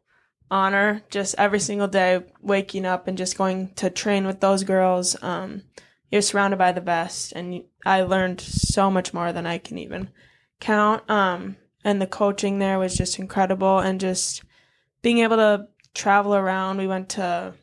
honor. 0.52 1.04
Just 1.10 1.36
every 1.38 1.60
single 1.60 1.88
day, 1.88 2.24
waking 2.42 2.86
up 2.86 3.08
and 3.08 3.18
just 3.18 3.38
going 3.38 3.74
to 3.76 3.90
train 3.90 4.26
with 4.28 4.40
those 4.40 4.64
girls. 4.64 5.16
Um, 5.22 5.64
you're 6.12 6.22
surrounded 6.22 6.58
by 6.58 6.72
the 6.72 6.82
best, 6.82 7.34
and 7.34 7.64
I 7.86 8.02
learned 8.02 8.42
so 8.42 8.92
much 8.92 9.14
more 9.14 9.34
than 9.34 9.46
I 9.46 9.58
can 9.58 9.78
even 9.78 10.10
count. 10.60 11.10
Um, 11.10 11.58
and 11.84 12.02
the 12.02 12.08
coaching 12.08 12.60
there 12.60 12.80
was 12.80 12.96
just 12.96 13.20
incredible, 13.20 13.80
and 13.80 14.00
just 14.00 14.44
being 15.02 15.20
able 15.20 15.38
to 15.38 15.68
travel 15.94 16.36
around. 16.36 16.78
We 16.78 16.88
went 16.88 17.10
to 17.10 17.54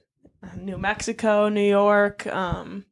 New 0.56 0.78
Mexico, 0.78 1.48
New 1.48 1.68
York, 1.68 2.26
um, 2.26 2.84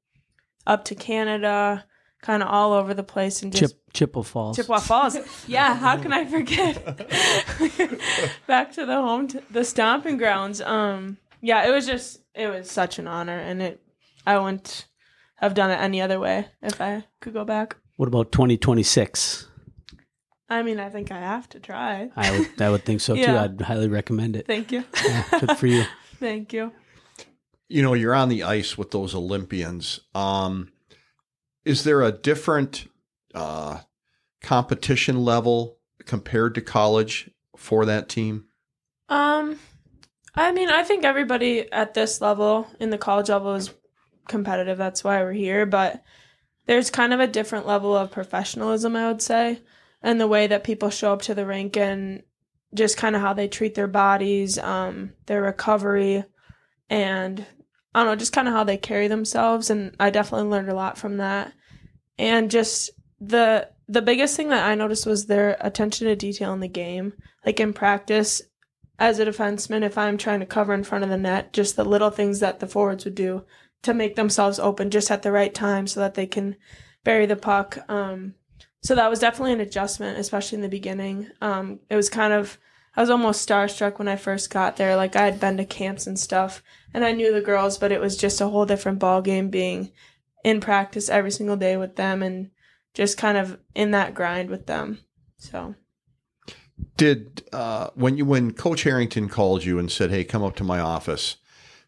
up 0.67 0.85
to 0.87 0.95
Canada, 0.95 1.85
kind 2.23 2.43
of 2.43 2.49
all 2.49 2.73
over 2.73 2.95
the 2.95 3.03
place, 3.03 3.43
and 3.43 3.53
just 3.53 3.75
Chip 3.75 3.93
Chippewa 3.93 4.23
Falls. 4.23 4.57
Chippewa 4.57 4.79
Falls. 4.79 5.17
Yeah, 5.49 5.75
how 5.75 5.97
can 5.97 6.13
I 6.13 6.25
forget? 6.27 6.85
Back 8.47 8.73
to 8.73 8.87
the 8.87 8.95
home, 8.95 9.29
t- 9.29 9.41
the 9.51 9.65
stomping 9.65 10.17
grounds. 10.19 10.61
Um, 10.61 11.19
yeah, 11.41 11.67
it 11.67 11.71
was 11.73 11.87
just, 11.87 12.21
it 12.35 12.49
was 12.49 12.71
such 12.71 12.99
an 12.99 13.07
honor, 13.09 13.39
and 13.39 13.63
it, 13.63 13.81
I 14.27 14.39
wouldn't 14.39 14.87
have 15.37 15.55
done 15.55 15.71
it 15.71 15.77
any 15.81 16.01
other 16.03 16.21
way 16.21 16.47
if 16.63 16.81
I 16.81 17.05
could 17.21 17.33
go 17.33 17.45
back. 17.45 17.77
What 17.97 18.07
about 18.09 18.33
2026? 18.33 19.47
I 20.49 20.63
mean, 20.63 20.81
I 20.81 20.89
think 20.89 21.13
I 21.13 21.19
have 21.19 21.49
to 21.51 21.61
try. 21.61 22.11
I 22.17 22.31
would 22.39 22.61
I 22.61 22.71
would 22.71 22.85
think 22.85 23.01
so 23.01 23.15
too. 23.15 23.25
I'd 23.37 23.61
highly 23.61 23.89
recommend 23.89 24.35
it. 24.37 24.47
Thank 24.47 24.73
you. 24.73 24.85
Good 25.39 25.57
for 25.57 25.67
you. 25.69 25.85
Thank 26.19 26.53
you. 26.53 26.73
you 27.69 27.83
know 27.83 27.95
you're 27.95 28.15
on 28.15 28.29
the 28.29 28.43
ice 28.43 28.77
with 28.77 28.91
those 28.91 29.15
olympians 29.15 30.01
um, 30.15 30.71
is 31.65 31.85
there 31.85 32.03
a 32.03 32.13
different 32.13 32.87
uh, 33.35 33.81
competition 34.43 35.23
level 35.25 35.79
compared 36.07 36.55
to 36.55 36.61
college 36.61 37.31
for 37.57 37.85
that 37.85 38.09
team 38.09 38.47
Um, 39.09 39.59
I 40.35 40.53
mean, 40.53 40.71
I 40.71 40.85
think 40.85 41.05
everybody 41.05 41.71
at 41.73 41.95
this 41.95 42.21
level, 42.21 42.67
in 42.79 42.91
the 42.91 42.99
college 42.99 43.29
level, 43.29 43.55
is 43.55 43.75
competitive. 44.29 44.79
That's 44.79 45.03
why 45.03 45.23
we're 45.23 45.33
here. 45.33 45.67
But 45.67 46.03
there's 46.67 46.91
kind 46.91 47.13
of 47.13 47.21
a 47.21 47.27
different 47.27 47.67
level 47.67 47.97
of 47.97 48.13
professionalism, 48.13 48.95
I 48.95 49.09
would 49.09 49.21
say, 49.21 49.61
and 50.03 50.21
the 50.21 50.29
way 50.29 50.47
that 50.47 50.65
people 50.65 50.91
show 50.91 51.13
up 51.13 51.23
to 51.23 51.35
the 51.35 51.45
rink 51.45 51.77
and 51.77 52.23
just 52.73 52.97
kind 52.97 53.17
of 53.17 53.23
how 53.23 53.33
they 53.33 53.49
treat 53.49 53.75
their 53.75 53.89
bodies, 53.89 54.57
um, 54.59 55.13
their 55.27 55.43
recovery, 55.43 56.25
and 56.89 57.45
I 57.95 58.01
don't 58.01 58.13
know, 58.13 58.17
just 58.17 58.33
kind 58.33 58.49
of 58.49 58.55
how 58.55 58.65
they 58.65 58.77
carry 58.77 59.09
themselves. 59.09 59.71
And 59.71 59.95
I 59.99 60.11
definitely 60.11 60.49
learned 60.49 60.69
a 60.69 60.75
lot 60.75 60.99
from 60.99 61.17
that. 61.19 61.53
And 62.19 62.51
just 62.51 62.91
the 63.21 63.69
the 63.89 64.03
biggest 64.03 64.37
thing 64.37 64.51
that 64.51 64.69
I 64.69 64.77
noticed 64.77 65.07
was 65.07 65.27
their 65.27 65.57
attention 65.61 66.07
to 66.07 66.15
detail 66.15 66.53
in 66.53 66.61
the 66.61 66.69
game. 66.69 67.15
Like 67.45 67.59
in 67.59 67.73
practice, 67.73 68.43
as 69.01 69.19
a 69.19 69.27
defenseman, 69.27 69.83
if 69.83 69.99
I'm 69.99 70.19
trying 70.19 70.41
to 70.41 70.47
cover 70.47 70.75
in 70.75 70.85
front 70.85 71.03
of 71.03 71.11
the 71.11 71.19
net, 71.19 71.53
just 71.53 71.75
the 71.75 71.85
little 71.85 72.11
things 72.11 72.41
that 72.41 72.61
the 72.61 72.67
forwards 72.67 73.05
would 73.05 73.15
do 73.15 73.45
to 73.83 73.95
make 73.95 74.15
themselves 74.15 74.59
open 74.59 74.91
just 74.91 75.11
at 75.11 75.23
the 75.23 75.33
right 75.33 75.55
time 75.55 75.87
so 75.87 76.01
that 76.01 76.15
they 76.15 76.27
can 76.27 76.55
bury 77.03 77.25
the 77.25 77.35
puck. 77.35 77.79
Um, 77.89 78.35
so 78.83 78.95
that 78.95 79.09
was 79.11 79.19
definitely 79.19 79.55
an 79.55 79.61
adjustment, 79.61 80.19
especially 80.19 80.57
in 80.57 80.63
the 80.63 80.69
beginning. 80.69 81.29
Um, 81.41 81.81
it 81.89 81.97
was 81.97 82.11
kind 82.11 82.33
of, 82.35 82.59
I 82.97 83.01
was 83.01 83.11
almost 83.11 83.49
starstruck 83.49 83.99
when 83.99 84.09
I 84.09 84.17
first 84.17 84.51
got 84.51 84.77
there. 84.77 84.97
Like 84.97 85.17
I 85.17 85.25
had 85.25 85.41
been 85.41 85.57
to 85.59 85.65
camps 85.65 86.07
and 86.07 86.19
stuff, 86.19 86.63
and 86.93 87.05
I 87.05 87.13
knew 87.13 87.33
the 87.33 87.41
girls, 87.41 87.79
but 87.79 87.93
it 87.93 88.01
was 88.01 88.17
just 88.17 88.41
a 88.41 88.49
whole 88.49 88.67
different 88.67 88.99
ball 88.99 89.23
game 89.23 89.49
being 89.51 89.93
in 90.45 90.61
practice 90.61 91.09
every 91.09 91.31
single 91.31 91.57
day 91.57 91.77
with 91.77 91.97
them 91.97 92.23
and 92.23 92.51
just 92.95 93.17
kind 93.17 93.39
of 93.39 93.59
in 93.75 93.93
that 93.93 94.15
grind 94.15 94.51
with 94.51 94.67
them. 94.67 94.99
So 95.37 95.75
did 96.97 97.43
uh, 97.53 97.91
when 97.95 98.17
you 98.17 98.25
when 98.25 98.53
coach 98.53 98.83
harrington 98.83 99.29
called 99.29 99.65
you 99.65 99.79
and 99.79 99.91
said 99.91 100.11
hey 100.11 100.25
come 100.25 100.43
up 100.43 100.57
to 100.57 100.65
my 100.65 100.81
office 100.81 101.37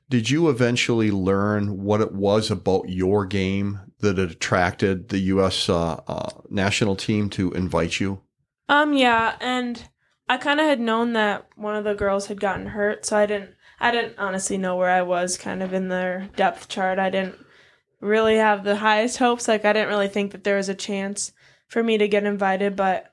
did 0.08 0.28
you 0.28 0.48
eventually 0.48 1.10
learn 1.10 1.82
what 1.82 2.00
it 2.00 2.12
was 2.12 2.50
about 2.50 2.88
your 2.88 3.24
game 3.24 3.80
that 4.00 4.18
attracted 4.18 5.08
the 5.08 5.18
us 5.18 5.68
uh, 5.68 6.00
uh, 6.06 6.28
national 6.50 6.96
team 6.96 7.30
to 7.30 7.50
invite 7.52 8.00
you 8.00 8.20
Um, 8.68 8.92
yeah, 8.94 9.36
and 9.40 9.88
I 10.28 10.36
kind 10.38 10.60
of 10.60 10.66
had 10.66 10.80
known 10.80 11.12
that 11.12 11.46
one 11.56 11.76
of 11.76 11.84
the 11.84 11.94
girls 11.94 12.26
had 12.26 12.40
gotten 12.40 12.66
hurt, 12.66 13.04
so 13.04 13.16
I 13.16 13.26
didn't. 13.26 13.50
I 13.80 13.90
didn't 13.90 14.18
honestly 14.18 14.58
know 14.58 14.76
where 14.76 14.90
I 14.90 15.02
was, 15.02 15.36
kind 15.36 15.62
of 15.62 15.72
in 15.72 15.88
their 15.88 16.30
depth 16.36 16.68
chart. 16.68 17.00
I 17.00 17.10
didn't 17.10 17.34
really 18.00 18.36
have 18.36 18.62
the 18.62 18.76
highest 18.76 19.18
hopes. 19.18 19.48
Like 19.48 19.64
I 19.64 19.72
didn't 19.72 19.88
really 19.88 20.08
think 20.08 20.30
that 20.32 20.44
there 20.44 20.56
was 20.56 20.68
a 20.68 20.74
chance 20.74 21.32
for 21.66 21.82
me 21.82 21.98
to 21.98 22.06
get 22.06 22.24
invited, 22.24 22.76
but 22.76 23.12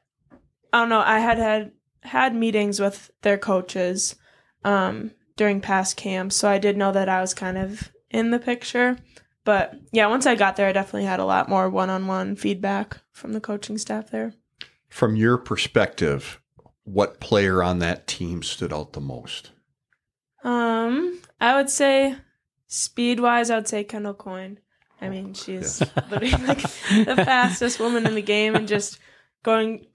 I 0.71 0.79
don't 0.79 0.89
know. 0.89 0.99
I 0.99 1.19
had 1.19 1.39
had 1.39 1.71
had 2.03 2.35
meetings 2.35 2.79
with 2.79 3.09
their 3.23 3.37
coaches 3.37 4.15
um, 4.63 5.11
during 5.37 5.59
past 5.59 5.97
camps, 5.97 6.35
so 6.35 6.47
I 6.47 6.59
did 6.59 6.77
know 6.77 6.91
that 6.91 7.09
I 7.09 7.19
was 7.21 7.33
kind 7.33 7.57
of 7.57 7.91
in 8.11 8.29
the 8.31 8.39
picture. 8.39 8.97
But 9.43 9.73
yeah, 9.91 10.05
once 10.07 10.27
I 10.27 10.35
got 10.35 10.55
there, 10.55 10.67
I 10.67 10.71
definitely 10.71 11.05
had 11.05 11.19
a 11.19 11.25
lot 11.25 11.49
more 11.49 11.69
one-on-one 11.69 12.35
feedback 12.35 12.99
from 13.11 13.33
the 13.33 13.41
coaching 13.41 13.77
staff 13.79 14.11
there. 14.11 14.33
from 14.89 15.15
your 15.15 15.37
perspective 15.37 16.39
what 16.93 17.19
player 17.19 17.61
on 17.61 17.79
that 17.79 18.07
team 18.07 18.41
stood 18.41 18.73
out 18.73 18.93
the 18.93 19.01
most 19.01 19.51
Um, 20.43 21.19
I 21.39 21.55
would 21.55 21.69
say 21.69 22.15
speed 22.67 23.19
wise, 23.19 23.49
I 23.49 23.55
would 23.55 23.67
say 23.67 23.83
Kendall 23.83 24.13
Coyne. 24.13 24.59
I 25.01 25.09
mean, 25.09 25.33
she's 25.33 25.81
literally 26.09 26.45
like 26.45 26.61
the 26.61 27.15
fastest 27.25 27.79
woman 27.79 28.05
in 28.05 28.15
the 28.15 28.21
game, 28.21 28.55
and 28.55 28.67
just 28.67 28.99
going 29.43 29.85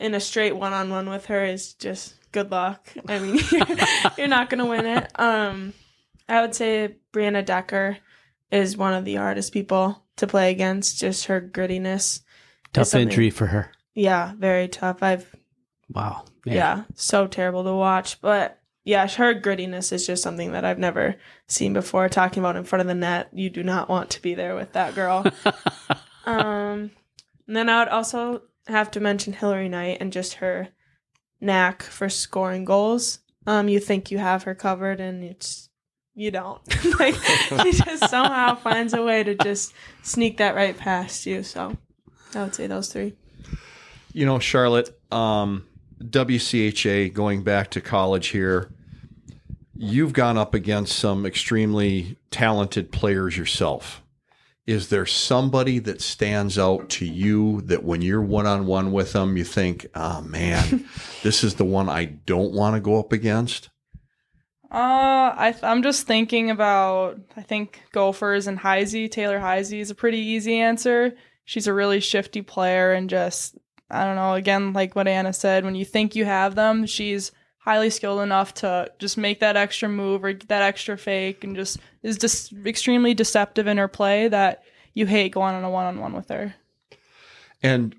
in 0.00 0.14
a 0.14 0.20
straight 0.20 0.56
one 0.56 0.72
on 0.72 0.90
one 0.90 1.08
with 1.08 1.26
her 1.26 1.44
is 1.44 1.74
just 1.74 2.14
good 2.32 2.50
luck. 2.50 2.88
I 3.08 3.18
mean, 3.18 3.40
you're, 3.50 3.66
you're 4.18 4.28
not 4.28 4.48
gonna 4.48 4.66
win 4.66 4.86
it. 4.86 5.10
Um, 5.18 5.74
I 6.28 6.40
would 6.40 6.54
say 6.54 6.96
Brianna 7.12 7.44
Decker 7.44 7.98
is 8.50 8.76
one 8.76 8.94
of 8.94 9.04
the 9.04 9.16
hardest 9.16 9.52
people 9.52 10.02
to 10.16 10.26
play 10.26 10.50
against. 10.50 10.98
Just 10.98 11.26
her 11.26 11.40
grittiness. 11.40 12.22
Tough 12.72 12.94
injury 12.94 13.30
for 13.30 13.46
her. 13.46 13.70
Yeah, 13.94 14.32
very 14.36 14.68
tough. 14.68 15.02
I've 15.02 15.34
Wow. 15.90 16.24
Yeah. 16.44 16.84
so 16.94 17.26
terrible 17.26 17.64
to 17.64 17.74
watch. 17.74 18.20
But 18.20 18.60
yeah, 18.84 19.08
her 19.08 19.34
grittiness 19.34 19.92
is 19.92 20.06
just 20.06 20.22
something 20.22 20.52
that 20.52 20.64
I've 20.64 20.78
never 20.78 21.16
seen 21.46 21.72
before. 21.72 22.08
Talking 22.08 22.42
about 22.42 22.56
in 22.56 22.64
front 22.64 22.82
of 22.82 22.86
the 22.86 22.94
net, 22.94 23.30
you 23.32 23.48
do 23.48 23.62
not 23.62 23.88
want 23.88 24.10
to 24.10 24.22
be 24.22 24.34
there 24.34 24.54
with 24.54 24.72
that 24.72 24.94
girl. 24.94 25.24
um, 26.26 26.90
and 27.46 27.56
then 27.56 27.68
I 27.68 27.80
would 27.80 27.88
also 27.88 28.42
have 28.66 28.90
to 28.92 29.00
mention 29.00 29.32
Hilary 29.32 29.68
Knight 29.68 29.98
and 30.00 30.12
just 30.12 30.34
her 30.34 30.68
knack 31.40 31.82
for 31.82 32.08
scoring 32.08 32.64
goals. 32.64 33.20
Um, 33.46 33.68
you 33.68 33.80
think 33.80 34.10
you 34.10 34.18
have 34.18 34.44
her 34.44 34.54
covered, 34.54 35.00
and 35.00 35.22
it's 35.22 35.68
you 36.14 36.30
don't. 36.30 36.60
like 36.98 37.14
she 37.14 37.72
just 37.72 38.08
somehow 38.08 38.54
finds 38.54 38.94
a 38.94 39.02
way 39.02 39.22
to 39.22 39.34
just 39.34 39.74
sneak 40.02 40.38
that 40.38 40.54
right 40.54 40.76
past 40.76 41.26
you. 41.26 41.42
So 41.42 41.76
I 42.34 42.42
would 42.42 42.54
say 42.54 42.66
those 42.66 42.92
three. 42.92 43.14
You 44.12 44.26
know, 44.26 44.38
Charlotte, 44.38 44.96
um, 45.10 45.66
WCHA, 46.10 47.12
going 47.12 47.42
back 47.42 47.70
to 47.70 47.80
college 47.80 48.28
here, 48.28 48.70
you've 49.76 50.12
gone 50.12 50.38
up 50.38 50.54
against 50.54 50.96
some 50.96 51.26
extremely 51.26 52.16
talented 52.30 52.92
players 52.92 53.36
yourself. 53.36 54.02
Is 54.66 54.88
there 54.88 55.04
somebody 55.04 55.78
that 55.80 56.00
stands 56.00 56.58
out 56.58 56.88
to 56.90 57.04
you 57.04 57.60
that 57.62 57.84
when 57.84 58.00
you're 58.00 58.22
one 58.22 58.46
on 58.46 58.66
one 58.66 58.92
with 58.92 59.12
them, 59.12 59.36
you 59.36 59.44
think, 59.44 59.86
oh 59.94 60.22
man, 60.22 60.86
this 61.22 61.44
is 61.44 61.56
the 61.56 61.66
one 61.66 61.88
I 61.88 62.06
don't 62.06 62.52
want 62.52 62.74
to 62.74 62.80
go 62.80 62.98
up 62.98 63.12
against? 63.12 63.68
Uh, 64.70 65.32
I 65.36 65.52
th- 65.52 65.62
I'm 65.62 65.82
just 65.82 66.06
thinking 66.06 66.50
about. 66.50 67.20
I 67.36 67.42
think 67.42 67.82
Gophers 67.92 68.46
and 68.46 68.58
Heise. 68.58 69.08
Taylor 69.10 69.38
Heise 69.38 69.72
is 69.72 69.90
a 69.90 69.94
pretty 69.94 70.18
easy 70.18 70.58
answer. 70.58 71.14
She's 71.44 71.66
a 71.66 71.74
really 71.74 72.00
shifty 72.00 72.42
player 72.42 72.92
and 72.92 73.08
just 73.08 73.56
I 73.90 74.04
don't 74.04 74.16
know. 74.16 74.34
Again, 74.34 74.72
like 74.72 74.96
what 74.96 75.08
Anna 75.08 75.32
said, 75.32 75.64
when 75.64 75.74
you 75.74 75.84
think 75.84 76.16
you 76.16 76.24
have 76.24 76.54
them, 76.54 76.86
she's 76.86 77.32
highly 77.58 77.90
skilled 77.90 78.20
enough 78.20 78.52
to 78.54 78.90
just 78.98 79.16
make 79.16 79.40
that 79.40 79.56
extra 79.56 79.88
move 79.88 80.24
or 80.24 80.34
that 80.34 80.62
extra 80.62 80.98
fake, 80.98 81.44
and 81.44 81.56
just 81.56 81.78
is 82.02 82.18
just 82.18 82.52
extremely 82.66 83.14
deceptive 83.14 83.66
in 83.66 83.78
her 83.78 83.88
play 83.88 84.28
that 84.28 84.62
you 84.92 85.06
hate 85.06 85.32
going 85.32 85.54
on 85.54 85.64
a 85.64 85.70
one 85.70 85.86
on 85.86 86.00
one 86.00 86.12
with 86.12 86.28
her. 86.28 86.54
And 87.62 87.96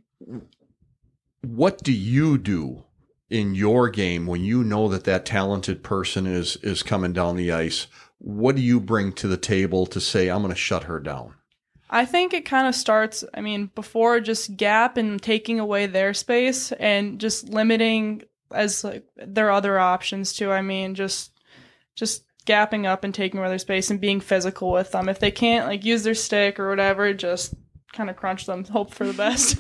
what 1.41 1.83
do 1.83 1.91
you 1.91 2.38
do 2.38 2.83
in 3.29 3.55
your 3.55 3.89
game 3.89 4.27
when 4.27 4.43
you 4.43 4.63
know 4.63 4.88
that 4.88 5.03
that 5.05 5.25
talented 5.25 5.83
person 5.83 6.27
is 6.27 6.57
is 6.57 6.83
coming 6.83 7.13
down 7.13 7.36
the 7.36 7.51
ice? 7.51 7.88
What 8.19 8.55
do 8.55 8.61
you 8.61 8.79
bring 8.79 9.13
to 9.13 9.27
the 9.27 9.38
table 9.38 9.86
to 9.88 9.99
say 9.99 10.29
I'm 10.29 10.41
going 10.41 10.53
to 10.53 10.59
shut 10.59 10.83
her 10.83 10.99
down? 10.99 11.36
I 11.95 12.03
think 12.03 12.33
it 12.33 12.43
kind 12.43 12.67
of 12.67 12.75
starts, 12.75 13.23
I 13.33 13.39
mean, 13.39 13.71
before 13.73 14.19
just 14.19 14.57
gap 14.57 14.97
and 14.97 15.21
taking 15.21 15.61
away 15.61 15.85
their 15.85 16.13
space 16.13 16.73
and 16.73 17.21
just 17.21 17.47
limiting 17.47 18.23
as 18.51 18.83
like 18.83 19.05
their 19.15 19.49
other 19.49 19.79
options 19.79 20.33
too. 20.33 20.51
I 20.51 20.61
mean, 20.61 20.93
just 20.93 21.31
just 21.95 22.25
gapping 22.45 22.85
up 22.85 23.05
and 23.05 23.15
taking 23.15 23.39
away 23.39 23.47
their 23.47 23.59
space 23.59 23.89
and 23.89 24.01
being 24.01 24.19
physical 24.19 24.73
with 24.73 24.91
them. 24.91 25.07
If 25.07 25.19
they 25.19 25.31
can't 25.31 25.67
like 25.67 25.85
use 25.85 26.03
their 26.03 26.15
stick 26.15 26.59
or 26.59 26.69
whatever, 26.69 27.13
just 27.13 27.53
kind 27.95 28.09
of 28.09 28.15
crunch 28.15 28.45
them, 28.45 28.63
hope 28.65 28.93
for 28.93 29.05
the 29.05 29.13
best. 29.13 29.57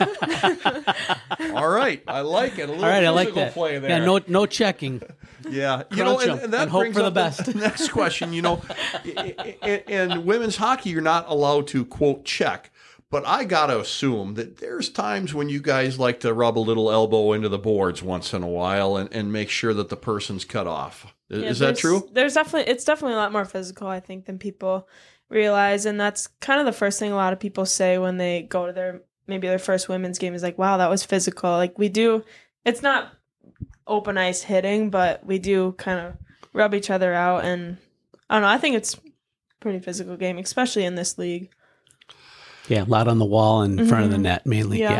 All 1.54 1.68
right, 1.68 2.02
I 2.06 2.20
like 2.20 2.58
it. 2.58 2.62
A 2.68 2.72
little 2.72 2.84
All 2.84 2.90
right, 2.90 3.04
I 3.04 3.10
like 3.10 3.34
that. 3.34 3.52
Play 3.54 3.78
there. 3.78 3.90
Yeah, 3.90 4.04
no, 4.04 4.20
no 4.26 4.46
checking. 4.46 5.02
Yeah, 5.48 5.82
you 5.90 6.04
know, 6.04 6.16
Crunch 6.16 6.22
and, 6.22 6.30
'em 6.38 6.44
and 6.44 6.52
that 6.54 6.62
and 6.62 6.70
hope 6.70 6.80
brings 6.82 6.96
for 6.96 7.02
the 7.02 7.08
up 7.08 7.14
best. 7.14 7.54
next 7.54 7.88
question. 7.90 8.32
You 8.32 8.42
know, 8.42 8.62
i- 9.04 9.34
i- 9.62 9.82
in 9.88 10.24
women's 10.24 10.56
hockey, 10.56 10.90
you're 10.90 11.00
not 11.02 11.26
allowed 11.28 11.66
to 11.68 11.84
quote 11.84 12.24
check, 12.24 12.70
but 13.10 13.26
I 13.26 13.44
gotta 13.44 13.78
assume 13.80 14.34
that 14.34 14.58
there's 14.58 14.88
times 14.88 15.34
when 15.34 15.48
you 15.48 15.60
guys 15.60 15.98
like 15.98 16.20
to 16.20 16.32
rub 16.32 16.56
a 16.58 16.60
little 16.60 16.90
elbow 16.90 17.32
into 17.32 17.48
the 17.48 17.58
boards 17.58 18.02
once 18.02 18.32
in 18.32 18.42
a 18.42 18.48
while 18.48 18.96
and, 18.96 19.12
and 19.12 19.32
make 19.32 19.50
sure 19.50 19.74
that 19.74 19.88
the 19.88 19.96
person's 19.96 20.44
cut 20.44 20.66
off. 20.66 21.06
I- 21.30 21.36
Yeah, 21.36 21.46
Is 21.48 21.58
that 21.58 21.64
there's- 21.66 21.80
true? 21.80 22.08
There's 22.12 22.34
definitely 22.34 22.70
it's 22.72 22.84
definitely 22.84 23.14
a 23.14 23.18
lot 23.18 23.32
more 23.32 23.44
physical, 23.44 23.88
I 23.88 24.00
think, 24.00 24.26
than 24.26 24.38
people 24.38 24.88
realize, 25.32 25.86
and 25.86 26.00
that's 26.00 26.28
kind 26.40 26.60
of 26.60 26.66
the 26.66 26.72
first 26.72 26.98
thing 26.98 27.10
a 27.10 27.16
lot 27.16 27.32
of 27.32 27.40
people 27.40 27.66
say 27.66 27.98
when 27.98 28.18
they 28.18 28.42
go 28.42 28.66
to 28.66 28.72
their 28.72 29.02
maybe 29.26 29.48
their 29.48 29.58
first 29.58 29.88
women's 29.88 30.18
game 30.18 30.34
is 30.34 30.42
like, 30.42 30.58
"Wow, 30.58 30.76
that 30.76 30.90
was 30.90 31.04
physical." 31.04 31.50
Like 31.50 31.78
we 31.78 31.88
do, 31.88 32.24
it's 32.64 32.82
not 32.82 33.12
open 33.86 34.16
ice 34.18 34.42
hitting, 34.42 34.90
but 34.90 35.24
we 35.26 35.38
do 35.38 35.72
kind 35.72 35.98
of 36.00 36.14
rub 36.52 36.74
each 36.74 36.90
other 36.90 37.12
out, 37.14 37.44
and 37.44 37.78
I 38.30 38.34
don't 38.34 38.42
know. 38.42 38.48
I 38.48 38.58
think 38.58 38.76
it's 38.76 38.94
a 38.94 38.98
pretty 39.60 39.80
physical 39.80 40.16
game, 40.16 40.38
especially 40.38 40.84
in 40.84 40.94
this 40.94 41.18
league. 41.18 41.50
Yeah, 42.68 42.84
a 42.84 42.86
lot 42.86 43.08
on 43.08 43.18
the 43.18 43.24
wall 43.24 43.62
in 43.62 43.86
front 43.88 44.04
of 44.04 44.10
the 44.12 44.18
Mhm. 44.18 44.22
net 44.22 44.46
mainly. 44.46 44.78
Yeah. 44.78 44.92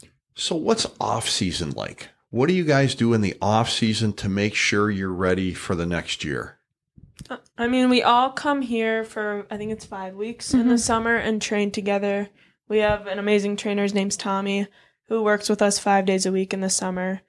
Yeah. 0.00 0.08
So 0.36 0.54
what's 0.56 0.86
off 1.00 1.28
season 1.28 1.70
like? 1.72 2.08
What 2.30 2.46
do 2.46 2.54
you 2.54 2.64
guys 2.64 2.94
do 2.94 3.12
in 3.12 3.20
the 3.20 3.34
off 3.42 3.68
season 3.68 4.12
to 4.14 4.28
make 4.28 4.54
sure 4.54 4.88
you're 4.90 5.12
ready 5.12 5.52
for 5.52 5.74
the 5.74 5.84
next 5.86 6.24
year? 6.24 6.58
I 7.58 7.68
mean, 7.68 7.88
we 7.90 8.02
all 8.02 8.30
come 8.30 8.62
here 8.62 9.04
for 9.04 9.46
I 9.50 9.56
think 9.56 9.72
it's 9.72 9.84
five 9.84 10.14
weeks 10.14 10.52
in 10.54 10.60
the 10.60 10.74
mm-hmm. 10.74 10.76
summer 10.76 11.16
and 11.16 11.40
train 11.40 11.70
together. 11.70 12.28
We 12.68 12.78
have 12.78 13.06
an 13.06 13.18
amazing 13.18 13.56
trainer. 13.56 13.82
His 13.82 13.94
name's 13.94 14.16
Tommy, 14.16 14.66
who 15.08 15.22
works 15.22 15.48
with 15.48 15.62
us 15.62 15.78
five 15.78 16.06
days 16.06 16.26
a 16.26 16.32
week 16.32 16.54
in 16.54 16.60
the 16.60 16.70
summer, 16.70 17.22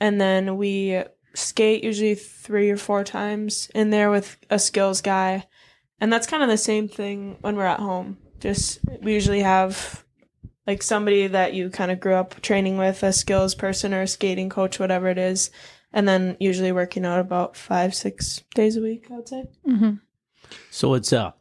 and 0.00 0.20
then 0.20 0.56
we 0.56 1.02
skate 1.34 1.84
usually 1.84 2.14
three 2.14 2.70
or 2.70 2.76
four 2.76 3.04
times 3.04 3.70
in 3.74 3.90
there 3.90 4.10
with 4.10 4.38
a 4.48 4.58
skills 4.58 5.00
guy, 5.00 5.46
and 6.00 6.12
that's 6.12 6.26
kind 6.26 6.42
of 6.42 6.48
the 6.48 6.56
same 6.56 6.88
thing 6.88 7.36
when 7.40 7.56
we're 7.56 7.64
at 7.64 7.80
home. 7.80 8.18
Just 8.40 8.80
we 9.02 9.14
usually 9.14 9.40
have 9.40 10.04
like 10.66 10.82
somebody 10.82 11.26
that 11.28 11.54
you 11.54 11.70
kind 11.70 11.90
of 11.90 12.00
grew 12.00 12.14
up 12.14 12.40
training 12.42 12.76
with, 12.76 13.02
a 13.02 13.12
skills 13.12 13.54
person 13.54 13.94
or 13.94 14.02
a 14.02 14.06
skating 14.08 14.48
coach, 14.48 14.80
whatever 14.80 15.08
it 15.08 15.18
is, 15.18 15.50
and 15.96 16.06
then 16.06 16.36
usually 16.38 16.72
working 16.72 17.06
out 17.06 17.18
about 17.18 17.56
five, 17.56 17.94
six 17.94 18.44
days 18.54 18.76
a 18.76 18.82
week. 18.82 19.06
I 19.10 19.14
would 19.14 19.28
say. 19.28 19.44
mm-hmm. 19.66 19.94
So 20.70 20.94
it's 20.94 21.12
uh, 21.12 21.32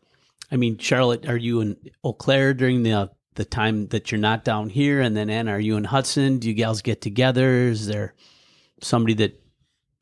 I 0.52 0.56
mean, 0.56 0.78
Charlotte, 0.78 1.28
are 1.28 1.38
you 1.38 1.60
in 1.60 1.78
Eau 2.04 2.14
Claire 2.14 2.54
during 2.54 2.82
the 2.84 3.12
the 3.36 3.46
time 3.46 3.88
that 3.88 4.12
you're 4.12 4.22
not 4.22 4.46
down 4.46 4.70
here? 4.70 5.02
And 5.02 5.16
then 5.16 5.30
Anna, 5.30 5.52
are 5.52 5.60
you 5.60 5.76
in 5.76 5.84
Hudson? 5.84 6.40
Do 6.40 6.48
you 6.48 6.54
gals 6.54 6.82
get 6.82 7.02
together? 7.02 7.68
Is 7.68 7.86
there 7.86 8.16
somebody 8.82 9.14
that 9.16 9.40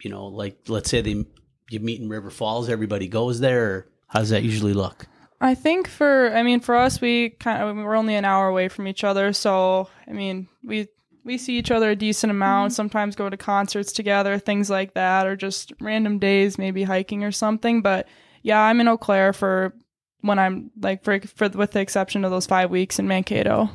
you 0.04 0.12
know, 0.12 0.28
like 0.28 0.60
let's 0.68 0.90
say 0.90 1.02
they 1.02 1.26
you 1.70 1.80
meet 1.80 2.00
in 2.00 2.08
River 2.08 2.30
Falls, 2.30 2.70
everybody 2.70 3.08
goes 3.08 3.40
there? 3.40 3.64
Or 3.66 3.90
how 4.08 4.20
does 4.20 4.30
that 4.30 4.44
usually 4.44 4.74
look? 4.74 5.08
I 5.42 5.56
think 5.56 5.88
for 5.88 6.32
I 6.34 6.44
mean 6.44 6.60
for 6.60 6.76
us 6.76 7.02
we 7.02 7.32
kind 7.32 7.64
of 7.64 7.76
we're 7.76 7.96
only 7.96 8.14
an 8.16 8.24
hour 8.24 8.48
away 8.48 8.68
from 8.68 8.88
each 8.88 9.04
other, 9.04 9.34
so 9.34 9.90
I 10.08 10.12
mean 10.12 10.48
we 10.64 10.90
we 11.24 11.38
see 11.38 11.58
each 11.58 11.72
other 11.72 11.92
a 11.92 11.96
decent 11.96 12.32
amount. 12.32 12.74
Sometimes 12.74 13.16
go 13.16 13.30
to 13.30 13.38
concerts 13.38 13.92
together, 13.92 14.38
things 14.38 14.70
like 14.70 14.94
that, 14.94 15.26
or 15.26 15.36
just 15.36 15.72
random 15.80 16.20
days, 16.20 16.58
maybe 16.58 16.84
hiking 16.84 17.24
or 17.24 17.32
something. 17.32 17.82
But 17.82 18.08
yeah, 18.42 18.60
I'm 18.60 18.82
in 18.82 18.88
Eau 18.88 18.98
Claire 18.98 19.34
for 19.34 19.74
when 20.22 20.40
I'm 20.40 20.72
like 20.80 21.04
for 21.04 21.20
for 21.22 21.50
with 21.50 21.72
the 21.72 21.80
exception 21.80 22.26
of 22.26 22.32
those 22.32 22.46
five 22.46 22.70
weeks 22.70 23.00
in 23.00 23.08
Mankato. 23.08 23.70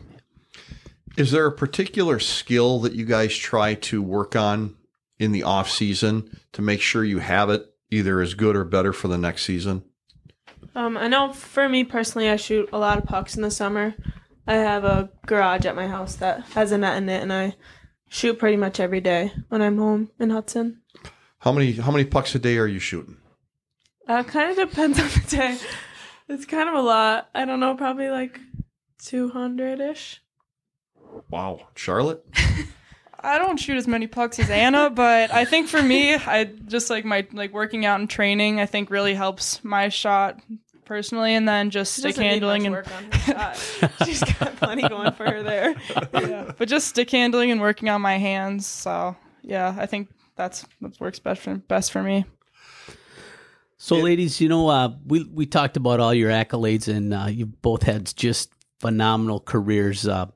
Is 1.16 1.32
there 1.32 1.46
a 1.46 1.52
particular 1.52 2.20
skill 2.20 2.78
that 2.80 2.92
you 2.92 3.04
guys 3.04 3.36
try 3.36 3.74
to 3.74 4.02
work 4.02 4.36
on 4.36 4.76
in 5.18 5.32
the 5.32 5.42
off 5.42 5.68
season 5.68 6.38
to 6.52 6.62
make 6.62 6.80
sure 6.80 7.04
you 7.04 7.18
have 7.18 7.50
it 7.50 7.66
either 7.90 8.20
as 8.20 8.34
good 8.34 8.54
or 8.54 8.64
better 8.64 8.92
for 8.92 9.08
the 9.08 9.18
next 9.18 9.44
season? 9.44 9.82
Um, 10.76 10.96
I 10.96 11.08
know 11.08 11.32
for 11.32 11.68
me 11.68 11.82
personally, 11.82 12.28
I 12.28 12.36
shoot 12.36 12.68
a 12.72 12.78
lot 12.78 12.98
of 12.98 13.04
pucks 13.04 13.34
in 13.34 13.42
the 13.42 13.50
summer. 13.50 13.94
I 14.48 14.54
have 14.54 14.84
a 14.84 15.10
garage 15.26 15.66
at 15.66 15.76
my 15.76 15.86
house 15.86 16.16
that 16.16 16.40
has 16.54 16.72
a 16.72 16.78
net 16.78 16.96
in 16.96 17.08
it, 17.10 17.20
and 17.20 17.30
I 17.30 17.54
shoot 18.08 18.38
pretty 18.38 18.56
much 18.56 18.80
every 18.80 19.02
day 19.02 19.30
when 19.50 19.60
I'm 19.60 19.76
home 19.76 20.10
in 20.18 20.30
Hudson. 20.30 20.80
How 21.40 21.52
many 21.52 21.72
how 21.72 21.90
many 21.90 22.06
pucks 22.06 22.34
a 22.34 22.38
day 22.38 22.56
are 22.56 22.66
you 22.66 22.78
shooting? 22.78 23.18
Uh, 24.08 24.22
kind 24.22 24.50
of 24.50 24.68
depends 24.70 24.98
on 25.00 25.08
the 25.08 25.24
day. 25.28 25.58
It's 26.30 26.46
kind 26.46 26.66
of 26.66 26.74
a 26.74 26.80
lot. 26.80 27.28
I 27.34 27.44
don't 27.44 27.60
know, 27.60 27.74
probably 27.74 28.08
like 28.08 28.40
200 29.04 29.80
ish. 29.80 30.22
Wow, 31.30 31.68
Charlotte. 31.74 32.24
I 33.20 33.36
don't 33.36 33.58
shoot 33.58 33.76
as 33.76 33.86
many 33.86 34.06
pucks 34.06 34.38
as 34.38 34.48
Anna, 34.48 34.88
but 34.88 35.30
I 35.30 35.44
think 35.44 35.68
for 35.68 35.82
me, 35.82 36.14
I 36.14 36.44
just 36.44 36.88
like 36.88 37.04
my 37.04 37.26
like 37.34 37.52
working 37.52 37.84
out 37.84 38.00
and 38.00 38.08
training. 38.08 38.60
I 38.60 38.66
think 38.66 38.88
really 38.88 39.14
helps 39.14 39.62
my 39.62 39.90
shot 39.90 40.40
personally, 40.88 41.34
and 41.34 41.48
then 41.48 41.70
just 41.70 41.94
She 41.94 42.00
stick 42.00 42.16
handling 42.16 42.66
and 42.66 42.74
work 42.74 42.88
on 42.96 43.12
her. 43.12 43.54
She's 44.04 44.24
got 44.24 44.56
plenty 44.56 44.88
going 44.88 45.12
for 45.12 45.30
her 45.30 45.42
there. 45.44 45.76
yeah, 46.14 46.50
but 46.56 46.66
just 46.66 46.88
stick 46.88 47.10
handling 47.10 47.52
and 47.52 47.60
working 47.60 47.88
on 47.88 48.00
my 48.00 48.16
hands. 48.16 48.66
So 48.66 49.14
yeah, 49.42 49.76
I 49.78 49.86
think 49.86 50.08
that's 50.34 50.66
that 50.80 50.98
works 50.98 51.18
best 51.18 51.42
for 51.42 51.54
best 51.54 51.92
for 51.92 52.02
me. 52.02 52.24
So, 53.80 53.94
ladies, 53.96 54.40
you 54.40 54.48
know, 54.48 54.68
uh, 54.68 54.94
we 55.06 55.22
we 55.22 55.46
talked 55.46 55.76
about 55.76 56.00
all 56.00 56.12
your 56.12 56.30
accolades, 56.30 56.88
and 56.88 57.14
uh, 57.14 57.26
you 57.30 57.46
both 57.46 57.84
had 57.84 58.12
just 58.16 58.50
phenomenal 58.80 59.38
careers, 59.38 60.08
uh, 60.08 60.26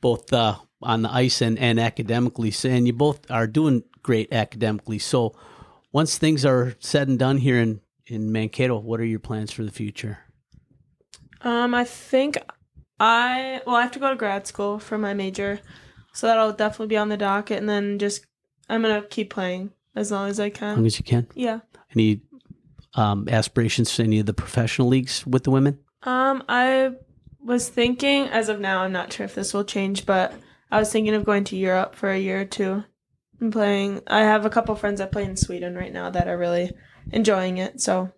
both 0.00 0.32
uh, 0.32 0.56
on 0.80 1.02
the 1.02 1.12
ice 1.12 1.42
and, 1.42 1.58
and 1.58 1.78
academically. 1.78 2.52
And 2.64 2.86
you 2.86 2.94
both 2.94 3.30
are 3.30 3.46
doing 3.46 3.82
great 4.02 4.32
academically. 4.32 4.98
So, 4.98 5.34
once 5.92 6.16
things 6.16 6.46
are 6.46 6.74
said 6.78 7.08
and 7.08 7.18
done 7.18 7.36
here 7.36 7.60
in 7.60 7.80
in 8.12 8.30
Mankato, 8.30 8.78
what 8.78 9.00
are 9.00 9.04
your 9.04 9.18
plans 9.18 9.50
for 9.50 9.64
the 9.64 9.70
future? 9.70 10.18
Um, 11.40 11.74
I 11.74 11.84
think 11.84 12.38
I 13.00 13.60
well, 13.66 13.76
I 13.76 13.82
have 13.82 13.92
to 13.92 13.98
go 13.98 14.10
to 14.10 14.16
grad 14.16 14.46
school 14.46 14.78
for 14.78 14.98
my 14.98 15.14
major, 15.14 15.60
so 16.12 16.26
that'll 16.26 16.52
definitely 16.52 16.88
be 16.88 16.96
on 16.96 17.08
the 17.08 17.16
docket. 17.16 17.58
And 17.58 17.68
then 17.68 17.98
just 17.98 18.26
I'm 18.68 18.82
gonna 18.82 19.02
keep 19.02 19.30
playing 19.30 19.72
as 19.96 20.12
long 20.12 20.28
as 20.28 20.38
I 20.38 20.50
can. 20.50 20.70
As 20.70 20.76
long 20.76 20.86
as 20.86 20.98
you 20.98 21.04
can. 21.04 21.26
Yeah. 21.34 21.60
Any 21.96 22.20
um, 22.94 23.28
aspirations 23.28 23.94
to 23.96 24.04
any 24.04 24.20
of 24.20 24.26
the 24.26 24.34
professional 24.34 24.88
leagues 24.88 25.26
with 25.26 25.44
the 25.44 25.50
women? 25.50 25.78
Um, 26.02 26.44
I 26.48 26.92
was 27.40 27.68
thinking 27.68 28.28
as 28.28 28.48
of 28.48 28.60
now, 28.60 28.82
I'm 28.82 28.92
not 28.92 29.12
sure 29.12 29.24
if 29.24 29.34
this 29.34 29.52
will 29.52 29.64
change, 29.64 30.06
but 30.06 30.32
I 30.70 30.78
was 30.78 30.92
thinking 30.92 31.14
of 31.14 31.24
going 31.24 31.44
to 31.44 31.56
Europe 31.56 31.94
for 31.94 32.10
a 32.10 32.18
year 32.18 32.42
or 32.42 32.44
two 32.44 32.84
and 33.40 33.52
playing. 33.52 34.00
I 34.06 34.20
have 34.20 34.44
a 34.44 34.50
couple 34.50 34.74
friends 34.74 35.00
that 35.00 35.12
play 35.12 35.24
in 35.24 35.36
Sweden 35.36 35.74
right 35.74 35.92
now 35.92 36.10
that 36.10 36.28
are 36.28 36.38
really 36.38 36.72
enjoying 37.10 37.58
it, 37.58 37.80
so 37.80 38.12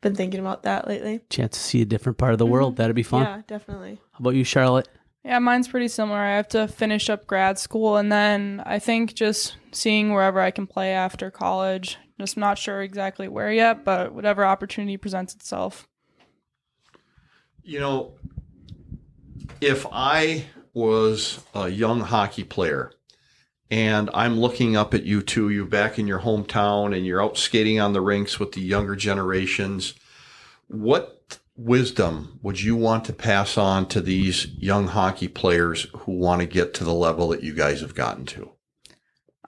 been 0.00 0.14
thinking 0.14 0.40
about 0.40 0.62
that 0.64 0.86
lately. 0.86 1.20
Chance 1.30 1.56
to 1.56 1.60
see 1.60 1.82
a 1.82 1.84
different 1.86 2.18
part 2.18 2.32
of 2.32 2.38
the 2.38 2.46
world. 2.46 2.74
Mm-hmm. 2.74 2.82
That'd 2.82 2.96
be 2.96 3.02
fun. 3.02 3.22
Yeah, 3.22 3.42
definitely. 3.46 4.00
How 4.12 4.18
about 4.20 4.34
you, 4.34 4.44
Charlotte? 4.44 4.88
Yeah, 5.24 5.40
mine's 5.40 5.66
pretty 5.66 5.88
similar. 5.88 6.18
I 6.18 6.36
have 6.36 6.48
to 6.48 6.68
finish 6.68 7.10
up 7.10 7.26
grad 7.26 7.58
school 7.58 7.96
and 7.96 8.12
then 8.12 8.62
I 8.64 8.78
think 8.78 9.14
just 9.14 9.56
seeing 9.72 10.12
wherever 10.12 10.40
I 10.40 10.52
can 10.52 10.66
play 10.66 10.92
after 10.92 11.30
college. 11.30 11.98
Just 12.20 12.36
not 12.36 12.58
sure 12.58 12.80
exactly 12.80 13.26
where 13.26 13.50
yet, 13.50 13.84
but 13.84 14.14
whatever 14.14 14.44
opportunity 14.44 14.96
presents 14.96 15.34
itself. 15.34 15.88
You 17.62 17.80
know, 17.80 18.14
if 19.60 19.84
I 19.90 20.46
was 20.72 21.44
a 21.54 21.68
young 21.68 22.00
hockey 22.00 22.44
player 22.44 22.92
and 23.70 24.10
I'm 24.14 24.38
looking 24.38 24.76
up 24.76 24.94
at 24.94 25.04
you 25.04 25.22
two, 25.22 25.50
you're 25.50 25.64
back 25.64 25.98
in 25.98 26.06
your 26.06 26.20
hometown 26.20 26.96
and 26.96 27.04
you're 27.04 27.22
out 27.22 27.36
skating 27.36 27.80
on 27.80 27.92
the 27.92 28.00
rinks 28.00 28.38
with 28.38 28.52
the 28.52 28.60
younger 28.60 28.94
generations, 28.94 29.94
what 30.68 31.38
wisdom 31.56 32.38
would 32.42 32.60
you 32.60 32.76
want 32.76 33.04
to 33.06 33.12
pass 33.12 33.56
on 33.58 33.86
to 33.86 34.00
these 34.00 34.46
young 34.46 34.88
hockey 34.88 35.28
players 35.28 35.86
who 35.96 36.12
want 36.12 36.40
to 36.40 36.46
get 36.46 36.74
to 36.74 36.84
the 36.84 36.94
level 36.94 37.28
that 37.28 37.42
you 37.42 37.54
guys 37.54 37.80
have 37.80 37.94
gotten 37.94 38.24
to? 38.26 38.50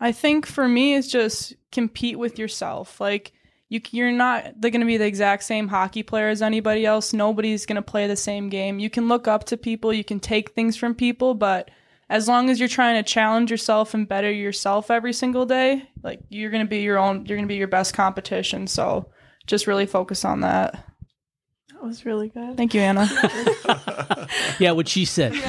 I 0.00 0.12
think 0.12 0.46
for 0.46 0.66
me, 0.66 0.94
it's 0.94 1.08
just 1.08 1.54
compete 1.70 2.18
with 2.18 2.38
yourself. 2.38 3.00
Like 3.00 3.32
you, 3.68 3.80
you're 3.90 4.12
not 4.12 4.60
going 4.60 4.80
to 4.80 4.86
be 4.86 4.96
the 4.96 5.06
exact 5.06 5.44
same 5.44 5.68
hockey 5.68 6.02
player 6.02 6.28
as 6.28 6.42
anybody 6.42 6.86
else. 6.86 7.12
Nobody's 7.12 7.66
going 7.66 7.76
to 7.76 7.82
play 7.82 8.06
the 8.06 8.16
same 8.16 8.48
game. 8.48 8.78
You 8.78 8.90
can 8.90 9.08
look 9.08 9.28
up 9.28 9.44
to 9.44 9.56
people, 9.56 9.92
you 9.92 10.04
can 10.04 10.20
take 10.20 10.50
things 10.50 10.76
from 10.76 10.94
people, 10.94 11.34
but 11.34 11.70
as 12.10 12.26
long 12.28 12.50
as 12.50 12.58
you're 12.58 12.68
trying 12.68 13.02
to 13.02 13.08
challenge 13.08 13.50
yourself 13.50 13.94
and 13.94 14.08
better 14.08 14.30
yourself 14.30 14.90
every 14.90 15.12
single 15.12 15.46
day, 15.46 15.88
like 16.02 16.20
you're 16.30 16.50
going 16.50 16.64
to 16.64 16.68
be 16.68 16.80
your 16.80 16.98
own, 16.98 17.26
you're 17.26 17.36
going 17.36 17.48
to 17.48 17.52
be 17.52 17.56
your 17.56 17.68
best 17.68 17.94
competition. 17.94 18.66
So 18.66 19.10
just 19.46 19.66
really 19.66 19.86
focus 19.86 20.24
on 20.24 20.40
that. 20.40 20.84
That 21.72 21.84
was 21.84 22.04
really 22.04 22.28
good. 22.28 22.56
Thank 22.56 22.74
you, 22.74 22.80
Anna. 22.80 23.08
Yeah, 24.58 24.72
what 24.72 24.88
she 24.88 25.04
said. 25.04 25.32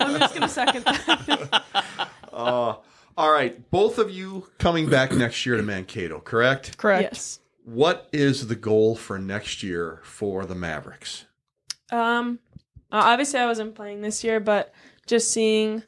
I'm 0.00 0.18
just 0.20 0.34
gonna 0.34 0.48
second 0.48 0.84
that. 0.84 1.64
Uh, 2.32 2.76
all 3.18 3.30
right, 3.32 3.70
both 3.70 3.98
of 3.98 4.10
you 4.10 4.46
coming 4.58 4.88
back 4.88 5.12
next 5.12 5.44
year 5.44 5.56
to 5.56 5.62
Mankato, 5.62 6.20
correct? 6.20 6.78
Correct. 6.78 7.02
yes. 7.02 7.40
What 7.64 8.08
is 8.12 8.46
the 8.46 8.54
goal 8.54 8.96
for 8.96 9.18
next 9.18 9.62
year 9.62 10.00
for 10.04 10.46
the 10.46 10.54
Mavericks? 10.54 11.26
Um, 11.90 12.38
obviously 12.90 13.40
I 13.40 13.46
wasn't 13.46 13.74
playing 13.74 14.00
this 14.00 14.24
year, 14.24 14.40
but 14.40 14.72
just 15.06 15.30
seeing 15.30 15.82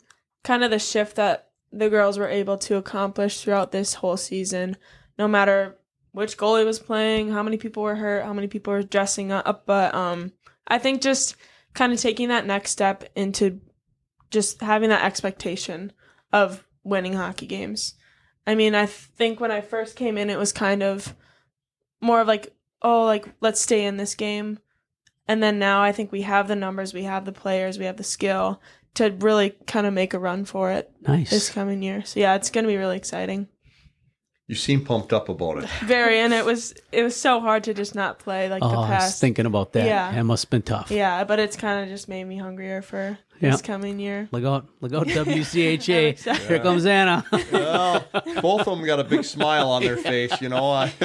kind 0.45 0.65
of 0.65 0.71
the 0.71 0.79
shift 0.79 1.17
that 1.17 1.51
the 1.73 1.89
girls 1.89 2.19
were 2.19 2.29
able 2.29 2.59
to 2.59 2.77
accomplish 2.77 3.41
throughout 3.41 3.73
this 3.73 3.95
whole 3.95 4.17
season, 4.17 4.77
no 5.19 5.27
matter 5.27 5.79
which 6.13 6.37
goalie 6.37 6.67
was 6.67 6.79
playing, 6.79 7.31
how 7.31 7.43
many 7.43 7.57
people 7.57 7.83
were 7.83 7.95
hurt, 7.95 8.25
how 8.25 8.33
many 8.33 8.47
people 8.47 8.73
were 8.73 8.83
dressing 8.83 9.33
up, 9.33 9.65
but 9.67 9.95
um, 9.95 10.33
I 10.67 10.79
think 10.79 11.01
just 11.01 11.37
kind 11.75 11.93
of 11.93 12.01
taking 12.01 12.29
that 12.29 12.47
next 12.47 12.71
step 12.71 13.05
into 13.17 13.61
just 14.31 14.61
having 14.61 14.91
that 14.91 15.05
expectation 15.05 15.93
of 16.33 16.65
winning 16.85 17.15
hockey 17.15 17.47
games. 17.47 17.95
I 18.47 18.55
mean, 18.55 18.75
I 18.75 18.87
think 18.87 19.41
when 19.41 19.51
I 19.51 19.61
first 19.61 19.97
came 19.97 20.19
in, 20.19 20.29
it 20.29 20.39
was 20.39 20.53
kind 20.53 20.83
of 20.83 21.15
more 22.01 22.21
of 22.21 22.29
like, 22.29 22.55
oh, 22.83 23.05
like 23.05 23.27
let's 23.41 23.61
stay 23.61 23.85
in 23.85 23.97
this 23.97 24.15
game. 24.15 24.59
And 25.29 25.43
then 25.43 25.59
now 25.59 25.81
I 25.83 25.93
think 25.93 26.11
we 26.11 26.23
have 26.23 26.49
the 26.49 26.57
numbers, 26.57 26.93
we 26.93 27.05
have 27.05 27.25
the 27.25 27.33
players, 27.33 27.79
we 27.79 27.85
have 27.85 27.97
the 27.97 28.05
skill 28.05 28.61
to 28.95 29.11
really 29.21 29.51
kind 29.67 29.87
of 29.87 29.93
make 29.95 30.15
a 30.15 30.19
run 30.19 30.45
for 30.45 30.71
it 30.71 30.91
this 31.07 31.51
coming 31.51 31.83
year. 31.83 32.05
So 32.05 32.21
yeah, 32.21 32.35
it's 32.35 32.51
going 32.51 32.65
to 32.65 32.69
be 32.69 32.77
really 32.77 32.97
exciting. 32.97 33.49
You 34.49 34.57
seem 34.57 34.85
pumped 34.85 35.13
up 35.15 35.29
about 35.31 35.59
it. 35.65 35.71
Very, 35.85 36.19
and 36.19 36.35
it 36.35 36.45
was 36.45 36.75
it 36.91 37.03
was 37.03 37.17
so 37.17 37.41
hard 37.41 37.65
to 37.65 37.75
just 37.75 37.95
not 37.95 38.19
play 38.19 38.51
like 38.51 38.63
Oh, 38.63 38.69
the 38.69 38.87
past. 38.87 39.03
I 39.03 39.07
was 39.07 39.21
thinking 39.21 39.47
about 39.47 39.73
that. 39.73 39.87
Yeah. 39.87 40.15
It 40.15 40.25
must 40.25 40.45
have 40.45 40.51
been 40.51 40.63
tough. 40.63 40.91
yeah, 40.91 41.25
but 41.25 41.39
it's 41.39 41.57
kind 41.57 41.83
of 41.83 41.89
just 41.89 42.07
made 42.09 42.25
me 42.25 42.37
hungrier 42.37 42.83
for 42.83 43.17
Yeah. 43.41 43.53
this 43.53 43.63
coming 43.63 43.99
year. 43.99 44.29
Look 44.31 44.45
out, 44.45 44.67
look 44.83 44.93
out, 44.93 45.09
I'm 45.17 45.25
WCHA. 45.27 46.09
excited. 46.11 46.43
Here 46.49 46.59
comes 46.59 46.85
Anna. 46.85 47.25
well, 47.51 48.05
both 48.43 48.67
of 48.69 48.77
them 48.77 48.85
got 48.85 49.01
a 49.01 49.05
big 49.05 49.25
smile 49.25 49.71
on 49.71 49.83
their 49.85 49.97
face. 49.97 50.39
You 50.43 50.51
know, 50.51 50.89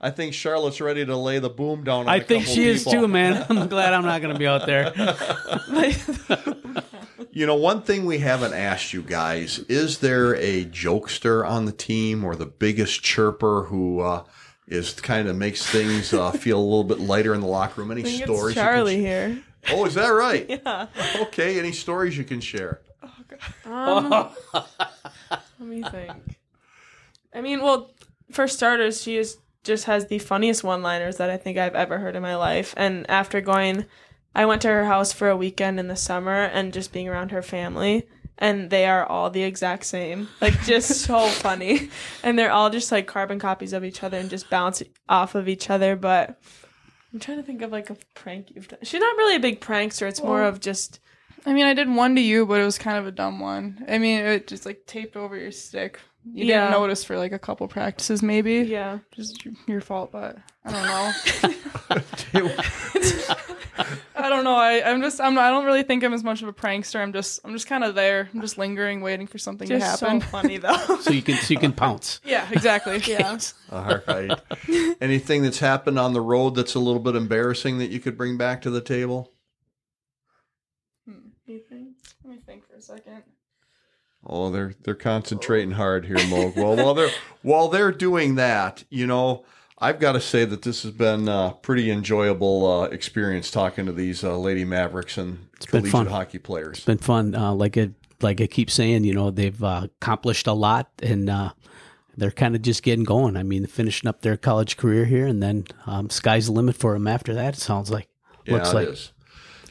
I, 0.00 0.08
I 0.08 0.10
think 0.10 0.34
Charlotte's 0.34 0.80
ready 0.80 1.04
to 1.04 1.16
lay 1.16 1.38
the 1.38 1.50
boom 1.50 1.84
down. 1.84 2.00
On 2.02 2.08
I 2.08 2.16
a 2.16 2.20
think 2.22 2.44
couple 2.44 2.54
she 2.54 2.68
is 2.68 2.84
people. 2.84 3.02
too, 3.02 3.08
man. 3.08 3.44
I'm 3.50 3.68
glad 3.68 3.92
I'm 3.92 4.04
not 4.04 4.20
going 4.22 4.32
to 4.34 4.38
be 4.38 4.46
out 4.46 4.66
there. 4.66 4.92
You 7.30 7.44
know, 7.44 7.54
one 7.54 7.82
thing 7.82 8.06
we 8.06 8.16
haven't 8.18 8.54
asked 8.54 8.94
you 8.94 9.02
guys 9.02 9.58
is 9.68 9.98
there 9.98 10.34
a 10.36 10.64
jokester 10.64 11.46
on 11.46 11.66
the 11.66 11.72
team 11.72 12.24
or 12.24 12.34
the 12.34 12.46
biggest 12.46 13.02
chirper 13.02 13.64
who 13.66 14.00
uh, 14.00 14.24
is 14.66 14.94
kind 14.94 15.28
of 15.28 15.36
makes 15.36 15.64
things 15.66 16.14
uh, 16.14 16.30
feel 16.30 16.58
a 16.58 16.64
little 16.64 16.82
bit 16.84 16.98
lighter 16.98 17.34
in 17.34 17.42
the 17.42 17.46
locker 17.46 17.82
room? 17.82 17.90
Any 17.90 18.00
I 18.00 18.04
think 18.04 18.24
stories? 18.24 18.56
it's 18.56 18.56
you 18.56 18.62
can 18.62 18.72
Charlie 18.72 18.96
sh- 18.96 19.00
here. 19.00 19.42
Oh, 19.68 19.84
is 19.84 19.94
that 19.94 20.08
right? 20.08 20.46
Yeah. 20.64 20.86
Okay. 21.24 21.58
Any 21.58 21.72
stories 21.72 22.16
you 22.16 22.24
can 22.24 22.40
share? 22.40 22.80
Um, 23.66 24.08
let 24.54 25.60
me 25.60 25.82
think. 25.82 26.12
I 27.34 27.42
mean, 27.42 27.60
well, 27.60 27.90
for 28.30 28.48
starters, 28.48 29.02
she 29.02 29.18
is 29.18 29.36
just 29.66 29.84
has 29.84 30.06
the 30.06 30.18
funniest 30.18 30.64
one-liners 30.64 31.16
that 31.16 31.30
I 31.30 31.36
think 31.36 31.58
I've 31.58 31.74
ever 31.74 31.98
heard 31.98 32.16
in 32.16 32.22
my 32.22 32.36
life. 32.36 32.72
And 32.76 33.08
after 33.10 33.40
going, 33.40 33.84
I 34.34 34.46
went 34.46 34.62
to 34.62 34.68
her 34.68 34.86
house 34.86 35.12
for 35.12 35.28
a 35.28 35.36
weekend 35.36 35.78
in 35.78 35.88
the 35.88 35.96
summer 35.96 36.44
and 36.44 36.72
just 36.72 36.92
being 36.92 37.08
around 37.08 37.30
her 37.32 37.42
family, 37.42 38.06
and 38.38 38.70
they 38.70 38.86
are 38.86 39.04
all 39.04 39.30
the 39.30 39.42
exact 39.42 39.84
same, 39.84 40.28
like 40.40 40.58
just 40.62 41.00
so 41.06 41.28
funny, 41.28 41.90
and 42.22 42.38
they're 42.38 42.52
all 42.52 42.70
just 42.70 42.92
like 42.92 43.06
carbon 43.06 43.38
copies 43.38 43.72
of 43.72 43.84
each 43.84 44.02
other 44.02 44.18
and 44.18 44.30
just 44.30 44.48
bounce 44.48 44.82
off 45.08 45.34
of 45.34 45.48
each 45.48 45.68
other. 45.68 45.96
But 45.96 46.40
I'm 47.12 47.20
trying 47.20 47.38
to 47.38 47.42
think 47.42 47.62
of 47.62 47.72
like 47.72 47.90
a 47.90 47.96
prank 48.14 48.52
you've 48.54 48.68
done. 48.68 48.80
She's 48.82 49.00
not 49.00 49.16
really 49.16 49.36
a 49.36 49.40
big 49.40 49.60
prankster. 49.60 50.08
It's 50.08 50.22
more 50.22 50.42
of 50.42 50.60
just 50.60 51.00
I 51.46 51.52
mean, 51.52 51.64
I 51.64 51.74
did 51.74 51.88
one 51.88 52.16
to 52.16 52.20
you, 52.20 52.44
but 52.44 52.60
it 52.60 52.64
was 52.64 52.76
kind 52.76 52.98
of 52.98 53.06
a 53.06 53.12
dumb 53.12 53.38
one. 53.38 53.84
I 53.88 53.98
mean, 53.98 54.18
it 54.18 54.48
just 54.48 54.66
like 54.66 54.84
taped 54.84 55.16
over 55.16 55.36
your 55.36 55.52
stick. 55.52 56.00
You 56.32 56.44
Yeah. 56.46 56.66
didn't 56.66 56.80
notice 56.80 57.04
for 57.04 57.16
like 57.16 57.32
a 57.32 57.38
couple 57.38 57.66
practices, 57.68 58.22
maybe. 58.22 58.54
yeah. 58.62 58.98
Just 59.12 59.44
your- 59.44 59.54
your 59.66 59.80
fault, 59.80 60.10
but 60.12 60.36
I 60.64 60.72
don't 60.72 60.82
know. 62.32 62.52
I 64.18 64.28
don't 64.30 64.42
know. 64.44 64.56
I, 64.56 64.82
I'm 64.90 65.02
just. 65.02 65.20
I'm. 65.20 65.38
I 65.38 65.50
don't 65.50 65.64
really 65.66 65.82
think 65.82 66.02
I'm 66.02 66.12
as 66.14 66.24
much 66.24 66.42
of 66.42 66.48
a 66.48 66.52
prankster. 66.52 66.98
I'm 67.00 67.12
just. 67.12 67.40
I'm 67.44 67.52
just 67.52 67.66
kind 67.68 67.84
of 67.84 67.94
there. 67.94 68.28
I'm 68.34 68.40
just 68.40 68.58
lingering, 68.58 69.00
waiting 69.02 69.26
for 69.26 69.38
something 69.38 69.68
to 69.68 69.78
Just 69.78 70.00
so 70.00 70.06
happen. 70.06 70.20
funny 70.22 70.56
though. 70.56 70.76
So 71.00 71.10
you 71.12 71.22
can 71.22 71.36
so 71.36 71.54
you 71.54 71.60
can 71.60 71.72
pounce. 71.72 72.20
yeah, 72.24 72.48
exactly. 72.50 72.98
yeah. 73.06 73.38
All 73.70 73.98
right. 74.08 74.32
Anything 75.00 75.42
that's 75.42 75.58
happened 75.60 75.98
on 75.98 76.12
the 76.14 76.20
road 76.22 76.54
that's 76.56 76.74
a 76.74 76.80
little 76.80 77.00
bit 77.00 77.14
embarrassing 77.14 77.78
that 77.78 77.90
you 77.90 78.00
could 78.00 78.16
bring 78.16 78.36
back 78.36 78.62
to 78.62 78.70
the 78.70 78.80
table? 78.80 79.32
hmm. 81.06 81.12
Let 81.46 81.60
me 82.24 82.38
think 82.44 82.66
for 82.68 82.76
a 82.76 82.82
second. 82.82 83.22
Oh, 84.28 84.50
they're 84.50 84.74
they're 84.82 84.94
concentrating 84.94 85.72
hard 85.72 86.06
here, 86.06 86.16
Moog. 86.16 86.56
Well, 86.56 86.76
while 86.76 86.94
they're 86.94 87.10
while 87.42 87.68
they're 87.68 87.92
doing 87.92 88.34
that, 88.34 88.84
you 88.90 89.06
know, 89.06 89.44
I've 89.78 90.00
got 90.00 90.12
to 90.12 90.20
say 90.20 90.44
that 90.44 90.62
this 90.62 90.82
has 90.82 90.92
been 90.92 91.28
a 91.28 91.56
pretty 91.62 91.90
enjoyable 91.90 92.66
uh, 92.66 92.84
experience 92.86 93.50
talking 93.50 93.86
to 93.86 93.92
these 93.92 94.24
uh, 94.24 94.36
Lady 94.36 94.64
Mavericks 94.64 95.16
and 95.18 95.38
been 95.60 95.66
collegiate 95.68 95.92
fun. 95.92 96.06
hockey 96.06 96.38
players. 96.38 96.78
It's 96.78 96.86
been 96.86 96.98
fun. 96.98 97.34
Uh, 97.34 97.52
like 97.52 97.76
it, 97.76 97.92
like 98.20 98.40
I 98.40 98.46
keep 98.46 98.70
saying, 98.70 99.04
you 99.04 99.14
know, 99.14 99.30
they've 99.30 99.62
uh, 99.62 99.88
accomplished 100.00 100.46
a 100.46 100.52
lot, 100.52 100.90
and 101.02 101.28
uh, 101.30 101.52
they're 102.16 102.30
kind 102.30 102.56
of 102.56 102.62
just 102.62 102.82
getting 102.82 103.04
going. 103.04 103.36
I 103.36 103.42
mean, 103.42 103.66
finishing 103.66 104.08
up 104.08 104.22
their 104.22 104.36
college 104.36 104.76
career 104.76 105.04
here, 105.04 105.26
and 105.26 105.42
then 105.42 105.64
um, 105.86 106.10
sky's 106.10 106.46
the 106.46 106.52
limit 106.52 106.74
for 106.74 106.94
them 106.94 107.06
after 107.06 107.34
that. 107.34 107.54
It 107.54 107.60
sounds 107.60 107.90
like. 107.90 108.08
Yeah, 108.44 108.54
Looks 108.54 108.70
it 108.70 108.74
like. 108.74 108.88
is. 108.88 109.12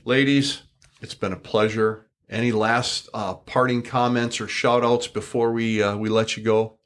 Ladies, 0.05 0.61
it's 1.01 1.15
been 1.15 1.33
a 1.33 1.37
pleasure. 1.37 2.04
Any 2.29 2.51
last 2.51 3.09
uh, 3.13 3.35
parting 3.35 3.83
comments 3.83 4.41
or 4.41 4.47
shout 4.47 4.83
outs 4.83 5.07
before 5.07 5.51
we 5.51 5.81
uh, 5.81 5.95
we 5.95 6.09
let 6.09 6.35
you 6.35 6.43
go? 6.43 6.77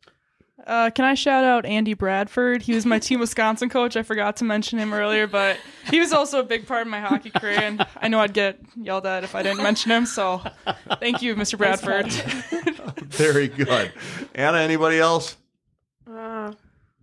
Uh, 0.68 0.90
can 0.92 1.06
I 1.06 1.16
shout 1.16 1.44
out 1.44 1.66
Andy 1.66 1.94
Bradford? 1.94 2.62
He 2.62 2.76
was 2.76 2.86
my 2.86 3.00
Team 3.00 3.20
Wisconsin 3.20 3.70
coach. 3.70 3.96
I 3.96 4.04
forgot 4.04 4.36
to 4.38 4.44
mention 4.44 4.78
him 4.78 4.94
earlier, 4.94 5.26
but 5.26 5.58
he 5.90 6.00
was 6.00 6.14
also 6.14 6.42
a 6.42 6.44
big 6.44 6.68
part 6.68 6.82
of 6.82 6.88
my 6.88 7.00
hockey 7.00 7.32
career, 7.32 7.60
and 7.60 7.84
I 7.98 8.08
know 8.08 8.20
I'd 8.20 8.34
get 8.34 8.60
yelled 8.76 9.08
at 9.08 9.24
if 9.24 9.34
I 9.34 9.42
didn't 9.42 9.64
mention 9.64 9.92
him. 9.92 10.06
So, 10.06 10.44
thank 11.00 11.22
you, 11.24 11.36
Mr. 11.36 11.58
Bradford. 11.58 12.12
Very 13.06 13.48
good. 13.48 13.94
Anna, 14.36 14.60
anybody 14.60 15.00
else? 15.00 15.38
Uh, 16.08 16.52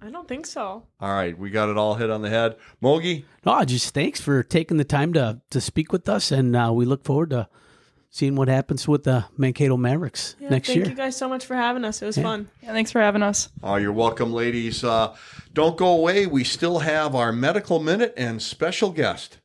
I 0.00 0.10
don't 0.10 0.26
don't 0.26 0.28
think 0.28 0.46
so. 0.46 0.82
All 1.00 1.12
right, 1.12 1.38
we 1.38 1.50
got 1.50 1.68
it 1.68 1.76
all 1.76 1.94
hit 1.94 2.10
on 2.10 2.22
the 2.22 2.30
head. 2.30 2.56
Mogi, 2.82 3.24
No, 3.44 3.64
just 3.64 3.94
thanks 3.94 4.20
for 4.20 4.42
taking 4.42 4.76
the 4.76 4.84
time 4.84 5.12
to 5.12 5.40
to 5.50 5.60
speak 5.60 5.92
with 5.92 6.08
us, 6.08 6.32
and 6.32 6.56
uh, 6.56 6.70
we 6.72 6.84
look 6.84 7.04
forward 7.04 7.30
to 7.30 7.48
seeing 8.16 8.34
what 8.34 8.48
happens 8.48 8.88
with 8.88 9.04
the 9.04 9.26
Mankato 9.36 9.76
Mavericks 9.76 10.36
Yeah, 10.40 10.48
next 10.48 10.68
thank 10.68 10.76
year. 10.76 10.84
Thank 10.86 10.96
you 10.96 11.04
guys 11.04 11.16
so 11.16 11.28
much 11.28 11.44
for 11.44 11.54
having 11.54 11.84
us. 11.84 12.00
It 12.00 12.06
was 12.06 12.16
Yeah. 12.16 12.22
fun. 12.22 12.48
Yeah, 12.62 12.72
thanks 12.72 12.90
for 12.90 12.98
having 13.02 13.22
us. 13.22 13.50
Oh, 13.62 13.76
you're 13.76 13.92
welcome, 13.92 14.32
ladies. 14.32 14.82
Uh, 14.82 15.14
don't 15.52 15.76
go 15.76 15.88
away. 15.88 16.24
We 16.26 16.42
still 16.42 16.78
have 16.78 17.14
our 17.14 17.30
medical 17.30 17.78
minute 17.78 18.14
and 18.16 18.40
special 18.40 18.90
guest. 18.90 19.36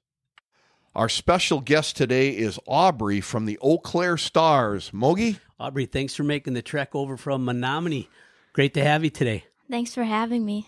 Our 0.96 1.10
special 1.10 1.60
guest 1.60 1.98
today 1.98 2.30
is 2.30 2.58
Aubrie 2.66 3.22
from 3.22 3.46
the 3.46 3.58
Eau 3.62 3.78
Claire 3.78 4.16
Stars. 4.16 4.92
Mogi? 4.92 5.40
Aubrie, 5.60 5.92
thanks 5.92 6.16
for 6.16 6.24
making 6.24 6.54
the 6.54 6.62
trek 6.62 6.96
over 6.96 7.18
from 7.18 7.46
Menomonie. 7.46 8.08
Great 8.54 8.74
to 8.76 8.84
have 8.86 9.04
you 9.04 9.10
today. 9.10 9.44
Thanks 9.70 9.94
for 9.94 10.04
having 10.06 10.46
me. 10.46 10.68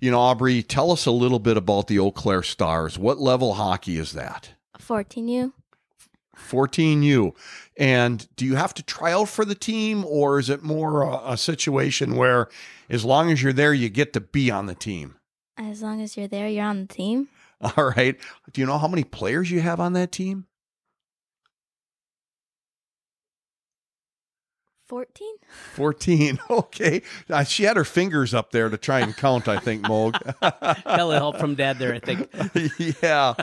You 0.00 0.10
know, 0.10 0.18
Aubrie, 0.18 0.66
tell 0.66 0.90
us 0.90 1.06
a 1.06 1.10
little 1.12 1.38
bit 1.38 1.56
about 1.56 1.86
the 1.86 1.98
Eau 2.00 2.10
Claire 2.10 2.42
Stars. 2.42 2.98
What 2.98 3.18
level 3.20 3.54
hockey 3.54 3.98
is 3.98 4.12
that? 4.14 4.50
14U. 4.80 5.52
14U. 6.48 7.34
And 7.76 8.28
do 8.36 8.44
you 8.44 8.56
have 8.56 8.74
to 8.74 8.82
try 8.82 9.12
out 9.12 9.28
for 9.28 9.44
the 9.44 9.54
team, 9.54 10.04
or 10.04 10.38
is 10.38 10.50
it 10.50 10.62
more 10.62 11.02
a, 11.02 11.32
a 11.32 11.36
situation 11.36 12.16
where 12.16 12.48
as 12.88 13.04
long 13.04 13.30
as 13.30 13.42
you're 13.42 13.52
there, 13.52 13.72
you 13.72 13.88
get 13.88 14.12
to 14.14 14.20
be 14.20 14.50
on 14.50 14.66
the 14.66 14.74
team? 14.74 15.16
As 15.56 15.82
long 15.82 16.00
as 16.00 16.16
you're 16.16 16.28
there, 16.28 16.48
you're 16.48 16.64
on 16.64 16.82
the 16.82 16.94
team. 16.94 17.28
All 17.60 17.92
right. 17.96 18.18
Do 18.52 18.60
you 18.60 18.66
know 18.66 18.78
how 18.78 18.88
many 18.88 19.04
players 19.04 19.50
you 19.50 19.60
have 19.60 19.80
on 19.80 19.92
that 19.94 20.12
team? 20.12 20.46
14? 24.88 25.36
14. 25.74 26.40
Okay. 26.50 27.02
Uh, 27.28 27.44
she 27.44 27.62
had 27.62 27.76
her 27.76 27.84
fingers 27.84 28.34
up 28.34 28.50
there 28.50 28.68
to 28.68 28.76
try 28.76 29.00
and 29.00 29.16
count, 29.16 29.46
I 29.46 29.58
think, 29.58 29.82
Moog. 29.84 30.14
Hella 30.84 31.14
help 31.14 31.38
from 31.38 31.54
Dad 31.54 31.78
there, 31.78 31.94
I 31.94 32.00
think. 32.00 32.28
yeah. 33.02 33.34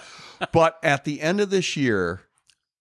But 0.52 0.78
at 0.84 1.06
the 1.06 1.22
end 1.22 1.40
of 1.40 1.50
this 1.50 1.78
year, 1.78 2.22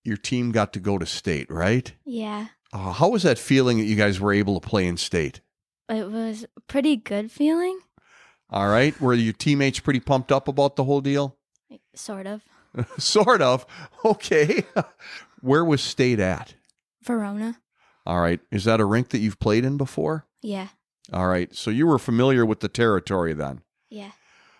your 0.07 0.17
team 0.17 0.53
got 0.53 0.73
to 0.75 0.81
go 0.81 0.99
to 0.99 1.07
state, 1.07 1.51
right? 1.51 1.93
Yeah. 2.05 2.49
Uh, 2.73 2.93
how 2.93 3.09
was 3.09 3.23
that 3.25 3.39
feeling 3.39 3.79
that 3.79 3.85
you 3.85 3.97
guys 3.97 4.21
were 4.21 4.33
able 4.33 4.61
to 4.61 4.69
play 4.69 4.87
in 4.87 4.97
state? 4.97 5.41
It 5.89 6.11
was 6.11 6.45
a 6.57 6.61
pretty 6.63 6.97
good 6.97 7.31
feeling. 7.31 7.79
All 8.51 8.69
right. 8.69 8.99
Were 9.01 9.15
your 9.15 9.33
teammates 9.33 9.81
pretty 9.81 10.01
pumped 10.01 10.31
up 10.31 10.49
about 10.49 10.77
the 10.77 10.85
whole 10.85 11.01
deal? 11.01 11.37
Sort 11.95 12.27
of. 12.27 12.43
sort 12.99 13.43
of. 13.43 13.67
Okay. 14.05 14.65
Where 15.41 15.65
was 15.65 15.81
state 15.81 16.21
at? 16.21 16.55
Verona. 17.03 17.61
All 18.05 18.21
right. 18.21 18.41
Is 18.51 18.65
that 18.65 18.81
a 18.81 18.85
rink 18.85 19.11
that 19.11 19.19
you've 19.19 19.41
played 19.41 19.65
in 19.65 19.77
before? 19.77 20.27
Yeah. 20.43 20.69
All 21.13 21.29
right. 21.29 21.55
So 21.55 21.71
you 21.71 21.87
were 21.87 21.99
familiar 21.99 22.45
with 22.45 22.61
the 22.61 22.69
territory 22.69 23.33
then. 23.33 23.63
Yeah. 23.91 24.11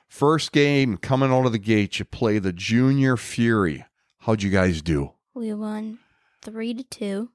First 0.09 0.53
game 0.53 0.97
coming 0.97 1.33
out 1.33 1.47
of 1.47 1.53
the 1.53 1.59
gate, 1.59 1.99
you 1.99 2.05
play 2.05 2.39
the 2.39 2.53
Junior 2.53 3.17
Fury. 3.17 3.85
How'd 4.21 4.43
you 4.43 4.51
guys 4.51 4.83
do? 4.83 5.13
We 5.37 5.53
won 5.53 5.99
3 6.43 6.73
to 6.75 6.83
2. 6.83 7.29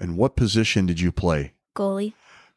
And 0.00 0.16
what 0.16 0.34
position 0.34 0.86
did 0.86 0.98
you 0.98 1.12
play? 1.12 1.52
Goalie. 1.76 2.14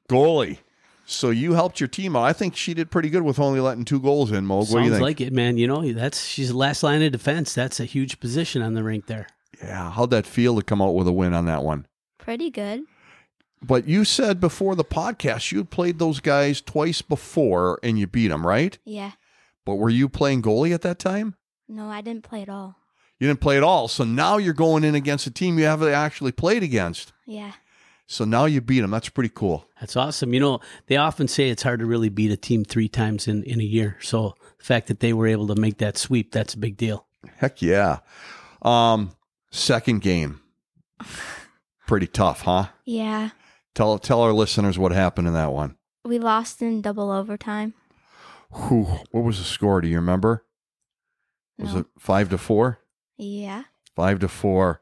Goalie. 0.09 0.59
So 1.05 1.29
you 1.29 1.53
helped 1.53 1.79
your 1.79 1.87
team 1.87 2.15
out. 2.15 2.23
I 2.23 2.33
think 2.33 2.55
she 2.55 2.73
did 2.73 2.89
pretty 2.89 3.09
good 3.09 3.21
with 3.21 3.37
only 3.37 3.59
letting 3.59 3.85
two 3.85 3.99
goals 3.99 4.31
in, 4.31 4.45
Mo. 4.45 4.59
What 4.59 4.65
do 4.69 4.71
you 4.71 4.79
Sounds 4.85 4.91
think? 4.93 5.01
like 5.01 5.21
it, 5.21 5.33
man. 5.33 5.57
You 5.57 5.67
know, 5.67 5.91
that's 5.93 6.23
she's 6.25 6.49
the 6.49 6.57
last 6.57 6.83
line 6.83 7.01
of 7.03 7.11
defense. 7.11 7.53
That's 7.53 7.79
a 7.79 7.85
huge 7.85 8.19
position 8.21 8.61
on 8.61 8.73
the 8.75 8.83
rink 8.83 9.07
there. 9.07 9.27
yeah. 9.61 9.91
How'd 9.91 10.09
that 10.11 10.25
feel 10.25 10.55
to 10.55 10.61
come 10.63 10.81
out 10.81 10.95
with 10.95 11.07
a 11.07 11.11
win 11.13 11.33
on 11.33 11.45
that 11.45 11.63
one? 11.63 11.85
Pretty 12.17 12.49
good. 12.49 12.81
But 13.61 13.87
you 13.87 14.05
said 14.05 14.39
before 14.39 14.75
the 14.75 14.85
podcast 14.85 15.51
you 15.51 15.57
had 15.59 15.69
played 15.69 15.99
those 15.99 16.19
guys 16.21 16.61
twice 16.61 17.01
before 17.01 17.77
and 17.83 17.99
you 17.99 18.07
beat 18.07 18.27
them, 18.29 18.47
right? 18.47 18.77
Yeah. 18.85 19.11
But 19.65 19.75
were 19.75 19.89
you 19.89 20.07
playing 20.07 20.43
goalie 20.43 20.73
at 20.73 20.81
that 20.83 20.97
time? 20.99 21.35
No, 21.67 21.89
I 21.89 21.99
didn't 22.01 22.23
play 22.23 22.41
at 22.41 22.49
all. 22.49 22.76
You 23.19 23.27
didn't 23.27 23.39
play 23.41 23.57
at 23.57 23.63
all. 23.63 23.87
So 23.87 24.03
now 24.03 24.37
you're 24.37 24.53
going 24.53 24.83
in 24.83 24.93
against 24.95 25.25
a 25.27 25.31
team 25.31 25.57
you 25.57 25.65
haven't 25.65 25.89
actually 25.93 26.31
played 26.31 26.61
against. 26.63 27.13
Yeah. 27.25 27.53
So 28.05 28.23
now 28.25 28.45
you 28.45 28.61
beat 28.61 28.81
them. 28.81 28.91
That's 28.91 29.09
pretty 29.09 29.31
cool. 29.33 29.67
That's 29.81 29.95
awesome. 29.97 30.33
You 30.33 30.39
know, 30.39 30.59
they 30.85 30.95
often 30.97 31.27
say 31.27 31.49
it's 31.49 31.63
hard 31.63 31.79
to 31.79 31.85
really 31.85 32.09
beat 32.09 32.31
a 32.31 32.37
team 32.37 32.63
three 32.63 32.87
times 32.87 33.27
in, 33.27 33.43
in 33.43 33.59
a 33.59 33.63
year. 33.65 33.97
So 34.01 34.35
the 34.59 34.63
fact 34.63 34.87
that 34.87 34.99
they 35.01 35.11
were 35.13 35.27
able 35.27 35.47
to 35.47 35.55
make 35.55 35.77
that 35.79 35.97
sweep, 35.97 36.31
that's 36.31 36.53
a 36.53 36.57
big 36.59 36.77
deal. 36.77 37.05
Heck 37.37 37.61
yeah. 37.61 37.99
Um, 38.61 39.11
second 39.51 40.01
game. 40.03 40.39
Pretty 41.85 42.07
tough, 42.07 42.41
huh? 42.41 42.67
Yeah. 42.85 43.31
Tell 43.75 43.97
tell 43.99 44.21
our 44.21 44.33
listeners 44.33 44.77
what 44.79 44.91
happened 44.91 45.27
in 45.27 45.33
that 45.33 45.51
one. 45.51 45.75
We 46.03 46.19
lost 46.19 46.61
in 46.61 46.81
double 46.81 47.11
overtime. 47.11 47.73
Whew, 48.51 48.87
what 49.11 49.23
was 49.23 49.37
the 49.37 49.43
score? 49.43 49.81
Do 49.81 49.87
you 49.87 49.97
remember? 49.97 50.45
Was 51.59 51.73
No. 51.73 51.79
it 51.81 51.85
five 51.99 52.29
to 52.29 52.37
four? 52.37 52.79
Yeah. 53.17 53.63
Five 53.95 54.19
to 54.19 54.27
four. 54.27 54.81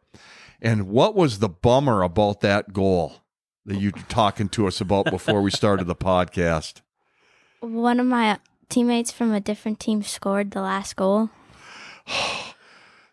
And 0.61 0.87
what 0.89 1.15
was 1.15 1.39
the 1.39 1.49
bummer 1.49 2.01
about 2.01 2.41
that 2.41 2.73
goal 2.73 3.21
that 3.65 3.79
you 3.79 3.91
were 3.95 4.01
talking 4.03 4.49
to 4.49 4.67
us 4.67 4.81
about 4.81 5.05
before 5.09 5.41
we 5.41 5.51
started 5.51 5.85
the 5.85 5.95
podcast? 5.95 6.81
One 7.61 7.99
of 7.99 8.05
my 8.05 8.39
teammates 8.69 9.11
from 9.11 9.31
a 9.33 9.39
different 9.39 9.79
team 9.79 10.03
scored 10.03 10.51
the 10.51 10.61
last 10.61 10.95
goal. 10.95 11.29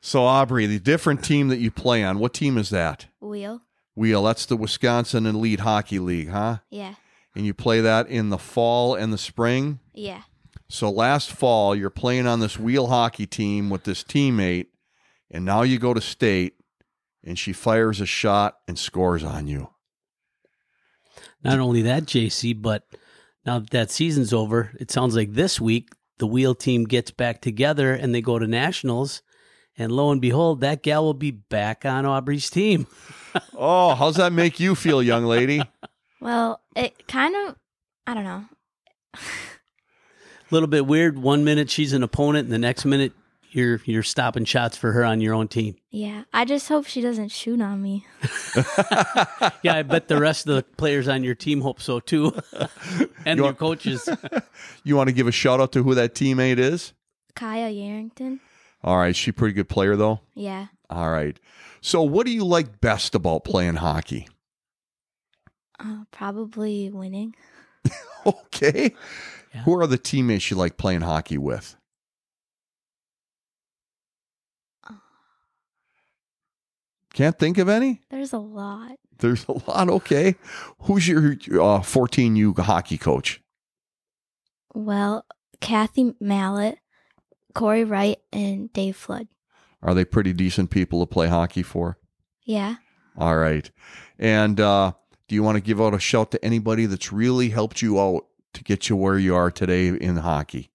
So 0.00 0.22
Aubrie, 0.22 0.66
the 0.66 0.80
different 0.80 1.22
team 1.24 1.48
that 1.48 1.58
you 1.58 1.70
play 1.70 2.02
on, 2.02 2.18
what 2.18 2.34
team 2.34 2.58
is 2.58 2.70
that? 2.70 3.06
WEHL. 3.22 3.60
WEHL, 3.96 4.24
that's 4.24 4.46
the 4.46 4.56
Wisconsin 4.56 5.26
Elite 5.26 5.60
Hockey 5.60 5.98
League, 6.00 6.30
huh? 6.30 6.58
Yeah. 6.70 6.94
And 7.36 7.46
you 7.46 7.54
play 7.54 7.80
that 7.80 8.08
in 8.08 8.30
the 8.30 8.38
fall 8.38 8.94
and 8.94 9.12
the 9.12 9.18
spring? 9.18 9.78
Yeah. 9.94 10.22
So 10.68 10.90
last 10.90 11.30
fall, 11.30 11.76
you're 11.76 11.88
playing 11.90 12.26
on 12.26 12.40
this 12.40 12.56
WEHL 12.56 12.88
hockey 12.88 13.26
team 13.26 13.70
with 13.70 13.84
this 13.84 14.02
teammate, 14.02 14.66
and 15.32 15.44
now 15.44 15.62
you 15.62 15.78
go 15.78 15.94
to 15.94 16.00
state, 16.00 16.54
and 17.24 17.38
she 17.38 17.52
fires 17.52 18.00
a 18.00 18.06
shot 18.06 18.58
and 18.68 18.78
scores 18.78 19.24
on 19.24 19.48
you. 19.48 19.70
Not 21.42 21.58
only 21.58 21.82
that, 21.82 22.04
JC, 22.04 22.60
but 22.60 22.84
now 23.44 23.58
that 23.58 23.70
that 23.70 23.90
season's 23.90 24.32
over, 24.32 24.70
it 24.78 24.90
sounds 24.90 25.16
like 25.16 25.32
this 25.32 25.60
week 25.60 25.90
the 26.18 26.28
WEHL 26.28 26.56
team 26.56 26.84
gets 26.84 27.10
back 27.10 27.40
together 27.40 27.92
and 27.92 28.14
they 28.14 28.20
go 28.20 28.38
to 28.38 28.46
nationals. 28.46 29.22
And 29.76 29.90
lo 29.90 30.12
and 30.12 30.20
behold, 30.20 30.60
that 30.60 30.82
gal 30.82 31.04
will 31.04 31.14
be 31.14 31.30
back 31.30 31.84
on 31.84 32.06
Aubrie's 32.06 32.50
team. 32.50 32.86
Oh, 33.56 33.94
how's 33.94 34.16
that 34.16 34.30
make 34.30 34.60
you 34.60 34.74
feel, 34.74 35.02
young 35.02 35.24
lady? 35.24 35.62
Well, 36.20 36.60
it 36.76 37.08
kind 37.08 37.34
of, 37.34 37.56
I 38.06 38.12
don't 38.12 38.24
know. 38.24 38.44
A 39.14 39.18
little 40.50 40.66
bit 40.66 40.86
weird. 40.86 41.18
One 41.18 41.42
minute 41.42 41.70
she's 41.70 41.94
an 41.94 42.02
opponent, 42.02 42.44
and 42.44 42.52
the 42.52 42.58
next 42.58 42.84
minute 42.84 43.14
you're 43.54 43.80
you're 43.84 44.02
stopping 44.02 44.44
shots 44.44 44.76
for 44.76 44.92
her 44.92 45.04
on 45.04 45.20
your 45.20 45.34
own 45.34 45.48
team. 45.48 45.76
Yeah. 45.90 46.24
I 46.32 46.44
just 46.44 46.68
hope 46.68 46.86
she 46.86 47.00
doesn't 47.00 47.28
shoot 47.30 47.60
on 47.60 47.80
me. 47.82 48.06
Yeah, 49.62 49.74
I 49.76 49.82
bet 49.82 50.08
the 50.08 50.18
rest 50.20 50.48
of 50.48 50.56
the 50.56 50.62
players 50.76 51.06
on 51.08 51.22
your 51.22 51.34
team 51.36 51.60
hope 51.60 51.80
so 51.80 52.00
too, 52.00 52.32
and 53.24 53.36
You 53.38 53.44
your 53.44 53.44
want- 53.44 53.58
coaches. 53.58 54.08
You 54.84 54.96
want 54.96 55.08
to 55.08 55.12
give 55.12 55.26
a 55.28 55.32
shout 55.32 55.60
out 55.60 55.70
to 55.72 55.82
who 55.84 55.94
that 55.94 56.14
teammate 56.14 56.58
is? 56.58 56.92
Kaya 57.36 57.68
Yarrington. 57.70 58.40
All 58.82 58.96
right, 58.96 59.14
she 59.14 59.30
a 59.30 59.32
pretty 59.32 59.52
good 59.54 59.68
player 59.68 59.94
though. 59.94 60.20
Yeah. 60.34 60.66
All 60.90 61.10
right. 61.10 61.38
So, 61.80 62.02
what 62.02 62.26
do 62.26 62.32
you 62.32 62.44
like 62.44 62.80
best 62.80 63.14
about 63.14 63.44
playing 63.44 63.76
hockey? 63.76 64.28
Uh, 65.78 66.04
probably 66.10 66.90
winning. 66.90 67.34
Okay. 68.26 68.94
Yeah. 69.54 69.62
Who 69.62 69.78
are 69.80 69.86
the 69.86 69.98
teammates 69.98 70.50
you 70.50 70.56
like 70.56 70.76
playing 70.76 71.00
hockey 71.02 71.38
with? 71.38 71.76
Can't 77.12 77.38
think 77.38 77.58
of 77.58 77.68
any? 77.68 78.00
There's 78.10 78.32
a 78.32 78.38
lot. 78.38 78.98
There's 79.18 79.46
a 79.48 79.52
lot. 79.52 79.88
Okay. 79.88 80.36
Who's 80.80 81.06
your 81.06 81.32
uh, 81.32 81.80
14U 81.80 82.58
hockey 82.58 82.98
coach? 82.98 83.40
Well, 84.74 85.26
Kathy 85.60 86.14
Mallet, 86.20 86.78
Corey 87.54 87.84
Wright, 87.84 88.18
and 88.32 88.72
Dave 88.72 88.96
Flood. 88.96 89.28
Are 89.82 89.94
they 89.94 90.04
pretty 90.04 90.32
decent 90.32 90.70
people 90.70 91.00
to 91.00 91.06
play 91.06 91.28
hockey 91.28 91.62
for? 91.62 91.98
Yeah. 92.44 92.76
All 93.16 93.36
right. 93.36 93.70
And 94.18 94.58
uh, 94.58 94.92
do 95.28 95.34
you 95.34 95.42
want 95.42 95.56
to 95.56 95.60
give 95.60 95.80
out 95.80 95.94
a 95.94 95.98
shout 95.98 96.30
to 96.32 96.44
anybody 96.44 96.86
that's 96.86 97.12
really 97.12 97.50
helped 97.50 97.82
you 97.82 98.00
out 98.00 98.26
to 98.54 98.64
get 98.64 98.88
you 98.88 98.96
where 98.96 99.18
you 99.18 99.34
are 99.34 99.50
today 99.50 99.88
in 99.88 100.16
hockey? 100.16 100.71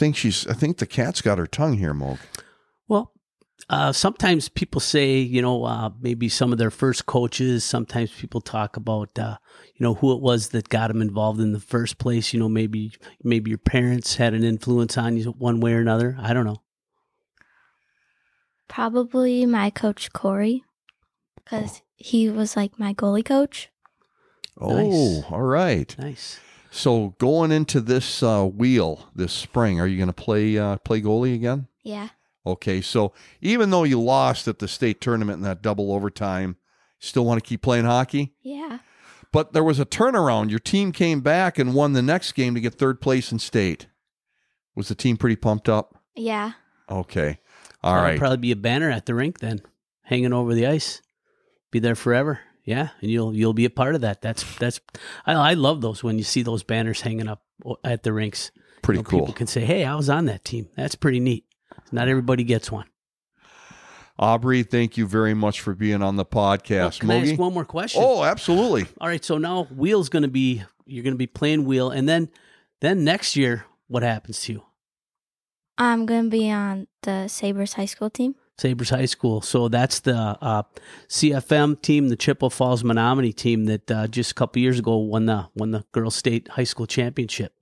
Think 0.00 0.16
she's. 0.16 0.46
I 0.46 0.54
think 0.54 0.78
the 0.78 0.86
cat's 0.86 1.20
got 1.20 1.38
her 1.38 1.46
tongue 1.46 1.76
here, 1.76 1.92
Moog. 1.92 2.18
Well, 2.88 3.12
uh, 3.68 3.92
sometimes 3.92 4.48
people 4.48 4.80
say, 4.80 5.18
you 5.18 5.42
know, 5.42 5.64
uh, 5.64 5.90
maybe 6.00 6.28
some 6.30 6.52
of 6.52 6.58
their 6.58 6.70
first 6.70 7.04
coaches. 7.04 7.64
Sometimes 7.64 8.10
people 8.10 8.40
talk 8.40 8.78
about, 8.78 9.16
uh, 9.18 9.36
you 9.74 9.84
know, 9.84 9.94
who 9.94 10.12
it 10.12 10.22
was 10.22 10.48
that 10.48 10.70
got 10.70 10.88
them 10.88 11.02
involved 11.02 11.38
in 11.38 11.52
the 11.52 11.60
first 11.60 11.98
place. 11.98 12.32
You 12.32 12.40
know, 12.40 12.48
maybe 12.48 12.92
maybe 13.22 13.50
your 13.50 13.58
parents 13.58 14.16
had 14.16 14.32
an 14.32 14.42
influence 14.42 14.96
on 14.96 15.18
you 15.18 15.30
one 15.32 15.60
way 15.60 15.74
or 15.74 15.80
another. 15.80 16.16
I 16.18 16.32
don't 16.32 16.46
know. 16.46 16.62
Probably 18.68 19.44
my 19.46 19.68
coach 19.68 20.12
Corey, 20.12 20.64
because 21.36 21.82
he 21.96 22.30
was 22.30 22.56
like 22.56 22.78
my 22.78 22.94
goalie 22.94 23.24
coach. 23.24 23.68
Oh, 24.58 24.76
Nice. 24.76 25.24
all 25.30 25.42
right. 25.42 25.94
Nice. 25.98 26.40
So 26.70 27.16
going 27.18 27.50
into 27.50 27.80
this 27.80 28.22
uh, 28.22 28.44
WEHL 28.44 29.06
this 29.14 29.32
spring, 29.32 29.80
are 29.80 29.86
you 29.86 29.96
going 29.96 30.06
to 30.06 30.12
play 30.12 30.56
uh, 30.56 30.76
play 30.78 31.02
goalie 31.02 31.34
again? 31.34 31.66
Yeah. 31.82 32.10
Okay, 32.46 32.80
so 32.80 33.12
even 33.40 33.70
though 33.70 33.84
you 33.84 34.00
lost 34.00 34.48
at 34.48 34.60
the 34.60 34.68
state 34.68 35.00
tournament 35.00 35.38
in 35.38 35.42
that 35.42 35.62
double 35.62 35.92
overtime, 35.92 36.56
still 36.98 37.24
want 37.24 37.42
to 37.42 37.46
keep 37.46 37.60
playing 37.60 37.84
hockey? 37.84 38.34
Yeah. 38.40 38.78
But 39.32 39.52
there 39.52 39.62
was 39.62 39.78
a 39.78 39.84
turnaround. 39.84 40.50
Your 40.50 40.58
team 40.58 40.90
came 40.90 41.20
back 41.20 41.58
and 41.58 41.74
won 41.74 41.92
the 41.92 42.02
next 42.02 42.32
game 42.32 42.54
to 42.54 42.60
get 42.60 42.74
third 42.74 43.00
place 43.00 43.30
in 43.30 43.38
state. 43.38 43.86
Was 44.74 44.88
the 44.88 44.94
team 44.94 45.16
pretty 45.16 45.36
pumped 45.36 45.68
up? 45.68 46.02
Yeah. 46.16 46.52
Okay. 46.88 47.38
All 47.82 47.94
That'll 47.94 48.08
right. 48.08 48.18
Probably 48.18 48.38
be 48.38 48.52
a 48.52 48.56
banner 48.56 48.90
at 48.90 49.06
the 49.06 49.14
rink 49.14 49.40
then, 49.40 49.60
hanging 50.04 50.32
over 50.32 50.54
the 50.54 50.66
ice. 50.66 51.02
Be 51.70 51.78
there 51.78 51.94
forever. 51.94 52.40
Yeah, 52.70 52.90
and 53.00 53.10
you'll 53.10 53.34
you'll 53.34 53.52
be 53.52 53.64
a 53.64 53.70
part 53.70 53.96
of 53.96 54.02
that. 54.02 54.22
That's 54.22 54.44
that's 54.58 54.80
I, 55.26 55.32
I 55.32 55.54
love 55.54 55.80
those 55.80 56.04
when 56.04 56.18
you 56.18 56.22
see 56.24 56.42
those 56.42 56.62
banners 56.62 57.00
hanging 57.00 57.26
up 57.26 57.42
at 57.82 58.04
the 58.04 58.12
rinks. 58.12 58.52
Pretty 58.80 58.98
You 58.98 59.02
know, 59.02 59.10
cool. 59.10 59.18
People 59.20 59.34
can 59.34 59.48
say, 59.48 59.62
"Hey, 59.62 59.84
I 59.84 59.96
was 59.96 60.08
on 60.08 60.26
that 60.26 60.44
team." 60.44 60.68
That's 60.76 60.94
pretty 60.94 61.18
neat. 61.18 61.46
Not 61.90 62.06
everybody 62.06 62.44
gets 62.44 62.70
one. 62.70 62.86
Aubrie, 64.20 64.68
thank 64.68 64.96
you 64.96 65.04
very 65.04 65.34
much 65.34 65.60
for 65.62 65.74
being 65.74 66.00
on 66.00 66.14
the 66.14 66.24
podcast. 66.24 67.00
can 67.00 67.10
I 67.10 67.28
ask 67.28 67.40
one 67.40 67.54
more 67.54 67.64
question? 67.64 68.02
Oh, 68.04 68.22
absolutely. 68.22 68.86
All 69.00 69.08
right, 69.08 69.24
so 69.24 69.36
now 69.38 69.66
WEHL's 69.74 70.08
going 70.10 70.22
to 70.22 70.28
be 70.28 70.62
you're 70.86 71.02
going 71.02 71.14
to 71.14 71.18
be 71.18 71.26
playing 71.26 71.66
WEHL, 71.66 71.92
and 71.92 72.08
then 72.08 72.28
then 72.80 73.02
next 73.02 73.34
year, 73.34 73.64
what 73.88 74.04
happens 74.04 74.42
to 74.42 74.52
you? 74.52 74.62
I'm 75.76 76.06
going 76.06 76.24
to 76.24 76.30
be 76.30 76.48
on 76.52 76.86
the 77.02 77.26
Sabres 77.26 77.72
high 77.72 77.86
school 77.86 78.10
team. 78.10 78.36
Sabres 78.60 78.90
High 78.90 79.06
School. 79.06 79.40
So 79.40 79.68
that's 79.68 80.00
the 80.00 80.14
uh, 80.14 80.62
CFM 81.08 81.80
team, 81.80 82.08
the 82.08 82.16
Chippewa 82.16 82.50
Falls 82.50 82.82
Menomonie 82.82 83.34
team 83.34 83.64
that 83.64 83.90
uh, 83.90 84.06
just 84.06 84.32
a 84.32 84.34
couple 84.34 84.60
years 84.60 84.78
ago 84.78 84.96
won 84.96 85.26
the 85.26 85.48
won 85.54 85.70
the 85.70 85.84
girls 85.92 86.14
state 86.14 86.48
high 86.48 86.64
school 86.64 86.86
championship. 86.86 87.54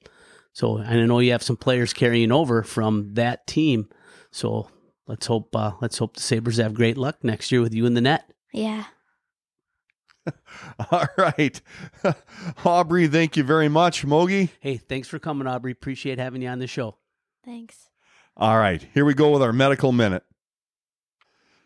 So 0.52 0.78
and 0.78 1.00
I 1.00 1.06
know 1.06 1.20
you 1.20 1.32
have 1.32 1.42
some 1.42 1.56
players 1.56 1.92
carrying 1.92 2.32
over 2.32 2.64
from 2.64 3.14
that 3.14 3.46
team. 3.46 3.88
So 4.32 4.68
let's 5.06 5.26
hope 5.26 5.54
uh, 5.54 5.72
let's 5.80 5.98
hope 5.98 6.14
the 6.14 6.20
Sabres 6.20 6.56
have 6.56 6.74
great 6.74 6.98
luck 6.98 7.22
next 7.22 7.52
year 7.52 7.60
with 7.60 7.74
you 7.74 7.86
in 7.86 7.94
the 7.94 8.00
net. 8.00 8.32
Yeah. 8.52 8.84
All 10.90 11.06
right. 11.16 11.60
Aubrie, 12.64 13.10
thank 13.10 13.36
you 13.36 13.44
very 13.44 13.68
much. 13.68 14.04
Mogi. 14.04 14.50
Hey, 14.60 14.76
thanks 14.76 15.06
for 15.06 15.20
coming, 15.20 15.46
Aubrie. 15.46 15.72
Appreciate 15.72 16.18
having 16.18 16.42
you 16.42 16.48
on 16.48 16.58
the 16.58 16.66
show. 16.66 16.96
Thanks. 17.44 17.88
All 18.36 18.58
right, 18.58 18.86
here 18.94 19.04
we 19.04 19.14
go 19.14 19.30
with 19.30 19.42
our 19.42 19.52
medical 19.52 19.90
minute. 19.90 20.22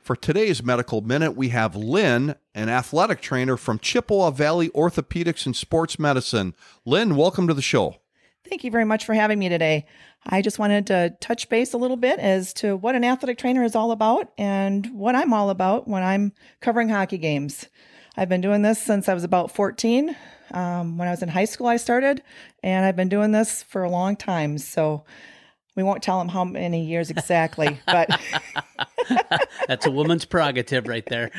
For 0.03 0.17
today's 0.17 0.65
medical 0.65 1.01
minute, 1.01 1.37
we 1.37 1.51
have 1.51 1.77
Lynn, 1.77 2.35
an 2.57 2.69
athletic 2.69 3.21
trainer 3.21 3.57
from 3.57 3.79
Chippewa 3.79 4.33
Valley 4.33 4.69
Orthopedics 4.71 5.47
and 5.47 5.55
Sports 5.55 5.97
Medicine. 5.97 6.57
Lynn, 6.85 7.15
welcome 7.15 7.47
to 7.47 7.55
the 7.55 7.63
show. 7.63 7.99
Thank 8.45 8.65
you 8.65 8.73
very 8.73 8.85
much 8.85 9.05
for 9.05 9.15
having 9.15 9.39
me 9.39 9.49
today. 9.49 9.87
I 10.27 10.43
just 10.43 10.59
wanted 10.59 10.89
to 10.89 11.15
touch 11.21 11.49
base 11.49 11.73
a 11.73 11.79
little 11.79 11.97
bit 11.97 12.19
as 12.19 12.53
to 12.55 12.75
what 12.77 12.97
an 12.97 13.05
athletic 13.05 13.39
trainer 13.39 13.63
is 13.63 13.77
all 13.77 13.93
about 13.93 14.33
and 14.37 14.89
what 14.93 15.15
I'm 15.15 15.33
all 15.33 15.51
about 15.51 15.87
when 15.87 16.03
I'm 16.03 16.33
covering 16.61 16.89
hockey 16.89 17.19
games. 17.19 17.67
I've 18.17 18.29
been 18.29 18.41
doing 18.41 18.63
this 18.63 18.83
since 18.83 19.09
I 19.09 19.15
was 19.15 19.23
about 19.23 19.53
14. 19.53 20.17
Um, 20.51 20.99
when 20.99 21.07
I 21.07 21.13
was 21.13 21.23
in 21.23 21.29
high 21.29 21.45
school, 21.45 21.69
I 21.69 21.77
started, 21.77 22.25
and 22.65 22.85
I've 22.85 22.97
been 22.97 23.09
doing 23.09 23.31
this 23.31 23.63
for 23.63 23.85
a 23.85 23.91
long 23.91 24.17
time. 24.17 24.59
So 24.59 25.05
we 25.77 25.83
won't 25.83 26.03
tell 26.03 26.19
them 26.19 26.29
how 26.29 26.45
many 26.45 26.85
years 26.85 27.11
exactly, 27.11 27.81
but 27.87 28.21
That's 29.69 29.87
a 29.87 29.91
woman's 29.91 30.25
prerogative 30.25 30.89
right 30.89 31.07
there. 31.07 31.31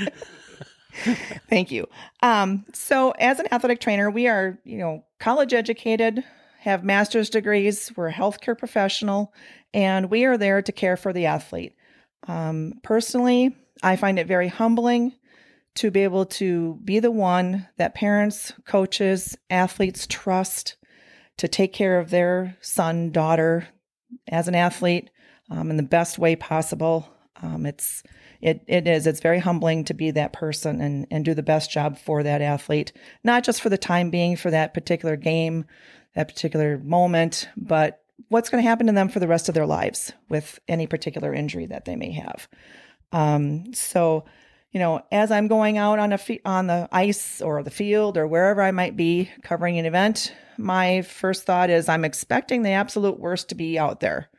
Thank 1.50 1.72
you. 1.72 1.88
Um, 2.22 2.66
so, 2.74 3.12
as 3.12 3.40
an 3.40 3.48
athletic 3.52 3.80
trainer, 3.80 4.10
we 4.10 4.28
are, 4.28 4.60
you 4.64 4.78
know, 4.78 5.04
college 5.20 5.54
educated, 5.54 6.24
have 6.60 6.84
master's 6.84 7.30
degrees, 7.30 7.92
we're 7.96 8.10
a 8.10 8.14
healthcare 8.14 8.58
professional, 8.58 9.34
and 9.74 10.10
we 10.10 10.26
are 10.26 10.38
there 10.38 10.62
to 10.62 10.72
care 10.72 10.98
for 10.98 11.12
the 11.12 11.26
athlete. 11.26 11.76
Um, 12.28 12.74
personally, 12.84 13.56
I 13.82 13.96
find 13.96 14.20
it 14.20 14.28
very 14.28 14.48
humbling 14.48 15.14
to 15.76 15.90
be 15.90 16.04
able 16.04 16.26
to 16.26 16.80
be 16.84 17.00
the 17.00 17.12
one 17.12 17.68
that 17.78 17.96
parents, 17.96 18.54
coaches, 18.66 19.36
athletes 19.50 20.06
trust 20.08 20.78
to 21.38 21.48
take 21.48 21.74
care 21.74 22.00
of 22.00 22.12
their 22.12 22.56
son, 22.62 23.12
daughter 23.12 23.68
as 24.28 24.48
an 24.48 24.56
athlete 24.56 25.10
um, 25.50 25.70
in 25.70 25.78
the 25.78 25.84
best 25.84 26.18
way 26.18 26.36
possible. 26.36 27.08
Um, 27.42 27.66
it's 27.66 28.04
it 28.42 28.64
it 28.68 28.88
is 28.88 29.08
it's 29.08 29.20
very 29.20 29.40
humbling 29.40 29.84
to 29.86 29.94
be 29.94 30.12
that 30.12 30.34
person 30.34 30.82
and 30.82 31.08
and 31.12 31.26
do 31.26 31.34
the 31.34 31.44
best 31.44 31.72
job 31.72 31.98
for 31.98 32.24
that 32.24 32.42
athlete, 32.42 32.94
not 33.24 33.44
just 33.44 33.62
for 33.62 33.70
the 33.70 33.78
time 33.78 34.10
being 34.10 34.36
for 34.36 34.52
that 34.52 34.74
particular 34.74 35.16
game, 35.16 35.66
that 36.16 36.28
particular 36.28 36.78
moment, 36.78 37.50
but 37.58 38.04
what's 38.30 38.50
going 38.50 38.64
to 38.64 38.68
happen 38.68 38.88
to 38.88 38.94
them 38.94 39.10
for 39.10 39.20
the 39.20 39.28
rest 39.28 39.50
of 39.50 39.56
their 39.56 39.66
lives 39.66 40.14
with 40.30 40.60
any 40.68 40.88
particular 40.88 41.34
injury 41.34 41.66
that 41.66 41.86
they 41.86 41.96
may 41.96 42.12
have. 42.12 42.48
Um, 43.12 43.74
so, 43.74 44.26
you 44.72 44.80
know, 44.80 45.04
as 45.12 45.32
I'm 45.32 45.48
going 45.48 45.78
out 45.78 46.00
on 46.00 46.14
a 46.14 46.18
fe- 46.18 46.42
on 46.46 46.68
the 46.68 46.88
ice 46.92 47.42
or 47.42 47.64
the 47.64 47.72
field 47.72 48.18
or 48.18 48.28
wherever 48.28 48.62
I 48.62 48.72
might 48.72 48.96
be 48.96 49.30
covering 49.44 49.78
an 49.78 49.86
event, 49.86 50.34
my 50.58 51.02
first 51.02 51.44
thought 51.44 51.70
is 51.70 51.90
I'm 51.90 52.06
expecting 52.06 52.62
the 52.62 52.70
absolute 52.70 53.20
worst 53.20 53.50
to 53.50 53.56
be 53.56 53.78
out 53.80 54.00
there. 54.00 54.30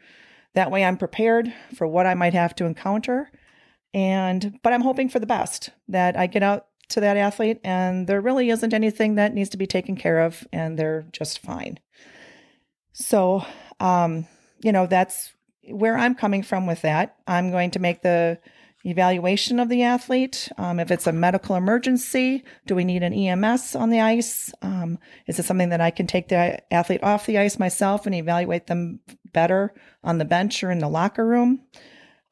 That 0.55 0.71
way, 0.71 0.85
I'm 0.85 0.97
prepared 0.97 1.53
for 1.75 1.87
what 1.87 2.07
I 2.07 2.15
might 2.15 2.35
have 2.35 2.55
to 2.57 2.65
encounter, 2.65 3.31
and 3.93 4.59
but 4.63 4.73
I'm 4.73 4.83
hoping 4.83 5.09
for 5.09 5.19
the 5.19 5.27
best 5.27 5.71
that 5.89 6.17
I 6.17 6.27
get 6.27 6.43
out 6.43 6.67
to 6.91 7.01
that 7.01 7.17
athlete 7.17 7.61
and 7.65 8.07
there 8.07 8.21
really 8.21 8.51
isn't 8.51 8.75
anything 8.75 9.15
that 9.15 9.33
needs 9.33 9.49
to 9.51 9.57
be 9.57 9.67
taken 9.67 9.97
care 9.97 10.21
of, 10.21 10.47
and 10.53 10.79
they're 10.79 11.07
just 11.13 11.39
fine. 11.41 11.79
So, 12.93 13.45
um, 13.81 14.27
you 14.63 14.71
know, 14.71 14.87
that's 14.87 15.33
where 15.69 15.97
I'm 15.97 16.15
coming 16.15 16.43
from 16.43 16.67
with 16.67 16.83
that. 16.83 17.17
I'm 17.27 17.51
going 17.51 17.71
to 17.73 17.79
make 17.79 18.03
the 18.03 18.39
evaluation 18.85 19.59
of 19.59 19.69
the 19.69 19.83
athlete. 19.83 20.51
Um, 20.59 20.79
if 20.79 20.91
it's 20.91 21.07
a 21.07 21.13
medical 21.13 21.57
emergency, 21.57 22.45
do 22.67 22.75
we 22.75 22.85
need 22.85 23.03
an 23.03 23.15
EMS 23.15 23.75
on 23.75 23.91
the 23.91 24.01
ice? 24.01 24.53
Um, 24.63 24.99
is 25.27 25.39
it 25.39 25.45
something 25.45 25.71
that 25.71 25.81
I 25.81 25.91
can 25.91 26.07
take 26.07 26.29
the 26.29 26.61
athlete 26.73 27.03
off 27.03 27.27
the 27.27 27.39
ice 27.39 27.59
myself 27.59 28.07
and 28.07 28.15
evaluate 28.15 28.67
them 28.67 29.01
better 29.33 29.75
on 30.03 30.19
the 30.19 30.25
bench 30.25 30.63
or 30.63 30.71
in 30.71 30.79
the 30.79 30.89
locker 30.89 31.27
room? 31.27 31.63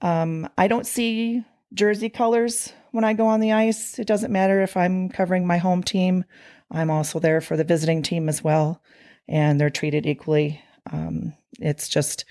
Um, 0.03 0.49
I 0.59 0.69
don't 0.69 0.87
see 0.87 1.45
jersey 1.73 2.11
colors 2.11 2.73
when 2.91 3.05
I 3.05 3.15
go 3.15 3.27
on 3.27 3.41
the 3.41 3.53
ice. 3.53 3.99
It 3.99 4.07
doesn't 4.07 4.33
matter 4.33 4.63
if 4.63 4.77
I'm 4.77 5.09
covering 5.09 5.47
my 5.47 5.59
home 5.59 5.83
team. 5.83 6.25
I'm 6.71 6.91
also 6.91 7.19
there 7.19 7.41
for 7.41 7.57
the 7.57 7.65
visiting 7.65 8.03
team 8.03 8.29
as 8.29 8.43
well, 8.43 8.83
and 9.29 9.61
they're 9.61 9.71
treated 9.71 10.07
equally. 10.07 10.61
Um, 10.91 11.35
it's 11.61 11.89
just 11.89 12.25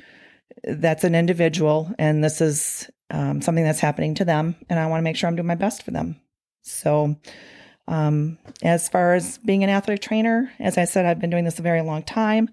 that's 0.63 1.03
an 1.03 1.15
individual, 1.15 1.93
and 1.97 2.23
this 2.23 2.41
is 2.41 2.89
um, 3.11 3.41
something 3.41 3.63
that's 3.63 3.79
happening 3.79 4.15
to 4.15 4.25
them, 4.25 4.55
and 4.69 4.79
I 4.79 4.87
want 4.87 4.99
to 4.99 5.03
make 5.03 5.15
sure 5.15 5.27
I'm 5.27 5.35
doing 5.35 5.47
my 5.47 5.55
best 5.55 5.83
for 5.83 5.91
them. 5.91 6.19
So, 6.61 7.17
um, 7.87 8.37
as 8.63 8.87
far 8.89 9.13
as 9.15 9.37
being 9.39 9.63
an 9.63 9.69
athletic 9.69 10.01
trainer, 10.01 10.51
as 10.59 10.77
I 10.77 10.85
said, 10.85 11.05
I've 11.05 11.19
been 11.19 11.29
doing 11.29 11.43
this 11.43 11.59
a 11.59 11.63
very 11.63 11.81
long 11.81 12.03
time. 12.03 12.49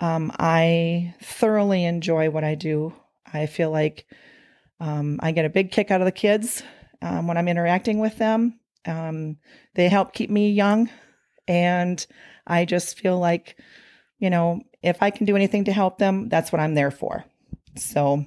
Um, 0.00 0.30
I 0.38 1.14
thoroughly 1.22 1.84
enjoy 1.84 2.30
what 2.30 2.44
I 2.44 2.54
do. 2.54 2.94
I 3.32 3.46
feel 3.46 3.70
like 3.70 4.06
um, 4.78 5.18
I 5.22 5.32
get 5.32 5.44
a 5.44 5.50
big 5.50 5.72
kick 5.72 5.90
out 5.90 6.00
of 6.00 6.04
the 6.04 6.12
kids 6.12 6.62
um, 7.02 7.26
when 7.26 7.36
I'm 7.36 7.48
interacting 7.48 7.98
with 7.98 8.18
them. 8.18 8.60
Um, 8.84 9.38
they 9.74 9.88
help 9.88 10.12
keep 10.12 10.30
me 10.30 10.52
young, 10.52 10.88
and 11.48 12.04
I 12.46 12.64
just 12.64 13.00
feel 13.00 13.18
like, 13.18 13.56
you 14.18 14.30
know, 14.30 14.62
if 14.82 15.02
I 15.02 15.10
can 15.10 15.26
do 15.26 15.34
anything 15.34 15.64
to 15.64 15.72
help 15.72 15.98
them, 15.98 16.28
that's 16.28 16.52
what 16.52 16.60
I'm 16.60 16.74
there 16.74 16.92
for. 16.92 17.24
So, 17.76 18.24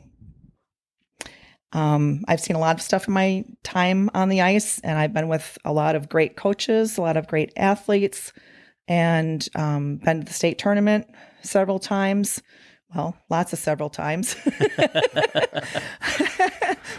um, 1.72 2.24
I've 2.28 2.42
seen 2.42 2.56
a 2.56 2.60
lot 2.60 2.76
of 2.76 2.82
stuff 2.82 3.08
in 3.08 3.14
my 3.14 3.46
time 3.64 4.10
on 4.14 4.30
the 4.30 4.42
ice, 4.42 4.80
and 4.80 4.98
I've 4.98 5.14
been 5.14 5.28
with 5.28 5.58
a 5.64 5.72
lot 5.72 5.96
of 5.96 6.10
great 6.10 6.36
coaches, 6.36 6.98
a 6.98 7.02
lot 7.02 7.18
of 7.18 7.28
great 7.28 7.54
athletes, 7.56 8.34
and 8.88 9.48
um, 9.56 9.98
been 9.98 10.22
to 10.22 10.26
the 10.26 10.34
state 10.34 10.58
tournament 10.58 11.08
several 11.44 11.80
times. 11.80 12.42
Well, 12.96 13.16
lots 13.30 13.54
of 13.54 13.60
several 13.60 13.92
times 13.92 14.36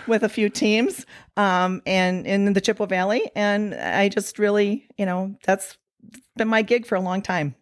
with 0.06 0.22
a 0.22 0.28
few 0.28 0.48
teams 0.48 1.04
um, 1.36 1.82
and 1.84 2.28
in 2.28 2.52
the 2.52 2.60
Chippewa 2.60 2.86
Valley. 2.86 3.28
And 3.34 3.74
I 3.74 4.08
just 4.08 4.38
really, 4.38 4.86
you 4.96 5.04
know, 5.04 5.34
that's 5.44 5.76
been 6.36 6.46
my 6.46 6.62
gig 6.62 6.86
for 6.86 6.94
a 6.94 7.00
long 7.00 7.22
time. 7.22 7.56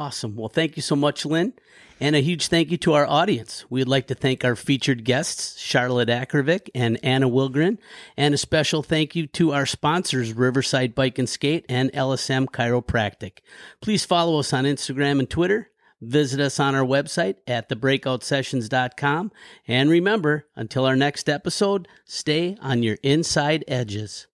Awesome. 0.00 0.34
Well, 0.34 0.48
thank 0.48 0.76
you 0.76 0.82
so 0.82 0.96
much, 0.96 1.26
Lynn. 1.26 1.52
And 2.00 2.16
a 2.16 2.20
huge 2.20 2.46
thank 2.46 2.70
you 2.70 2.78
to 2.78 2.94
our 2.94 3.06
audience. 3.06 3.66
We'd 3.68 3.86
like 3.86 4.06
to 4.06 4.14
thank 4.14 4.46
our 4.46 4.56
featured 4.56 5.04
guests, 5.04 5.60
Charlotte 5.60 6.08
Akervik 6.08 6.70
and 6.74 6.98
Anna 7.02 7.28
Wilgren. 7.28 7.76
And 8.16 8.32
a 8.32 8.38
special 8.38 8.82
thank 8.82 9.14
you 9.14 9.26
to 9.26 9.52
our 9.52 9.66
sponsors, 9.66 10.32
Riverside 10.32 10.94
Bike 10.94 11.18
and 11.18 11.28
Skate 11.28 11.66
and 11.68 11.92
LSM 11.92 12.46
Chiropractic. 12.46 13.40
Please 13.82 14.06
follow 14.06 14.38
us 14.38 14.54
on 14.54 14.64
Instagram 14.64 15.18
and 15.18 15.28
Twitter. 15.28 15.68
Visit 16.00 16.40
us 16.40 16.58
on 16.58 16.74
our 16.74 16.86
website 16.86 17.36
at 17.46 17.68
thebreakoutsessions.com. 17.68 19.32
And 19.68 19.90
remember, 19.90 20.46
until 20.56 20.86
our 20.86 20.96
next 20.96 21.28
episode, 21.28 21.88
stay 22.06 22.56
on 22.62 22.82
your 22.82 22.96
inside 23.02 23.66
edges. 23.68 24.28